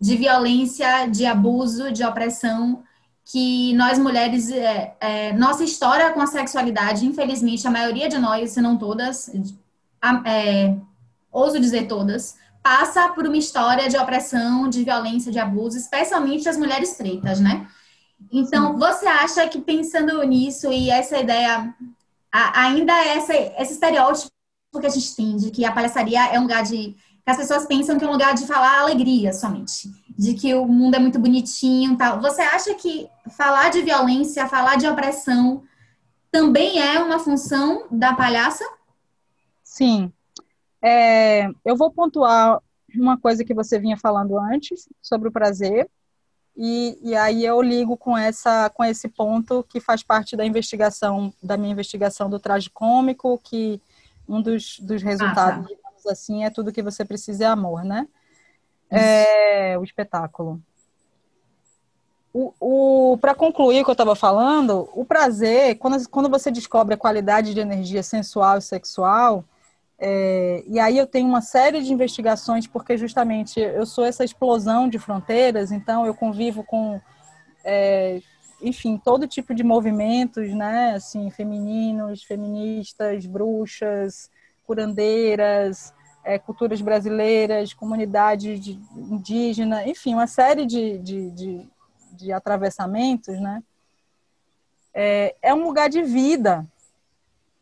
de 0.00 0.16
violência, 0.16 1.06
de 1.06 1.26
abuso, 1.26 1.92
de 1.92 2.04
opressão, 2.04 2.82
que 3.24 3.72
nós 3.74 3.98
mulheres, 3.98 4.50
é, 4.50 4.96
é, 5.00 5.32
nossa 5.32 5.62
história 5.64 6.12
com 6.12 6.20
a 6.20 6.26
sexualidade, 6.26 7.06
infelizmente, 7.06 7.66
a 7.66 7.70
maioria 7.70 8.08
de 8.08 8.18
nós, 8.18 8.50
se 8.50 8.60
não 8.60 8.76
todas, 8.76 9.30
é, 10.26 10.74
ouso 11.30 11.60
dizer 11.60 11.86
todas, 11.86 12.36
passa 12.62 13.08
por 13.08 13.26
uma 13.26 13.36
história 13.36 13.88
de 13.88 13.96
opressão, 13.96 14.68
de 14.68 14.84
violência, 14.84 15.32
de 15.32 15.38
abuso, 15.38 15.76
especialmente 15.76 16.48
as 16.48 16.56
mulheres 16.56 16.94
pretas, 16.94 17.40
né? 17.40 17.66
Então, 18.30 18.72
Sim. 18.72 18.78
você 18.78 19.06
acha 19.06 19.48
que 19.48 19.60
pensando 19.60 20.22
nisso 20.22 20.72
e 20.72 20.90
essa 20.90 21.18
ideia, 21.18 21.74
ainda 22.30 22.92
é 22.92 23.16
essa, 23.16 23.34
esse 23.34 23.72
estereótipo 23.72 24.30
que 24.80 24.86
a 24.86 24.90
gente 24.90 25.14
tem 25.16 25.36
de 25.36 25.50
que 25.50 25.64
a 25.64 25.72
palhaçaria 25.72 26.26
é 26.26 26.38
um 26.38 26.42
lugar 26.42 26.62
de 26.62 26.94
que 27.24 27.30
as 27.30 27.36
pessoas 27.36 27.66
pensam 27.66 27.98
que 27.98 28.04
é 28.04 28.08
um 28.08 28.12
lugar 28.12 28.34
de 28.34 28.46
falar 28.46 28.80
alegria 28.80 29.32
somente, 29.32 29.90
de 30.18 30.34
que 30.34 30.54
o 30.54 30.66
mundo 30.66 30.94
é 30.94 30.98
muito 30.98 31.18
bonitinho, 31.18 31.96
tal. 31.96 32.20
Você 32.20 32.42
acha 32.42 32.74
que 32.74 33.08
falar 33.30 33.70
de 33.70 33.82
violência, 33.82 34.48
falar 34.48 34.76
de 34.76 34.86
opressão 34.86 35.62
também 36.30 36.80
é 36.80 36.98
uma 36.98 37.18
função 37.18 37.86
da 37.90 38.14
palhaça? 38.14 38.64
Sim. 39.62 40.12
É, 40.82 41.48
eu 41.64 41.76
vou 41.76 41.90
pontuar 41.90 42.60
uma 42.94 43.18
coisa 43.18 43.44
que 43.44 43.54
você 43.54 43.78
vinha 43.78 43.96
falando 43.96 44.38
antes 44.38 44.88
sobre 45.00 45.28
o 45.28 45.32
prazer. 45.32 45.88
E, 46.56 46.98
e 47.02 47.14
aí 47.14 47.44
eu 47.44 47.62
ligo 47.62 47.96
com 47.96 48.16
essa 48.16 48.68
com 48.70 48.84
esse 48.84 49.08
ponto 49.08 49.64
que 49.70 49.80
faz 49.80 50.02
parte 50.02 50.36
da 50.36 50.44
investigação 50.44 51.32
da 51.42 51.56
minha 51.56 51.72
investigação 51.72 52.28
do 52.28 52.38
traje 52.38 52.68
cômico 52.68 53.40
que 53.42 53.80
um 54.28 54.42
dos, 54.42 54.78
dos 54.80 55.02
resultados 55.02 55.64
ah, 55.64 55.68
tá 55.68 55.74
digamos 55.74 56.06
assim, 56.06 56.44
é 56.44 56.50
tudo 56.50 56.72
que 56.72 56.82
você 56.82 57.06
precisa 57.06 57.44
é 57.44 57.46
amor, 57.46 57.84
né? 57.84 58.06
É, 58.94 59.78
o 59.78 59.84
espetáculo. 59.84 60.60
O, 62.34 62.54
o 62.60 63.18
para 63.18 63.34
concluir 63.34 63.82
o 63.82 63.84
que 63.84 63.90
eu 63.90 63.92
estava 63.92 64.16
falando, 64.16 64.88
o 64.94 65.04
prazer, 65.04 65.76
quando, 65.76 66.08
quando 66.08 66.30
você 66.30 66.50
descobre 66.50 66.94
a 66.94 66.98
qualidade 66.98 67.52
de 67.52 67.60
energia 67.60 68.02
sensual 68.02 68.58
e 68.58 68.62
sexual, 68.62 69.44
é, 69.98 70.64
e 70.66 70.80
aí 70.80 70.98
eu 70.98 71.06
tenho 71.06 71.28
uma 71.28 71.40
série 71.42 71.82
de 71.82 71.92
investigações, 71.92 72.66
porque 72.66 72.96
justamente 72.96 73.60
eu 73.60 73.86
sou 73.86 74.04
essa 74.04 74.24
explosão 74.24 74.88
de 74.88 74.98
fronteiras, 74.98 75.70
então 75.70 76.04
eu 76.04 76.14
convivo 76.14 76.64
com, 76.64 77.00
é, 77.64 78.20
enfim, 78.60 78.96
todo 78.96 79.28
tipo 79.28 79.54
de 79.54 79.62
movimentos, 79.62 80.52
né, 80.54 80.94
assim, 80.94 81.30
femininos, 81.30 82.24
feministas, 82.24 83.26
bruxas, 83.26 84.30
curandeiras, 84.66 85.92
é, 86.24 86.38
culturas 86.38 86.80
brasileiras, 86.80 87.74
comunidade 87.74 88.58
de, 88.58 88.80
indígena, 88.96 89.86
enfim, 89.88 90.14
uma 90.14 90.26
série 90.26 90.64
de, 90.64 90.98
de, 90.98 91.30
de, 91.30 91.68
de 92.12 92.32
atravessamentos, 92.32 93.40
né? 93.40 93.62
É, 94.94 95.34
é, 95.42 95.54
um 95.54 95.64
lugar 95.64 95.88
de 95.88 96.02
vida, 96.02 96.66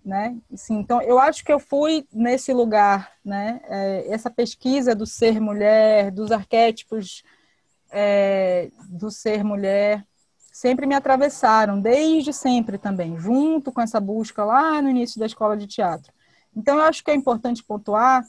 né? 0.04 0.36
Assim, 0.52 0.78
então, 0.78 1.00
eu 1.00 1.18
acho 1.18 1.44
que 1.44 1.52
eu 1.52 1.58
fui 1.58 2.06
nesse 2.12 2.52
lugar, 2.52 3.12
né? 3.24 3.61
É, 3.64 4.12
essa 4.12 4.30
pesquisa 4.30 4.94
do 4.94 5.06
ser 5.06 5.40
mulher, 5.40 6.11
dos 6.11 6.32
arquétipos 6.32 7.22
é, 7.90 8.70
do 8.88 9.11
ser 9.11 9.42
mulher, 9.42 10.04
sempre 10.52 10.86
me 10.86 10.94
atravessaram, 10.94 11.80
desde 11.80 12.32
sempre 12.32 12.78
também, 12.78 13.18
junto 13.18 13.72
com 13.72 13.80
essa 13.80 14.00
busca 14.00 14.44
lá 14.44 14.82
no 14.82 14.90
início 14.90 15.18
da 15.18 15.26
escola 15.26 15.56
de 15.56 15.66
teatro. 15.66 16.12
Então, 16.54 16.76
eu 16.76 16.82
acho 16.82 17.02
que 17.04 17.11
é 17.11 17.14
importante 17.14 17.62
pontuar, 17.62 18.26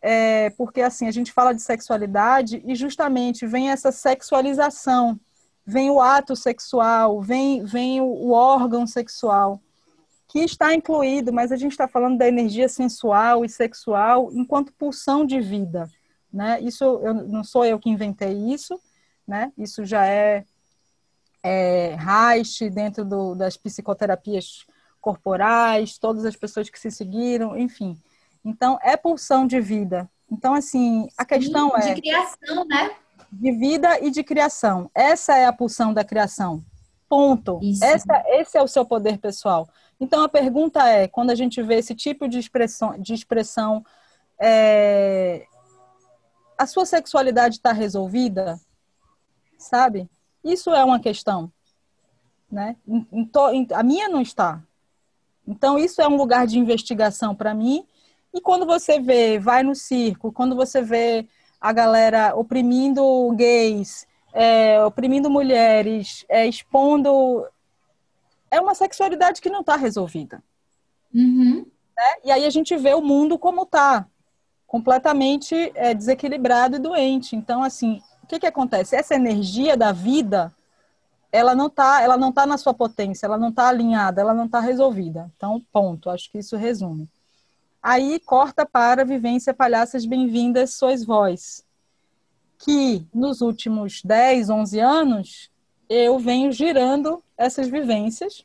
é, 0.00 0.50
porque 0.50 0.80
assim, 0.80 1.06
a 1.08 1.10
gente 1.10 1.32
fala 1.32 1.52
de 1.52 1.62
sexualidade 1.62 2.62
e 2.64 2.74
justamente 2.74 3.46
vem 3.46 3.70
essa 3.70 3.90
sexualização, 3.90 5.18
vem 5.66 5.90
o 5.90 6.00
ato 6.00 6.36
sexual, 6.36 7.20
vem, 7.20 7.64
vem 7.64 8.00
o, 8.00 8.30
órgão 8.30 8.86
sexual, 8.86 9.60
que 10.28 10.40
está 10.40 10.74
incluído, 10.74 11.32
mas 11.32 11.50
a 11.50 11.56
gente 11.56 11.72
está 11.72 11.88
falando 11.88 12.18
da 12.18 12.28
energia 12.28 12.68
sensual 12.68 13.44
e 13.44 13.48
sexual 13.48 14.30
enquanto 14.32 14.72
pulsão 14.72 15.24
de 15.26 15.40
vida. 15.40 15.88
Né? 16.32 16.60
Isso 16.60 16.84
eu, 16.84 17.14
não 17.14 17.42
sou 17.42 17.64
eu 17.64 17.78
que 17.78 17.90
inventei 17.90 18.32
isso, 18.52 18.78
né? 19.26 19.52
isso 19.56 19.84
já 19.84 20.06
é, 20.06 20.44
é 21.42 21.96
Reich 21.98 22.68
dentro 22.70 23.04
do, 23.04 23.34
das 23.34 23.56
psicoterapias 23.56 24.66
corporais, 25.00 25.98
todas 25.98 26.24
as 26.24 26.36
pessoas 26.36 26.68
que 26.68 26.78
se 26.78 26.90
seguiram, 26.90 27.56
enfim. 27.56 27.98
Então, 28.44 28.78
é 28.82 28.96
pulsão 28.96 29.46
de 29.46 29.60
vida. 29.60 30.08
Então, 30.30 30.54
assim, 30.54 31.08
a 31.16 31.24
questão 31.24 31.70
Sim, 31.70 31.90
é. 31.90 31.94
De 31.94 32.00
criação, 32.00 32.64
né? 32.66 32.90
De 33.30 33.52
vida 33.52 34.00
e 34.00 34.10
de 34.10 34.22
criação. 34.22 34.90
Essa 34.94 35.36
é 35.36 35.46
a 35.46 35.52
pulsão 35.52 35.92
da 35.92 36.04
criação. 36.04 36.64
Ponto. 37.08 37.60
Essa, 37.82 38.22
esse 38.28 38.58
é 38.58 38.62
o 38.62 38.68
seu 38.68 38.84
poder 38.84 39.18
pessoal. 39.18 39.68
Então, 39.98 40.22
a 40.22 40.28
pergunta 40.28 40.86
é: 40.86 41.08
quando 41.08 41.30
a 41.30 41.34
gente 41.34 41.62
vê 41.62 41.76
esse 41.76 41.94
tipo 41.94 42.28
de 42.28 42.38
expressão, 42.38 42.98
de 42.98 43.14
expressão 43.14 43.84
é, 44.38 45.46
a 46.56 46.66
sua 46.66 46.86
sexualidade 46.86 47.56
está 47.56 47.72
resolvida? 47.72 48.60
Sabe? 49.56 50.08
Isso 50.44 50.70
é 50.70 50.84
uma 50.84 51.00
questão. 51.00 51.52
Né? 52.50 52.76
A 53.74 53.82
minha 53.82 54.08
não 54.08 54.20
está. 54.20 54.62
Então, 55.46 55.78
isso 55.78 56.00
é 56.00 56.08
um 56.08 56.16
lugar 56.16 56.46
de 56.46 56.58
investigação 56.58 57.34
para 57.34 57.54
mim. 57.54 57.86
E 58.32 58.40
quando 58.40 58.66
você 58.66 59.00
vê, 59.00 59.38
vai 59.38 59.62
no 59.62 59.74
circo, 59.74 60.32
quando 60.32 60.54
você 60.54 60.82
vê 60.82 61.26
a 61.60 61.72
galera 61.72 62.34
oprimindo 62.36 63.32
gays, 63.34 64.06
é, 64.32 64.82
oprimindo 64.84 65.30
mulheres, 65.30 66.24
é, 66.28 66.46
expondo. 66.46 67.46
É 68.50 68.60
uma 68.60 68.74
sexualidade 68.74 69.40
que 69.40 69.50
não 69.50 69.60
está 69.60 69.76
resolvida. 69.76 70.42
Uhum. 71.14 71.66
Né? 71.96 72.14
E 72.24 72.30
aí 72.30 72.44
a 72.44 72.50
gente 72.50 72.76
vê 72.76 72.94
o 72.94 73.02
mundo 73.02 73.38
como 73.38 73.62
está, 73.62 74.06
completamente 74.66 75.72
é, 75.74 75.94
desequilibrado 75.94 76.76
e 76.76 76.78
doente. 76.78 77.34
Então, 77.34 77.62
assim, 77.62 78.00
o 78.22 78.26
que, 78.26 78.38
que 78.38 78.46
acontece? 78.46 78.94
Essa 78.94 79.14
energia 79.14 79.76
da 79.76 79.90
vida, 79.90 80.54
ela 81.32 81.54
não 81.54 81.66
está 81.66 82.02
ela 82.02 82.16
não 82.16 82.32
tá 82.32 82.46
na 82.46 82.56
sua 82.56 82.72
potência, 82.72 83.26
ela 83.26 83.38
não 83.38 83.48
está 83.48 83.68
alinhada, 83.68 84.20
ela 84.20 84.34
não 84.34 84.46
está 84.46 84.60
resolvida. 84.60 85.30
Então, 85.36 85.60
ponto. 85.72 86.08
Acho 86.08 86.30
que 86.30 86.38
isso 86.38 86.56
resume. 86.56 87.08
Aí 87.82 88.18
corta 88.18 88.66
para 88.66 89.04
Vivência 89.04 89.54
Palhaças 89.54 90.04
Bem-vindas, 90.04 90.74
Sois 90.74 91.04
Vós, 91.04 91.64
que 92.58 93.06
nos 93.14 93.40
últimos 93.40 94.02
10, 94.02 94.50
11 94.50 94.80
anos 94.80 95.50
eu 95.88 96.18
venho 96.18 96.50
girando 96.50 97.22
essas 97.36 97.68
vivências, 97.68 98.44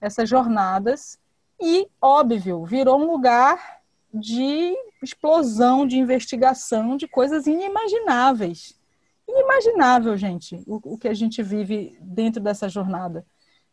essas 0.00 0.28
jornadas, 0.28 1.18
e, 1.60 1.88
óbvio, 2.00 2.64
virou 2.64 3.00
um 3.00 3.10
lugar 3.10 3.80
de 4.14 4.72
explosão, 5.02 5.84
de 5.84 5.98
investigação, 5.98 6.96
de 6.96 7.08
coisas 7.08 7.48
inimagináveis. 7.48 8.78
Inimaginável, 9.28 10.16
gente, 10.16 10.62
o, 10.66 10.94
o 10.94 10.96
que 10.96 11.08
a 11.08 11.14
gente 11.14 11.42
vive 11.42 11.98
dentro 12.00 12.40
dessa 12.40 12.68
jornada. 12.68 13.26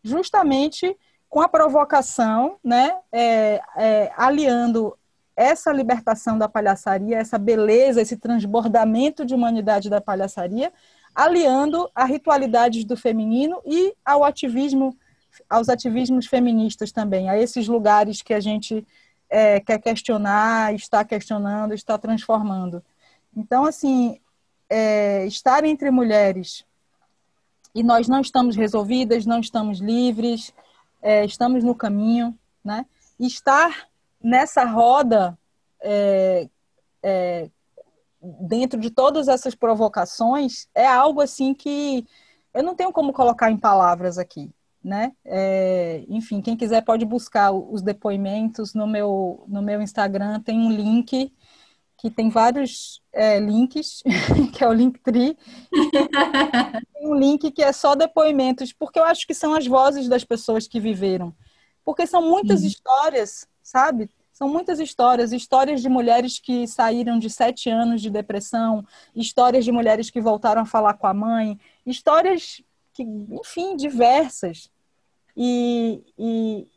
Justamente 0.04 0.98
com 1.30 1.42
a 1.42 1.50
provocação, 1.50 2.58
né, 2.64 2.98
é, 3.12 3.62
é, 3.76 4.12
aliando 4.16 4.98
essa 5.36 5.72
libertação 5.72 6.38
da 6.38 6.50
palhaçaria, 6.50 7.18
essa 7.18 7.38
beleza, 7.38 8.02
esse 8.02 8.18
transbordamento 8.18 9.24
de 9.24 9.36
humanidade 9.36 9.90
da 9.90 10.02
palhaçaria, 10.02 10.74
aliando 11.14 11.90
a 11.94 12.06
ritualidades 12.06 12.86
do 12.86 12.98
feminino 12.98 13.62
e 13.66 13.94
ao 14.04 14.24
ativismo, 14.24 14.98
aos 15.50 15.70
ativismos 15.70 16.26
feministas 16.26 16.92
também, 16.92 17.30
a 17.30 17.38
esses 17.38 17.68
lugares 17.68 18.22
que 18.22 18.34
a 18.34 18.40
gente 18.40 18.86
é, 19.30 19.60
quer 19.60 19.80
questionar, 19.80 20.74
está 20.74 21.04
questionando, 21.04 21.74
está 21.74 21.98
transformando. 21.98 22.84
Então, 23.36 23.66
assim, 23.66 24.20
é, 24.70 25.26
estar 25.28 25.64
entre 25.64 25.92
mulheres 25.92 26.66
e 27.76 27.84
nós 27.84 28.08
não 28.08 28.22
estamos 28.22 28.56
resolvidas, 28.56 29.26
não 29.26 29.40
estamos 29.40 29.80
livres, 29.80 30.54
é, 31.02 31.26
estamos 31.26 31.64
no 31.64 31.76
caminho, 31.76 32.38
né? 32.64 32.86
Estar 33.20 33.88
nessa 34.22 34.64
roda, 34.66 35.38
é, 35.82 36.50
é, 37.04 37.50
dentro 38.22 38.80
de 38.80 38.90
todas 38.90 39.28
essas 39.28 39.56
provocações, 39.56 40.68
é 40.76 40.86
algo 40.86 41.22
assim 41.22 41.54
que 41.54 42.06
eu 42.54 42.64
não 42.64 42.76
tenho 42.76 42.92
como 42.92 43.14
colocar 43.14 43.52
em 43.52 43.58
palavras 43.58 44.18
aqui, 44.18 44.50
né? 44.84 45.14
É, 45.24 46.04
enfim, 46.10 46.42
quem 46.42 46.58
quiser 46.58 46.84
pode 46.84 47.06
buscar 47.06 47.52
os 47.52 47.82
depoimentos 47.82 48.74
no 48.74 48.88
meu, 48.88 49.44
no 49.48 49.62
meu 49.62 49.82
Instagram, 49.82 50.40
tem 50.42 50.60
um 50.60 50.72
link 50.72 51.32
que 51.98 52.12
tem 52.12 52.30
vários 52.30 53.02
é, 53.12 53.40
links, 53.40 54.04
que 54.54 54.64
é 54.64 54.68
o 54.68 54.74
Linktree. 54.74 55.36
tem 56.94 57.08
um 57.10 57.16
link 57.16 57.52
que 57.52 57.64
é 57.64 57.72
só 57.72 57.96
depoimentos, 57.96 58.72
porque 58.72 59.00
eu 59.00 59.04
acho 59.04 59.26
que 59.26 59.34
são 59.34 59.54
as 59.54 59.66
vozes 59.66 60.08
das 60.08 60.24
pessoas 60.24 60.68
que 60.68 60.80
viveram. 60.80 61.36
Porque 61.84 62.06
são 62.06 62.22
muitas 62.22 62.62
uhum. 62.62 62.68
histórias, 62.68 63.48
sabe? 63.64 64.10
São 64.32 64.48
muitas 64.48 64.80
histórias, 64.80 65.32
histórias 65.32 65.82
de 65.82 65.90
mulheres 65.90 66.38
que 66.38 66.68
saíram 66.68 67.18
de 67.18 67.28
sete 67.28 67.72
anos 67.72 68.04
de 68.04 68.12
depressão, 68.12 68.86
histórias 69.16 69.66
de 69.66 69.72
mulheres 69.72 70.12
que 70.12 70.22
voltaram 70.22 70.62
a 70.62 70.66
falar 70.66 70.94
com 70.94 71.08
a 71.08 71.14
mãe, 71.14 71.60
histórias 71.84 72.62
que, 72.94 73.02
enfim, 73.02 73.76
diversas. 73.76 74.70
E, 75.36 76.04
e, 76.20 76.68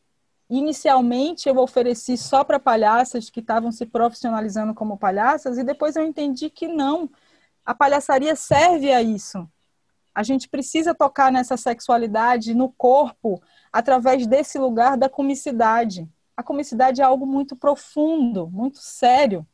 Inicialmente 0.51 1.49
eu 1.49 1.57
ofereci 1.59 2.17
só 2.17 2.43
para 2.43 2.59
palhaças 2.59 3.31
que 3.31 3.39
estavam 3.39 3.71
se 3.71 3.87
profissionalizando 3.87 4.75
como 4.75 4.99
palhaças 4.99 5.57
e 5.57 5.63
depois 5.63 5.95
eu 5.95 6.05
entendi 6.05 6.51
que 6.51 6.67
não. 6.67 7.09
A 7.65 7.73
palhaçaria 7.73 8.35
serve 8.35 8.93
a 8.93 9.01
isso. 9.01 9.49
A 10.13 10.25
gente 10.25 10.49
precisa 10.49 10.93
tocar 10.93 11.31
nessa 11.31 11.57
sexualidade 11.57 12.53
no 12.53 12.69
corpo 12.69 13.41
através 13.73 14.27
desse 14.27 14.59
lugar 14.59 14.97
da 14.97 15.09
comicidade. 15.09 16.09
A 16.37 16.43
comicidade 16.43 17.01
é 17.01 17.05
algo 17.05 17.25
muito 17.25 17.55
profundo, 17.55 18.49
muito 18.49 18.79
sério. 18.79 19.47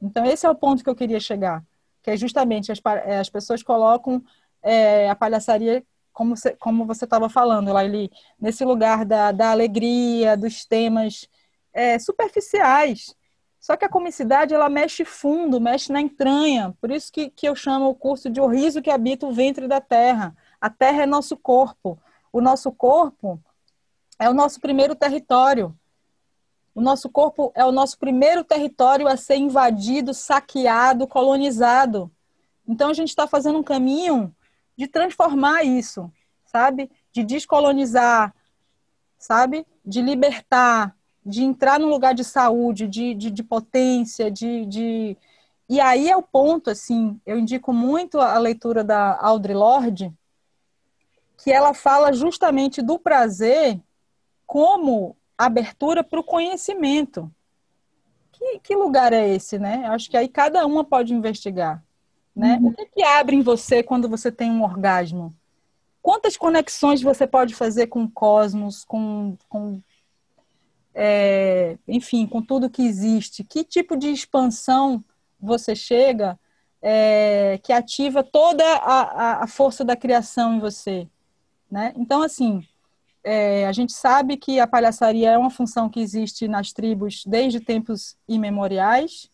Então 0.00 0.24
esse 0.24 0.46
é 0.46 0.50
o 0.50 0.54
ponto 0.54 0.84
que 0.84 0.90
eu 0.90 0.94
queria 0.94 1.18
chegar, 1.18 1.64
que 2.00 2.12
é 2.12 2.16
justamente 2.16 2.70
as, 2.70 2.80
as 3.18 3.28
pessoas 3.28 3.60
colocam 3.60 4.22
é, 4.62 5.10
a 5.10 5.16
palhaçaria 5.16 5.84
como 6.12 6.36
você 6.36 6.52
como 6.56 6.84
você 6.86 7.04
estava 7.04 7.28
falando, 7.28 7.72
Laili, 7.72 8.10
nesse 8.40 8.64
lugar 8.64 9.04
da, 9.04 9.32
da 9.32 9.50
alegria, 9.50 10.36
dos 10.36 10.64
temas 10.64 11.28
é, 11.72 11.98
superficiais. 11.98 13.16
Só 13.62 13.76
que 13.76 13.84
a 13.84 13.88
comicidade, 13.88 14.52
ela 14.52 14.68
mexe 14.68 15.04
fundo, 15.04 15.60
mexe 15.60 15.92
na 15.92 16.00
entranha. 16.00 16.76
Por 16.80 16.90
isso 16.90 17.12
que, 17.12 17.30
que 17.30 17.48
eu 17.48 17.54
chamo 17.54 17.88
o 17.88 17.94
curso 17.94 18.28
de 18.28 18.40
O 18.40 18.48
Riso 18.48 18.82
que 18.82 18.90
Habita 18.90 19.24
o 19.24 19.32
Ventre 19.32 19.68
da 19.68 19.80
Terra. 19.80 20.36
A 20.60 20.68
Terra 20.68 21.04
é 21.04 21.06
nosso 21.06 21.36
corpo. 21.36 21.96
O 22.32 22.40
nosso 22.40 22.72
corpo 22.72 23.40
é 24.18 24.28
o 24.28 24.34
nosso 24.34 24.60
primeiro 24.60 24.96
território. 24.96 25.76
O 26.74 26.80
nosso 26.80 27.08
corpo 27.08 27.52
é 27.54 27.64
o 27.64 27.70
nosso 27.70 27.98
primeiro 27.98 28.42
território 28.42 29.06
a 29.06 29.16
ser 29.16 29.36
invadido, 29.36 30.12
saqueado, 30.12 31.06
colonizado. 31.06 32.10
Então 32.66 32.90
a 32.90 32.94
gente 32.94 33.10
está 33.10 33.28
fazendo 33.28 33.58
um 33.58 33.62
caminho 33.62 34.34
de 34.76 34.86
transformar 34.86 35.62
isso, 35.64 36.10
sabe? 36.44 36.90
De 37.12 37.24
descolonizar, 37.24 38.34
sabe? 39.18 39.66
De 39.84 40.00
libertar, 40.00 40.96
de 41.24 41.42
entrar 41.42 41.78
num 41.78 41.88
lugar 41.88 42.14
de 42.14 42.24
saúde, 42.24 42.88
de, 42.88 43.14
de, 43.14 43.30
de 43.30 43.42
potência, 43.42 44.30
de, 44.30 44.66
de. 44.66 45.16
E 45.68 45.80
aí 45.80 46.10
é 46.10 46.16
o 46.16 46.22
ponto, 46.22 46.70
assim, 46.70 47.20
eu 47.24 47.38
indico 47.38 47.72
muito 47.72 48.20
a 48.20 48.38
leitura 48.38 48.82
da 48.82 49.18
Audre 49.20 49.54
Lorde, 49.54 50.12
que 51.36 51.50
ela 51.50 51.72
fala 51.72 52.12
justamente 52.12 52.82
do 52.82 52.98
prazer 52.98 53.80
como 54.46 55.16
abertura 55.36 56.04
para 56.04 56.20
o 56.20 56.24
conhecimento. 56.24 57.32
Que, 58.32 58.58
que, 58.58 58.76
lugar 58.76 59.12
é 59.12 59.28
esse, 59.28 59.58
né? 59.58 59.86
Acho 59.86 60.10
que 60.10 60.16
aí 60.16 60.28
cada 60.28 60.66
uma 60.66 60.84
pode 60.84 61.14
investigar. 61.14 61.82
Né? 62.34 62.58
Uhum. 62.60 62.68
O 62.68 62.74
que, 62.74 62.86
que 62.86 63.02
abre 63.02 63.36
em 63.36 63.42
você 63.42 63.82
quando 63.82 64.08
você 64.08 64.32
tem 64.32 64.50
um 64.50 64.62
orgasmo? 64.62 65.34
Quantas 66.00 66.36
conexões 66.36 67.00
você 67.00 67.26
pode 67.26 67.54
fazer 67.54 67.86
com 67.86 68.04
o 68.04 68.10
cosmos, 68.10 68.84
com, 68.84 69.36
com 69.48 69.80
é, 70.94 71.78
enfim, 71.86 72.26
com 72.26 72.42
tudo 72.42 72.70
que 72.70 72.82
existe? 72.82 73.44
Que 73.44 73.62
tipo 73.62 73.96
de 73.96 74.08
expansão 74.08 75.04
você 75.40 75.76
chega 75.76 76.38
é, 76.80 77.60
que 77.62 77.72
ativa 77.72 78.24
toda 78.24 78.64
a, 78.64 79.44
a, 79.44 79.46
força 79.46 79.84
da 79.84 79.94
criação 79.94 80.56
em 80.56 80.60
você? 80.60 81.06
Né? 81.70 81.92
Então, 81.96 82.22
assim, 82.22 82.66
é, 83.22 83.66
a 83.66 83.72
gente 83.72 83.92
sabe 83.92 84.36
que 84.36 84.58
a 84.58 84.66
palhaçaria 84.66 85.30
é 85.30 85.38
uma 85.38 85.50
função 85.50 85.88
que 85.88 86.00
existe 86.00 86.48
nas 86.48 86.72
tribos 86.72 87.22
desde 87.24 87.60
tempos 87.60 88.16
imemoriais, 88.26 89.30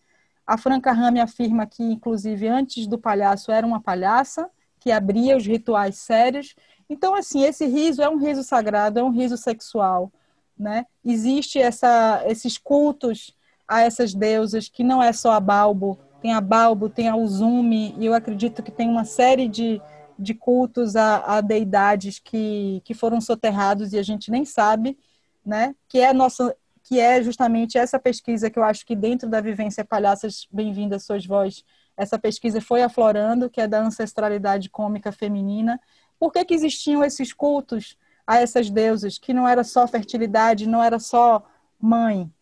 a 0.48 0.56
Franca 0.56 0.92
Rame 0.92 1.20
afirma 1.20 1.66
que, 1.66 1.82
inclusive, 1.82 2.48
antes 2.48 2.86
do 2.86 2.96
palhaço 2.96 3.52
era 3.52 3.66
uma 3.66 3.82
palhaça, 3.82 4.48
que 4.80 4.90
abria 4.90 5.36
os 5.36 5.46
rituais 5.46 5.98
sérios. 5.98 6.56
Então, 6.88 7.14
assim, 7.14 7.42
esse 7.42 7.66
riso 7.66 8.00
é 8.00 8.08
um 8.08 8.16
riso 8.16 8.42
sagrado, 8.42 8.98
é 8.98 9.02
um 9.02 9.10
riso 9.10 9.36
sexual, 9.36 10.10
né? 10.58 10.86
Existe 11.04 11.58
esses 11.58 12.56
cultos 12.56 13.36
a 13.68 13.82
essas 13.82 14.14
deusas, 14.14 14.70
que 14.70 14.82
não 14.82 15.02
é 15.02 15.12
só 15.12 15.32
a 15.32 15.40
Balbo, 15.40 15.98
tem 16.22 16.32
a 16.32 16.40
Balbo, 16.40 16.88
tem 16.88 17.08
a 17.08 17.14
Uzume, 17.14 17.94
e 17.98 18.06
eu 18.06 18.14
acredito 18.14 18.62
que 18.62 18.70
tem 18.70 18.88
uma 18.88 19.04
série 19.04 19.48
de, 19.48 19.82
de 20.18 20.32
cultos 20.32 20.96
a, 20.96 21.36
a 21.36 21.40
deidades 21.42 22.18
que, 22.18 22.80
que 22.86 22.94
foram 22.94 23.20
soterrados 23.20 23.92
e 23.92 23.98
a 23.98 24.02
gente 24.02 24.30
nem 24.30 24.46
sabe, 24.46 24.96
né? 25.44 25.74
Que 25.86 25.98
é 25.98 26.08
a 26.08 26.14
nossa 26.14 26.56
que 26.88 26.98
é 26.98 27.22
justamente 27.22 27.76
essa 27.76 27.98
pesquisa 27.98 28.48
que 28.48 28.58
eu 28.58 28.64
acho 28.64 28.86
que 28.86 28.96
dentro 28.96 29.28
da 29.28 29.42
vivência 29.42 29.84
Palhaças 29.84 30.48
Bem-vindas 30.50 31.04
Sois 31.04 31.26
Vós, 31.26 31.62
essa 31.94 32.18
pesquisa 32.18 32.62
foi 32.62 32.82
aflorando, 32.82 33.50
que 33.50 33.60
é 33.60 33.68
da 33.68 33.78
ancestralidade 33.78 34.70
cômica 34.70 35.12
feminina. 35.12 35.78
Por 36.18 36.32
que, 36.32 36.42
que 36.46 36.54
existiam 36.54 37.04
esses 37.04 37.30
cultos 37.30 37.98
a 38.26 38.40
essas 38.40 38.70
deusas, 38.70 39.18
que 39.18 39.34
não 39.34 39.46
era 39.46 39.62
só 39.64 39.86
fertilidade, 39.86 40.66
não 40.66 40.82
era 40.82 40.98
só 40.98 41.44
mãe? 41.78 42.32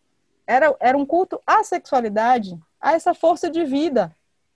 Era, 0.47 0.73
era 0.79 0.97
um 0.97 1.05
culto 1.05 1.41
à 1.45 1.61
sexualidade, 1.65 2.57
a 2.79 2.93
essa 2.93 3.13
força 3.13 3.49
de 3.49 3.65
vida, 3.65 4.15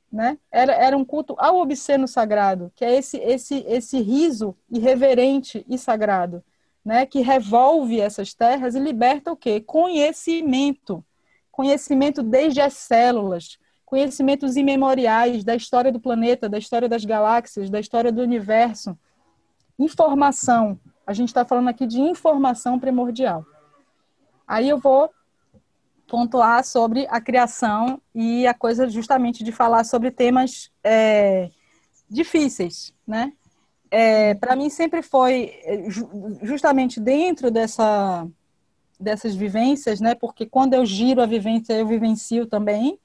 né? 0.09 0.37
Era, 0.49 0.71
era 0.71 0.95
um 0.95 1.03
culto 1.03 1.35
ao 1.37 1.59
obsceno 1.59 2.07
sagrado, 2.07 2.71
que 2.77 2.85
é 2.85 2.95
esse, 2.95 3.17
esse, 3.17 3.65
esse 3.67 3.99
riso 3.99 4.55
irreverente 4.69 5.65
e 5.67 5.77
sagrado, 5.77 6.41
né? 6.83 7.05
Que 7.05 7.21
revolve 7.21 7.99
essas 7.99 8.33
terras 8.33 8.75
e 8.75 8.79
liberta 8.79 9.31
o 9.31 9.37
quê? 9.37 9.59
Conhecimento. 9.59 11.03
Conhecimento 11.51 12.23
desde 12.23 12.61
as 12.61 12.73
células, 12.73 13.57
conhecimentos 13.85 14.55
imemoriais 14.55 15.43
da 15.43 15.53
história 15.55 15.91
do 15.91 15.99
planeta, 15.99 16.47
da 16.47 16.57
história 16.57 16.87
das 16.87 17.03
galáxias, 17.03 17.69
da 17.69 17.79
história 17.79 18.11
do 18.11 18.21
universo. 18.21 18.97
Informação. 19.77 20.79
A 21.05 21.13
gente 21.13 21.27
está 21.27 21.43
falando 21.43 21.67
aqui 21.67 21.85
de 21.85 21.99
informação 21.99 22.79
primordial. 22.79 23.45
Aí 24.47 24.69
eu 24.69 24.77
vou 24.79 25.09
pontuar 26.07 26.63
sobre 26.65 27.07
a 27.09 27.21
criação 27.21 28.01
e 28.13 28.45
a 28.45 28.53
coisa 28.53 28.89
justamente 28.89 29.43
de 29.43 29.51
falar 29.51 29.83
sobre 29.83 30.11
temas 30.11 30.69
é, 30.83 31.49
difíceis, 32.09 32.93
né? 33.07 33.31
É, 33.91 34.33
Para 34.35 34.55
mim 34.55 34.69
sempre 34.69 35.01
foi 35.01 35.59
é, 35.63 35.83
justamente 36.41 36.99
dentro 36.99 37.51
dessa 37.51 38.27
dessas 38.99 39.35
vivências, 39.35 39.99
né? 39.99 40.13
Porque 40.15 40.45
quando 40.45 40.75
eu 40.75 40.85
giro 40.85 41.21
a 41.21 41.25
vivência, 41.25 41.73
eu 41.73 41.87
vivencio 41.87 42.45
também, 42.45 42.99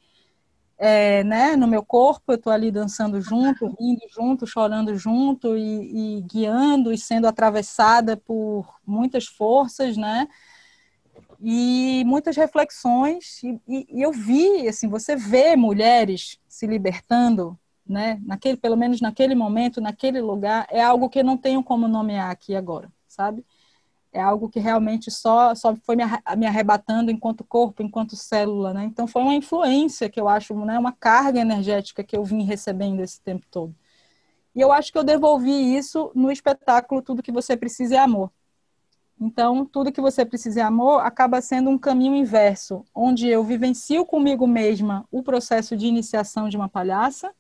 é, 0.79 1.25
né? 1.25 1.57
No 1.57 1.67
meu 1.67 1.83
corpo, 1.85 2.33
eu 2.33 2.37
estou 2.37 2.53
ali 2.53 2.71
dançando 2.71 3.21
junto, 3.21 3.67
rindo 3.81 4.03
junto, 4.15 4.47
chorando 4.47 4.95
junto 4.95 5.57
e, 5.57 6.19
e 6.19 6.21
guiando 6.23 6.93
e 6.93 6.99
sendo 6.99 7.27
atravessada 7.27 8.17
por 8.17 8.67
muitas 8.87 9.27
forças, 9.27 9.97
né? 9.97 10.29
e 11.41 12.03
muitas 12.07 12.37
reflexões 12.37 13.43
e, 13.43 13.61
e, 13.69 14.03
eu 14.03 14.11
vi 14.13 14.67
assim 14.69 14.89
você 14.89 15.15
vê 15.15 15.55
mulheres 15.55 16.39
se 16.49 16.67
libertando 16.67 17.59
né? 17.89 18.21
Naquele 18.25 18.57
pelo 18.57 18.77
menos 18.77 19.01
naquele 19.01 19.35
momento 19.35 19.81
naquele 19.81 20.21
lugar 20.21 20.67
é 20.71 20.83
algo 20.83 21.09
que 21.09 21.21
eu 21.21 21.25
não 21.25 21.37
tenho 21.37 21.63
como 21.63 21.89
nomear 21.89 22.31
aqui 22.31 22.55
agora 22.55 22.91
sabe? 23.09 23.45
É 24.13 24.21
algo 24.21 24.49
que 24.49 24.61
realmente 24.61 25.11
só 25.11 25.55
só 25.55 25.75
foi 25.77 25.97
me, 25.97 26.47
arrebatando 26.47 27.11
enquanto 27.11 27.45
corpo 27.45 27.83
enquanto 27.83 28.17
célula 28.17 28.75
né? 28.75 28.85
Então 28.85 29.07
foi 29.07 29.23
uma 29.23 29.35
influência 29.35 30.09
que 30.11 30.21
eu 30.21 30.29
acho 30.29 30.55
né? 30.65 30.79
Uma 30.79 30.93
carga 30.93 31.41
energética 31.41 32.05
que 32.05 32.17
eu 32.17 32.25
vim 32.25 32.43
recebendo 32.43 33.01
esse 33.01 33.21
tempo 33.21 33.47
todo. 33.51 33.75
E 34.55 34.61
eu 34.61 34.73
acho 34.73 34.91
que 34.91 34.99
eu 34.99 35.05
devolvi 35.05 35.77
isso 35.77 36.11
no 36.15 36.31
espetáculo 36.33 37.03
tudo 37.03 37.23
que 37.23 37.33
você 37.33 37.57
precisa 37.57 37.97
é 37.97 37.99
amor. 37.99 38.31
Então, 39.21 39.65
tudo 39.65 39.93
que 39.93 40.01
você 40.01 40.27
precisa 40.27 40.61
é 40.61 40.63
amor 40.63 41.01
acaba 41.01 41.41
sendo 41.41 41.71
um 41.71 41.79
caminho 41.79 42.15
inverso, 42.15 42.85
onde 42.95 43.29
eu 43.29 43.43
vivencio 43.43 44.05
comigo 44.05 44.47
mesma 44.47 45.07
o 45.11 45.23
processo 45.23 45.75
de 45.77 45.87
iniciação 45.87 46.49
de 46.51 46.57
uma 46.57 46.69
palhaça, 46.69 47.35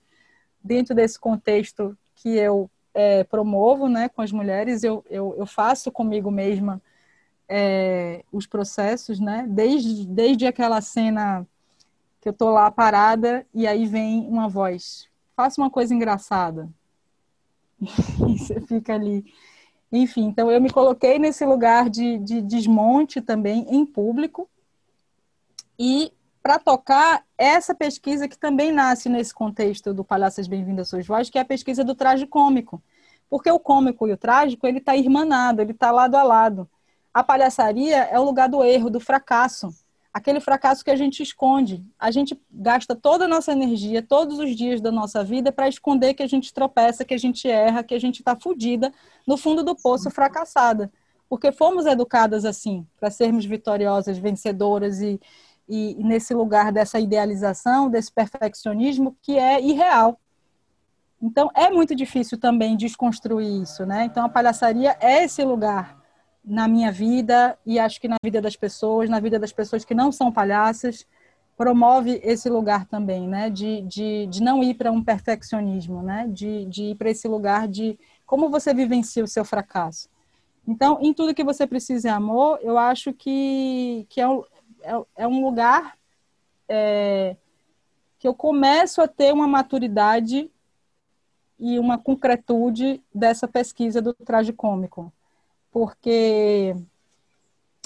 dentro 0.66 0.94
desse 0.94 1.18
contexto 1.18 1.96
que 2.14 2.30
eu 2.36 2.70
é, 2.92 3.24
promovo 3.24 3.88
né, 3.88 4.08
com 4.08 4.22
as 4.22 4.32
mulheres, 4.32 4.82
eu, 4.82 5.04
eu, 5.08 5.34
eu 5.38 5.46
faço 5.46 5.92
comigo 5.92 6.30
mesma 6.30 6.82
é, 7.48 8.24
os 8.32 8.46
processos, 8.46 9.20
né, 9.20 9.46
desde, 9.48 10.06
desde 10.06 10.46
aquela 10.46 10.80
cena 10.80 11.46
que 12.20 12.28
eu 12.28 12.32
estou 12.32 12.50
lá 12.50 12.70
parada 12.70 13.46
e 13.54 13.66
aí 13.66 13.86
vem 13.86 14.26
uma 14.28 14.48
voz, 14.48 15.08
faça 15.36 15.60
uma 15.60 15.70
coisa 15.70 15.94
engraçada. 15.94 16.68
e 17.80 18.38
você 18.38 18.60
fica 18.62 18.94
ali 18.94 19.24
enfim, 19.92 20.24
então 20.24 20.50
eu 20.50 20.60
me 20.60 20.70
coloquei 20.70 21.18
nesse 21.18 21.44
lugar 21.44 21.88
de, 21.88 22.18
de 22.18 22.42
desmonte 22.42 23.20
também 23.20 23.66
em 23.70 23.86
público 23.86 24.48
e 25.78 26.12
para 26.47 26.61
tocar 26.61 27.24
essa 27.36 27.74
pesquisa 27.74 28.28
que 28.28 28.38
também 28.38 28.70
nasce 28.70 29.09
nesse 29.09 29.34
contexto 29.34 29.92
do 29.92 30.05
Palhaças 30.05 30.47
Bem-vindas 30.47 30.88
Suas 30.88 31.05
Vozes, 31.05 31.28
que 31.28 31.38
é 31.38 31.40
a 31.40 31.44
pesquisa 31.44 31.82
do 31.82 31.92
traje 31.92 32.24
cômico. 32.24 32.80
Porque 33.28 33.51
o 33.51 33.59
cômico 33.59 34.07
e 34.07 34.12
o 34.12 34.16
trágico, 34.16 34.64
ele 34.64 34.78
está 34.78 34.94
irmanado, 34.94 35.61
ele 35.61 35.72
está 35.72 35.90
lado 35.90 36.14
a 36.14 36.22
lado. 36.22 36.70
A 37.12 37.24
palhaçaria 37.24 37.97
é 37.97 38.20
o 38.20 38.22
lugar 38.22 38.49
do 38.49 38.62
erro, 38.62 38.88
do 38.88 39.01
fracasso 39.01 39.74
aquele 40.14 40.40
fracasso 40.40 40.82
que 40.82 40.90
a 40.90 40.97
gente 40.97 41.22
esconde. 41.22 41.84
A 41.99 42.11
gente 42.11 42.40
gasta 42.51 42.94
toda 42.94 43.26
a 43.26 43.28
nossa 43.28 43.53
energia, 43.53 44.01
todos 44.01 44.38
os 44.38 44.57
dias 44.57 44.80
da 44.80 44.90
nossa 44.90 45.22
vida, 45.22 45.53
para 45.53 45.68
esconder 45.68 46.14
que 46.14 46.22
a 46.22 46.26
gente 46.28 46.55
tropeça, 46.55 47.05
que 47.05 47.12
a 47.12 47.18
gente 47.18 47.47
erra, 47.47 47.82
que 47.82 47.94
a 47.94 47.99
gente 47.99 48.20
está 48.20 48.34
fodida 48.34 48.90
no 49.26 49.36
fundo 49.36 49.62
do 49.62 49.76
poço, 49.76 50.11
fracassada. 50.11 50.90
Porque 51.28 51.53
fomos 51.53 51.84
educadas 51.84 52.47
assim, 52.47 52.86
para 52.99 53.11
sermos 53.11 53.44
vitoriosas, 53.44 54.16
vencedoras 54.16 55.03
e, 55.03 55.20
e, 55.68 55.96
nesse 56.02 56.34
lugar 56.34 56.72
dessa 56.72 56.98
idealização, 56.98 57.88
desse 57.88 58.12
perfeccionismo 58.12 59.16
que 59.22 59.38
é 59.38 59.60
irreal. 59.60 60.18
Então, 61.20 61.50
é 61.54 61.70
muito 61.70 61.94
difícil 61.94 62.38
também 62.38 62.76
desconstruir 62.76 63.62
isso, 63.62 63.86
né? 63.86 64.04
Então, 64.04 64.24
a 64.24 64.28
palhaçaria 64.28 64.96
é 65.00 65.24
esse 65.24 65.42
lugar 65.42 65.96
na 66.44 66.68
minha 66.68 66.92
vida 66.92 67.58
e 67.66 67.78
acho 67.78 68.00
que 68.00 68.06
na 68.06 68.16
vida 68.22 68.40
das 68.40 68.54
pessoas, 68.54 69.10
na 69.10 69.18
vida 69.18 69.38
das 69.38 69.52
pessoas 69.52 69.84
que 69.84 69.94
não 69.94 70.12
são 70.12 70.30
palhaças, 70.30 71.06
promove 71.56 72.20
esse 72.22 72.48
lugar 72.50 72.86
também, 72.86 73.26
né? 73.26 73.48
De, 73.48 73.80
de, 73.82 74.26
de 74.26 74.42
não 74.42 74.62
ir 74.62 74.74
para 74.74 74.92
um 74.92 75.02
perfeccionismo, 75.02 76.02
né? 76.02 76.28
De, 76.28 76.66
de 76.66 76.82
ir 76.90 76.94
para 76.96 77.10
esse 77.10 77.26
lugar 77.26 77.66
de 77.66 77.98
como 78.26 78.50
você 78.50 78.74
vivencia 78.74 79.24
o 79.24 79.28
seu 79.28 79.44
fracasso. 79.44 80.08
Então, 80.68 80.98
em 81.00 81.14
tudo 81.14 81.34
que 81.34 81.44
você 81.44 81.66
precisa 81.66 82.08
é 82.08 82.12
amor, 82.12 82.58
eu 82.60 82.76
acho 82.76 83.12
que, 83.12 84.04
que 84.08 84.20
é, 84.20 84.26
é, 84.87 85.24
é 85.24 85.26
um 85.26 85.45
lugar 85.45 85.97
é, 86.68 87.37
que 88.18 88.26
eu 88.26 88.34
começo 88.34 89.03
a 89.03 89.09
ter 89.09 89.32
uma 89.32 89.47
maturidade 89.47 90.51
e 91.59 91.78
uma 91.78 91.99
concretude 91.99 93.03
dessa 93.14 93.49
pesquisa 93.49 94.01
do 94.01 94.14
traje 94.14 94.53
cômico 94.53 95.12
porque 95.76 96.74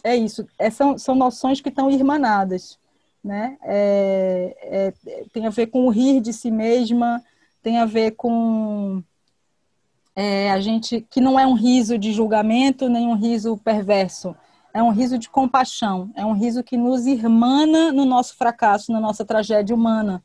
é 0.04 0.16
isso, 0.16 0.46
é, 0.56 0.70
são, 0.70 0.96
são 0.96 1.16
noções 1.16 1.60
que 1.60 1.70
estão 1.70 1.90
irmanadas, 1.90 2.78
né? 3.22 3.58
É, 3.62 4.94
é, 5.08 5.24
tem 5.32 5.44
a 5.44 5.50
ver 5.50 5.66
com 5.66 5.84
o 5.84 5.90
rir 5.90 6.20
de 6.20 6.32
si 6.32 6.52
mesma, 6.52 7.20
tem 7.60 7.78
a 7.78 7.86
ver 7.86 8.12
com 8.12 9.02
é, 10.14 10.52
a 10.52 10.60
gente 10.60 11.04
que 11.10 11.20
não 11.20 11.36
é 11.36 11.44
um 11.44 11.54
riso 11.54 11.98
de 11.98 12.12
julgamento 12.12 12.88
nem 12.88 13.08
um 13.08 13.16
riso 13.16 13.56
perverso, 13.56 14.36
é 14.72 14.82
um 14.82 14.90
riso 14.90 15.18
de 15.18 15.28
compaixão, 15.28 16.10
é 16.14 16.24
um 16.24 16.32
riso 16.32 16.62
que 16.62 16.76
nos 16.76 17.06
irmana 17.06 17.92
no 17.92 18.04
nosso 18.04 18.36
fracasso, 18.36 18.92
na 18.92 19.00
nossa 19.00 19.24
tragédia 19.24 19.74
humana, 19.74 20.22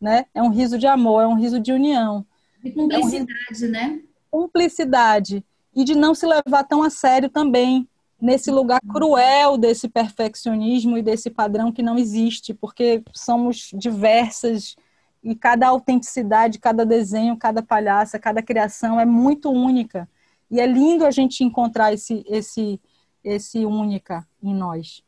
né? 0.00 0.26
É 0.34 0.42
um 0.42 0.50
riso 0.50 0.78
de 0.78 0.86
amor, 0.86 1.22
é 1.22 1.26
um 1.26 1.34
riso 1.34 1.60
de 1.60 1.72
união. 1.72 2.26
De 2.62 2.70
cumplicidade, 2.72 3.64
é 3.64 3.66
um 3.66 3.70
né? 3.70 4.00
Cumplicidade 4.30 5.44
e 5.74 5.84
de 5.84 5.94
não 5.94 6.14
se 6.14 6.26
levar 6.26 6.64
tão 6.64 6.82
a 6.82 6.90
sério 6.90 7.28
também 7.28 7.88
nesse 8.20 8.50
lugar 8.50 8.80
cruel 8.80 9.58
desse 9.58 9.88
perfeccionismo 9.88 10.96
e 10.96 11.02
desse 11.02 11.30
padrão 11.30 11.70
que 11.70 11.82
não 11.82 11.98
existe, 11.98 12.54
porque 12.54 13.02
somos 13.12 13.70
diversas 13.74 14.76
e 15.22 15.34
cada 15.34 15.68
autenticidade, 15.68 16.58
cada 16.58 16.84
desenho, 16.84 17.36
cada 17.36 17.62
palhaça, 17.62 18.18
cada 18.18 18.42
criação 18.42 19.00
é 19.00 19.04
muito 19.04 19.50
única. 19.50 20.08
E 20.50 20.60
é 20.60 20.66
lindo 20.66 21.04
a 21.04 21.10
gente 21.10 21.42
encontrar 21.42 21.92
esse 21.92 22.24
esse 22.28 22.80
esse 23.24 23.64
única 23.64 24.26
em 24.42 24.54
nós. 24.54 25.02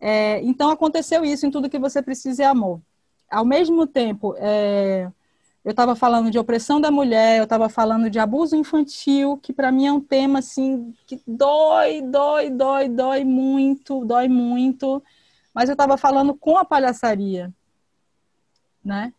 É, 0.00 0.40
então 0.42 0.70
aconteceu 0.70 1.24
isso 1.24 1.46
em 1.46 1.50
tudo 1.50 1.68
que 1.68 1.78
você 1.78 2.00
precisa 2.00 2.44
é 2.44 2.46
amor. 2.46 2.80
Ao 3.30 3.44
mesmo 3.44 3.86
tempo, 3.86 4.34
é, 4.38 5.10
eu 5.64 5.70
estava 5.70 5.96
falando 5.96 6.30
de 6.30 6.38
opressão 6.38 6.80
da 6.80 6.90
mulher, 6.90 7.38
eu 7.38 7.44
estava 7.44 7.68
falando 7.68 8.10
de 8.10 8.18
abuso 8.18 8.54
infantil, 8.54 9.38
que 9.38 9.52
para 9.52 9.72
mim 9.72 9.86
é 9.86 9.92
um 9.92 10.00
tema 10.00 10.40
assim 10.40 10.94
que 11.06 11.20
dói, 11.26 12.02
dói, 12.02 12.50
dói, 12.50 12.88
dói 12.88 13.24
muito, 13.24 14.04
dói 14.04 14.28
muito. 14.28 15.02
Mas 15.54 15.68
eu 15.68 15.72
estava 15.72 15.96
falando 15.96 16.34
com 16.34 16.58
a 16.58 16.64
palhaçaria, 16.64 17.52
né? 18.84 19.12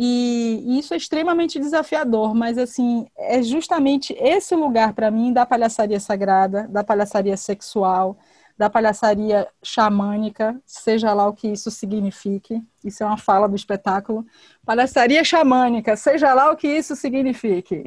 E, 0.00 0.78
isso 0.78 0.94
é 0.94 0.96
extremamente 0.96 1.58
desafiador, 1.58 2.32
mas 2.32 2.56
assim 2.56 3.08
é 3.16 3.42
justamente 3.42 4.14
esse 4.16 4.54
lugar 4.54 4.92
para 4.92 5.10
mim 5.10 5.32
da 5.32 5.44
palhaçaria 5.44 5.98
sagrada, 5.98 6.68
da 6.68 6.84
palhaçaria 6.84 7.36
sexual, 7.36 8.16
da 8.56 8.70
palhaçaria 8.70 9.48
xamânica, 9.60 10.60
seja 10.64 11.12
lá 11.12 11.26
o 11.26 11.32
que 11.32 11.48
isso 11.48 11.68
signifique. 11.68 12.62
Isso 12.84 13.02
é 13.02 13.06
uma 13.06 13.16
fala 13.16 13.48
do 13.48 13.56
espetáculo. 13.56 14.24
Palhaçaria 14.64 15.24
xamânica, 15.24 15.96
seja 15.96 16.32
lá 16.32 16.52
o 16.52 16.56
que 16.56 16.68
isso 16.68 16.94
signifique. 16.94 17.82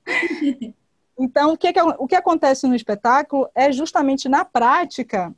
então, 1.20 1.52
o 1.52 1.58
que, 1.58 1.68
é, 1.68 1.84
o 1.98 2.06
que 2.06 2.14
acontece 2.14 2.66
no 2.66 2.74
espetáculo 2.74 3.46
é 3.54 3.70
justamente 3.70 4.26
na 4.26 4.42
prática 4.42 5.34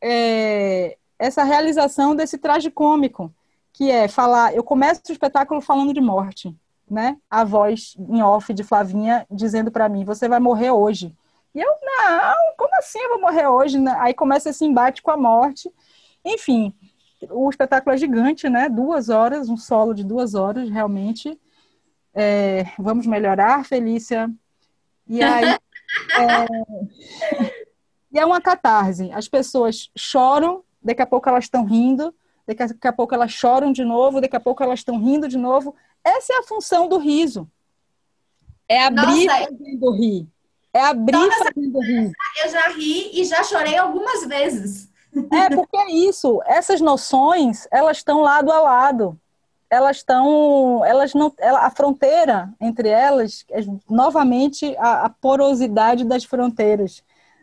é, 0.00 0.96
essa 1.18 1.42
realização 1.42 2.14
desse 2.14 2.38
traje 2.38 2.70
cômico, 2.70 3.34
que 3.80 3.90
é 3.90 4.08
falar. 4.08 4.54
Eu 4.54 4.62
começo 4.62 5.00
o 5.08 5.12
espetáculo 5.12 5.62
falando 5.62 5.94
de 5.94 6.02
morte, 6.02 6.54
né? 6.88 7.16
A 7.30 7.44
voz 7.44 7.96
em 7.98 8.22
off 8.22 8.52
de 8.52 8.62
Flavinha 8.62 9.26
dizendo 9.30 9.70
para 9.70 9.88
mim: 9.88 10.04
você 10.04 10.28
vai 10.28 10.38
morrer 10.38 10.70
hoje. 10.70 11.16
E 11.54 11.60
eu, 11.60 11.70
não, 11.82 12.54
como 12.58 12.76
assim 12.76 12.98
eu 12.98 13.08
vou 13.08 13.22
morrer 13.22 13.46
hoje? 13.46 13.78
Aí 13.98 14.12
começa 14.12 14.50
esse 14.50 14.66
embate 14.66 15.00
com 15.00 15.10
a 15.10 15.16
morte. 15.16 15.72
Enfim, 16.22 16.74
o 17.30 17.48
espetáculo 17.48 17.94
é 17.94 17.96
gigante, 17.96 18.50
né? 18.50 18.68
Duas 18.68 19.08
horas, 19.08 19.48
um 19.48 19.56
solo 19.56 19.94
de 19.94 20.04
duas 20.04 20.34
horas, 20.34 20.68
realmente. 20.68 21.40
É, 22.12 22.66
vamos 22.78 23.06
melhorar, 23.06 23.64
Felícia. 23.64 24.30
E 25.08 25.22
aí. 25.22 25.56
é, 26.20 27.56
e 28.12 28.18
é 28.18 28.26
uma 28.26 28.42
catarse. 28.42 29.10
As 29.10 29.26
pessoas 29.26 29.90
choram, 29.96 30.62
daqui 30.82 31.00
a 31.00 31.06
pouco 31.06 31.30
elas 31.30 31.44
estão 31.44 31.64
rindo, 31.64 32.14
daqui 32.54 32.88
a 32.88 32.92
pouco 32.92 33.14
elas 33.14 33.32
choram 33.32 33.72
de 33.72 33.84
novo, 33.84 34.20
daqui 34.20 34.36
a 34.36 34.40
pouco 34.40 34.62
elas 34.62 34.80
estão 34.80 34.98
rindo 34.98 35.28
de 35.28 35.38
novo. 35.38 35.74
Essa 36.04 36.34
é 36.34 36.38
a 36.38 36.42
função 36.42 36.88
do 36.88 36.98
riso. 36.98 37.48
É 38.68 38.84
abrir 38.84 39.26
Nossa, 39.26 39.44
fazendo 39.44 39.90
rir. 39.92 40.28
É 40.72 40.80
abrir 40.80 41.30
fazendo 41.32 41.80
rir. 41.80 42.12
Eu 42.44 42.48
já 42.50 42.68
ri 42.68 43.20
e 43.20 43.24
já 43.24 43.42
chorei 43.42 43.76
algumas 43.76 44.26
vezes. 44.26 44.88
É, 45.32 45.50
porque 45.54 45.76
é 45.76 45.90
isso. 45.90 46.40
Essas 46.46 46.80
noções, 46.80 47.66
elas 47.70 47.96
estão 47.96 48.20
lado 48.20 48.52
a 48.52 48.60
lado. 48.60 49.18
Elas 49.68 49.98
estão, 49.98 50.84
elas 50.84 51.14
não, 51.14 51.32
a 51.40 51.70
fronteira 51.70 52.52
entre 52.60 52.88
elas, 52.88 53.44
é 53.50 53.60
novamente 53.88 54.76
a, 54.78 55.06
a 55.06 55.08
porosidade 55.08 56.04
das 56.04 56.24
fronteiras. 56.24 57.02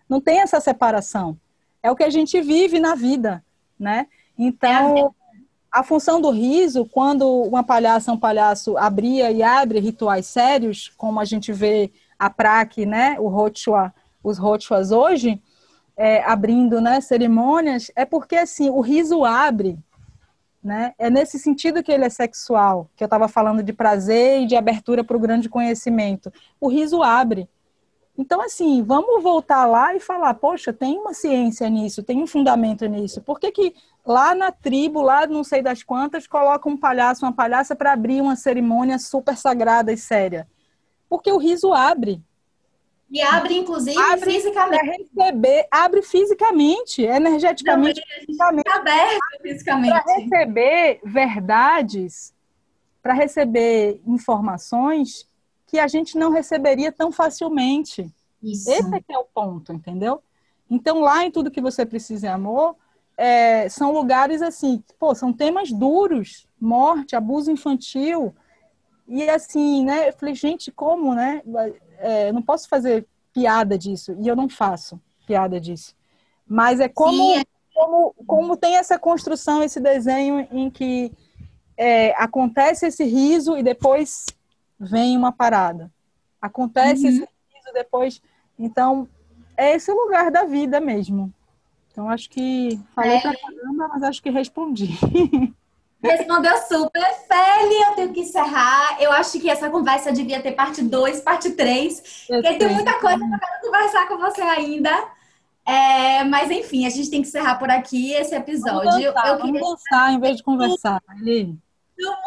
Não 0.10 0.22
tem 0.22 0.40
essa 0.40 0.60
separação. 0.60 1.38
É 1.84 1.92
o 1.92 1.96
que 1.96 2.04
a 2.04 2.10
gente 2.10 2.40
vive 2.42 2.80
na 2.80 2.96
vida, 2.96 3.44
né? 3.80 4.08
Então, 4.38 4.98
é 4.98 5.18
a 5.72 5.84
função 5.84 6.20
do 6.20 6.30
riso, 6.30 6.86
quando 6.86 7.28
uma 7.44 7.64
palhaça, 7.64 8.12
um 8.12 8.18
palhaço 8.18 8.78
abria 8.78 9.32
e 9.32 9.44
abre 9.44 9.80
rituais 9.80 10.26
sérios, 10.26 10.92
como 10.98 11.20
a 11.20 11.26
gente 11.26 11.54
vê 11.54 11.92
a 12.18 12.30
praque, 12.30 12.86
né, 12.86 13.18
o 13.20 13.28
Rochua, 13.28 13.94
os 14.24 14.38
Rochuas 14.38 14.92
hoje, 14.92 15.42
é, 15.96 16.24
abrindo 16.24 16.82
né, 16.82 17.00
cerimônias, 17.02 17.92
é 17.96 18.06
porque 18.06 18.36
assim 18.36 18.70
o 18.70 18.82
riso 18.82 19.24
abre, 19.24 19.78
né? 20.64 20.94
É 20.98 21.10
nesse 21.10 21.40
sentido 21.40 21.84
que 21.84 21.92
ele 21.92 22.06
é 22.06 22.10
sexual, 22.10 22.90
que 22.96 23.04
eu 23.04 23.06
estava 23.06 23.28
falando 23.28 23.64
de 23.64 23.72
prazer 23.72 24.42
e 24.42 24.46
de 24.46 24.56
abertura 24.56 25.04
para 25.04 25.16
o 25.16 25.20
grande 25.20 25.48
conhecimento. 25.48 26.32
O 26.60 26.68
riso 26.68 27.02
abre. 27.02 27.48
Então, 28.18 28.42
assim, 28.42 28.82
vamos 28.82 29.22
voltar 29.22 29.66
lá 29.68 29.96
e 29.96 30.00
falar, 30.00 30.34
poxa, 30.34 30.74
tem 30.74 30.98
uma 30.98 31.14
ciência 31.14 31.70
nisso, 31.70 32.02
tem 32.02 32.22
um 32.22 32.28
fundamento 32.28 32.86
nisso. 32.88 33.22
Por 33.22 33.40
que, 33.40 33.52
que 33.52 33.76
lá 34.08 34.34
na 34.34 34.52
tribo, 34.54 35.02
lá 35.02 35.28
não 35.28 35.44
sei 35.44 35.62
das 35.62 35.84
quantas, 35.84 36.26
coloca 36.26 36.70
um 36.70 36.78
palhaço, 36.78 37.26
uma 37.26 37.34
palhaça 37.34 37.76
para 37.76 37.92
abrir 37.92 38.22
uma 38.22 38.38
cerimônia 38.38 38.98
super 38.98 39.36
sagrada 39.36 39.92
e 39.92 39.98
séria? 39.98 40.48
Porque 41.10 41.30
o 41.30 41.38
riso 41.38 41.74
abre. 41.74 42.24
E 43.12 43.22
abre, 43.22 43.58
inclusive, 43.58 43.98
abre 43.98 44.32
fisicamente. 44.32 45.10
receber, 45.16 45.68
abre 45.70 46.02
fisicamente, 46.02 47.02
energeticamente. 47.02 48.02
Não, 48.02 48.26
fisicamente. 48.26 48.70
aberto 48.70 49.20
fisicamente. 49.42 50.04
Para 50.04 50.16
receber 50.16 51.00
verdades, 51.04 52.34
para 53.02 53.14
receber 53.14 54.02
informações 54.06 55.28
que 55.66 55.80
a 55.80 55.88
gente 55.88 56.18
não 56.18 56.32
receberia 56.32 56.92
tão 56.92 57.12
facilmente. 57.12 58.10
Isso. 58.42 58.72
Esse 58.72 58.96
é 58.96 59.00
que 59.02 59.14
é 59.14 59.18
o 59.18 59.26
ponto, 59.26 59.74
entendeu? 59.74 60.22
Então, 60.70 61.00
lá 61.00 61.26
em 61.26 61.32
Tudo 61.32 61.52
Que 61.52 61.62
Você 61.62 61.86
Precisa 61.86 62.28
é 62.28 62.30
Amor, 62.30 62.76
é, 63.18 63.68
são 63.68 63.92
lugares 63.92 64.42
assim, 64.44 64.84
pô, 65.00 65.16
são 65.16 65.34
temas 65.34 65.72
duros, 65.72 66.48
morte, 66.62 67.16
abuso 67.16 67.52
infantil, 67.52 68.34
e 69.08 69.28
assim, 69.30 69.84
né, 69.84 70.10
eu 70.10 70.14
falei, 70.14 70.36
gente, 70.36 70.72
como, 70.72 71.16
né? 71.16 71.42
é, 71.98 72.32
não 72.32 72.42
posso 72.42 72.70
fazer 72.70 73.08
piada 73.34 73.78
disso, 73.78 74.16
e 74.20 74.28
eu 74.28 74.36
não 74.36 74.48
faço 74.48 75.02
piada 75.26 75.60
disso. 75.60 75.96
Mas 76.48 76.80
é 76.80 76.88
como, 76.88 77.34
Sim. 77.34 77.40
É. 77.40 77.44
como, 77.74 78.16
como 78.26 78.58
tem 78.58 78.76
essa 78.78 79.00
construção, 79.00 79.64
esse 79.64 79.80
desenho 79.80 80.48
em 80.52 80.70
que 80.70 81.12
é, 81.76 82.12
acontece 82.22 82.86
esse 82.88 83.04
riso 83.04 83.58
e 83.58 83.64
depois 83.64 84.26
vem 84.80 85.18
uma 85.18 85.32
parada. 85.32 85.92
Acontece 86.42 87.04
uhum. 87.04 87.10
esse 87.10 87.20
riso 87.20 87.74
depois. 87.74 88.22
Então, 88.58 89.08
é 89.56 89.76
esse 89.76 89.92
lugar 89.92 90.32
da 90.32 90.46
vida 90.46 90.80
mesmo. 90.80 91.34
Então, 91.98 92.12
acho 92.12 92.30
que 92.30 92.80
falei 92.94 93.18
é. 93.18 93.22
pra 93.22 93.36
caramba, 93.36 93.88
mas 93.88 94.04
acho 94.04 94.22
que 94.22 94.30
respondi. 94.30 94.86
Respondeu 96.00 96.56
super. 96.60 97.04
Feli, 97.28 97.82
eu 97.88 97.96
tenho 97.96 98.14
que 98.14 98.20
encerrar. 98.20 99.02
Eu 99.02 99.12
acho 99.12 99.40
que 99.40 99.50
essa 99.50 99.68
conversa 99.68 100.12
devia 100.12 100.40
ter 100.40 100.52
parte 100.52 100.84
2, 100.84 101.22
parte 101.22 101.54
3. 101.54 102.26
Porque 102.28 102.54
tem 102.54 102.70
muita 102.72 103.00
coisa 103.00 103.18
que 103.18 103.24
eu 103.34 103.40
quero 103.40 103.62
conversar 103.64 104.08
com 104.08 104.18
você 104.20 104.42
ainda. 104.44 104.92
É, 105.66 106.24
mas 106.26 106.52
enfim, 106.52 106.86
a 106.86 106.90
gente 106.92 107.10
tem 107.10 107.24
que 107.24 107.30
encerrar 107.30 107.56
por 107.56 107.72
aqui 107.72 108.14
esse 108.14 108.36
episódio. 108.36 108.92
Vamos 108.92 109.04
dançar, 109.04 109.28
eu 109.30 109.38
queria... 109.38 109.60
vamos 109.60 109.80
dançar 109.80 110.14
em 110.14 110.20
vez 110.20 110.38
de 110.38 110.44
conversar. 110.44 111.02
Muito, 111.16 111.58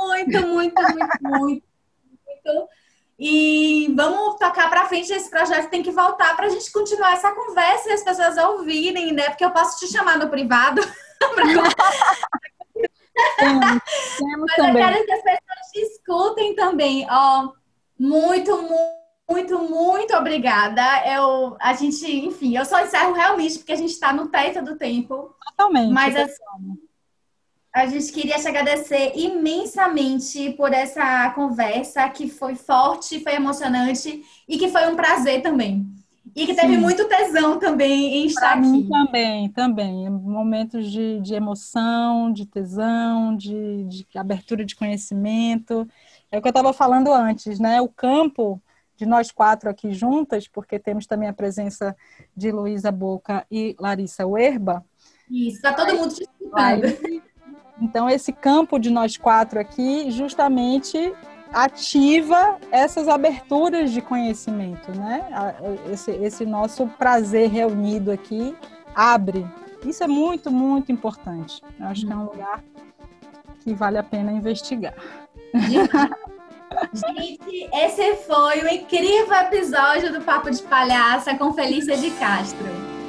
muito, 0.01 0.49
muito, 0.49 0.49
muito, 0.49 1.23
muito, 1.23 1.63
muito. 1.63 2.69
E 3.23 3.93
vamos 3.95 4.37
tocar 4.37 4.71
para 4.71 4.87
frente 4.87 5.13
esse 5.13 5.29
projeto 5.29 5.69
tem 5.69 5.83
que 5.83 5.91
voltar 5.91 6.35
para 6.35 6.47
a 6.47 6.49
gente 6.49 6.73
continuar 6.73 7.13
essa 7.13 7.31
conversa 7.33 7.91
e 7.91 7.93
as 7.93 8.03
pessoas 8.03 8.39
ouvirem, 8.39 9.13
né? 9.13 9.29
Porque 9.29 9.45
eu 9.45 9.51
posso 9.51 9.79
te 9.79 9.93
chamar 9.93 10.19
no 10.19 10.31
privado 10.31 10.81
Temos, 13.37 13.83
temos 14.17 14.47
Mas 14.49 14.57
também. 14.57 14.83
eu 14.83 14.89
quero 14.89 15.05
que 15.05 15.13
as 15.13 15.23
pessoas 15.23 15.71
te 15.73 15.81
escutem 15.81 16.55
também. 16.55 17.07
Ó, 17.11 17.53
muito, 17.99 18.57
muito, 19.29 19.59
muito 19.59 20.17
obrigada. 20.17 20.83
Eu, 21.07 21.57
a 21.61 21.75
gente, 21.75 22.11
enfim, 22.11 22.57
eu 22.57 22.65
só 22.65 22.81
encerro 22.81 23.13
realmente 23.13 23.59
porque 23.59 23.73
a 23.73 23.77
gente 23.77 23.93
está 23.93 24.13
no 24.13 24.29
teto 24.29 24.65
do 24.65 24.77
tempo. 24.77 25.35
Totalmente. 25.51 25.93
Mas 25.93 26.17
assim, 26.17 26.81
a 27.73 27.87
gente 27.87 28.13
queria 28.13 28.37
te 28.37 28.49
agradecer 28.49 29.13
imensamente 29.15 30.51
por 30.53 30.73
essa 30.73 31.31
conversa 31.31 32.09
que 32.09 32.29
foi 32.29 32.55
forte, 32.57 33.21
foi 33.21 33.35
emocionante 33.35 34.25
e 34.49 34.59
que 34.59 34.69
foi 34.69 34.89
um 34.89 34.97
prazer 34.97 35.41
também. 35.41 35.87
E 36.35 36.47
que 36.47 36.55
teve 36.55 36.75
Sim. 36.75 36.81
muito 36.81 37.09
tesão 37.09 37.59
também 37.59 38.19
em 38.19 38.27
estar 38.27 38.41
pra 38.41 38.59
aqui. 38.59 38.69
Mim 38.69 38.89
também, 38.89 39.49
também. 39.51 40.11
Momentos 40.11 40.91
de, 40.91 41.21
de 41.21 41.35
emoção, 41.35 42.33
de 42.33 42.47
tesão, 42.47 43.37
de, 43.37 43.85
de 43.85 44.07
abertura 44.15 44.65
de 44.65 44.77
conhecimento. 44.77 45.89
É 46.31 46.39
o 46.39 46.43
que 46.43 46.49
eu 46.49 46.51
estava 46.51 46.73
falando 46.73 47.13
antes, 47.13 47.59
né? 47.59 47.81
O 47.81 47.89
campo 47.89 48.63
de 48.97 49.07
nós 49.07 49.33
quatro 49.33 49.71
aqui 49.71 49.93
juntas, 49.93 50.47
porque 50.47 50.79
temos 50.79 51.07
também 51.07 51.29
a 51.29 51.33
presença 51.33 51.97
de 52.37 52.53
Luísa 52.53 52.93
Boca 52.93 53.45
e 53.51 53.75
Larissa 53.81 54.27
Werba. 54.27 54.85
Isso, 55.29 55.57
está 55.57 55.73
todo 55.73 55.97
mundo 55.97 56.15
te 56.15 56.23
escutando. 56.23 57.30
Então, 57.81 58.09
esse 58.09 58.33
campo 58.33 58.79
de 58.79 58.91
nós 58.91 59.17
quatro 59.17 59.59
aqui, 59.59 60.11
justamente 60.11 61.13
ativa 61.53 62.59
essas 62.71 63.09
aberturas 63.09 63.91
de 63.91 64.01
conhecimento, 64.01 64.93
né? 64.93 65.27
Esse, 65.91 66.11
esse 66.13 66.47
nosso 66.47 66.87
prazer 66.87 67.51
reunido 67.51 68.11
aqui 68.11 68.55
abre. 68.95 69.47
Isso 69.85 70.05
é 70.05 70.07
muito, 70.07 70.51
muito 70.51 70.93
importante. 70.93 71.63
Eu 71.79 71.87
acho 71.87 72.07
que 72.07 72.13
é 72.13 72.17
um 72.17 72.25
lugar 72.25 72.63
que 73.61 73.75
vale 73.75 73.99
a 73.99 74.03
pena 74.03 74.31
investigar. 74.33 74.95
Gente, 76.93 77.69
esse 77.73 78.17
foi 78.27 78.63
o 78.63 78.69
incrível 78.69 79.35
episódio 79.35 80.13
do 80.13 80.21
Papo 80.21 80.51
de 80.51 80.63
Palhaça 80.63 81.35
com 81.35 81.53
Felícia 81.53 81.97
de 81.97 82.11
Castro. 82.13 83.00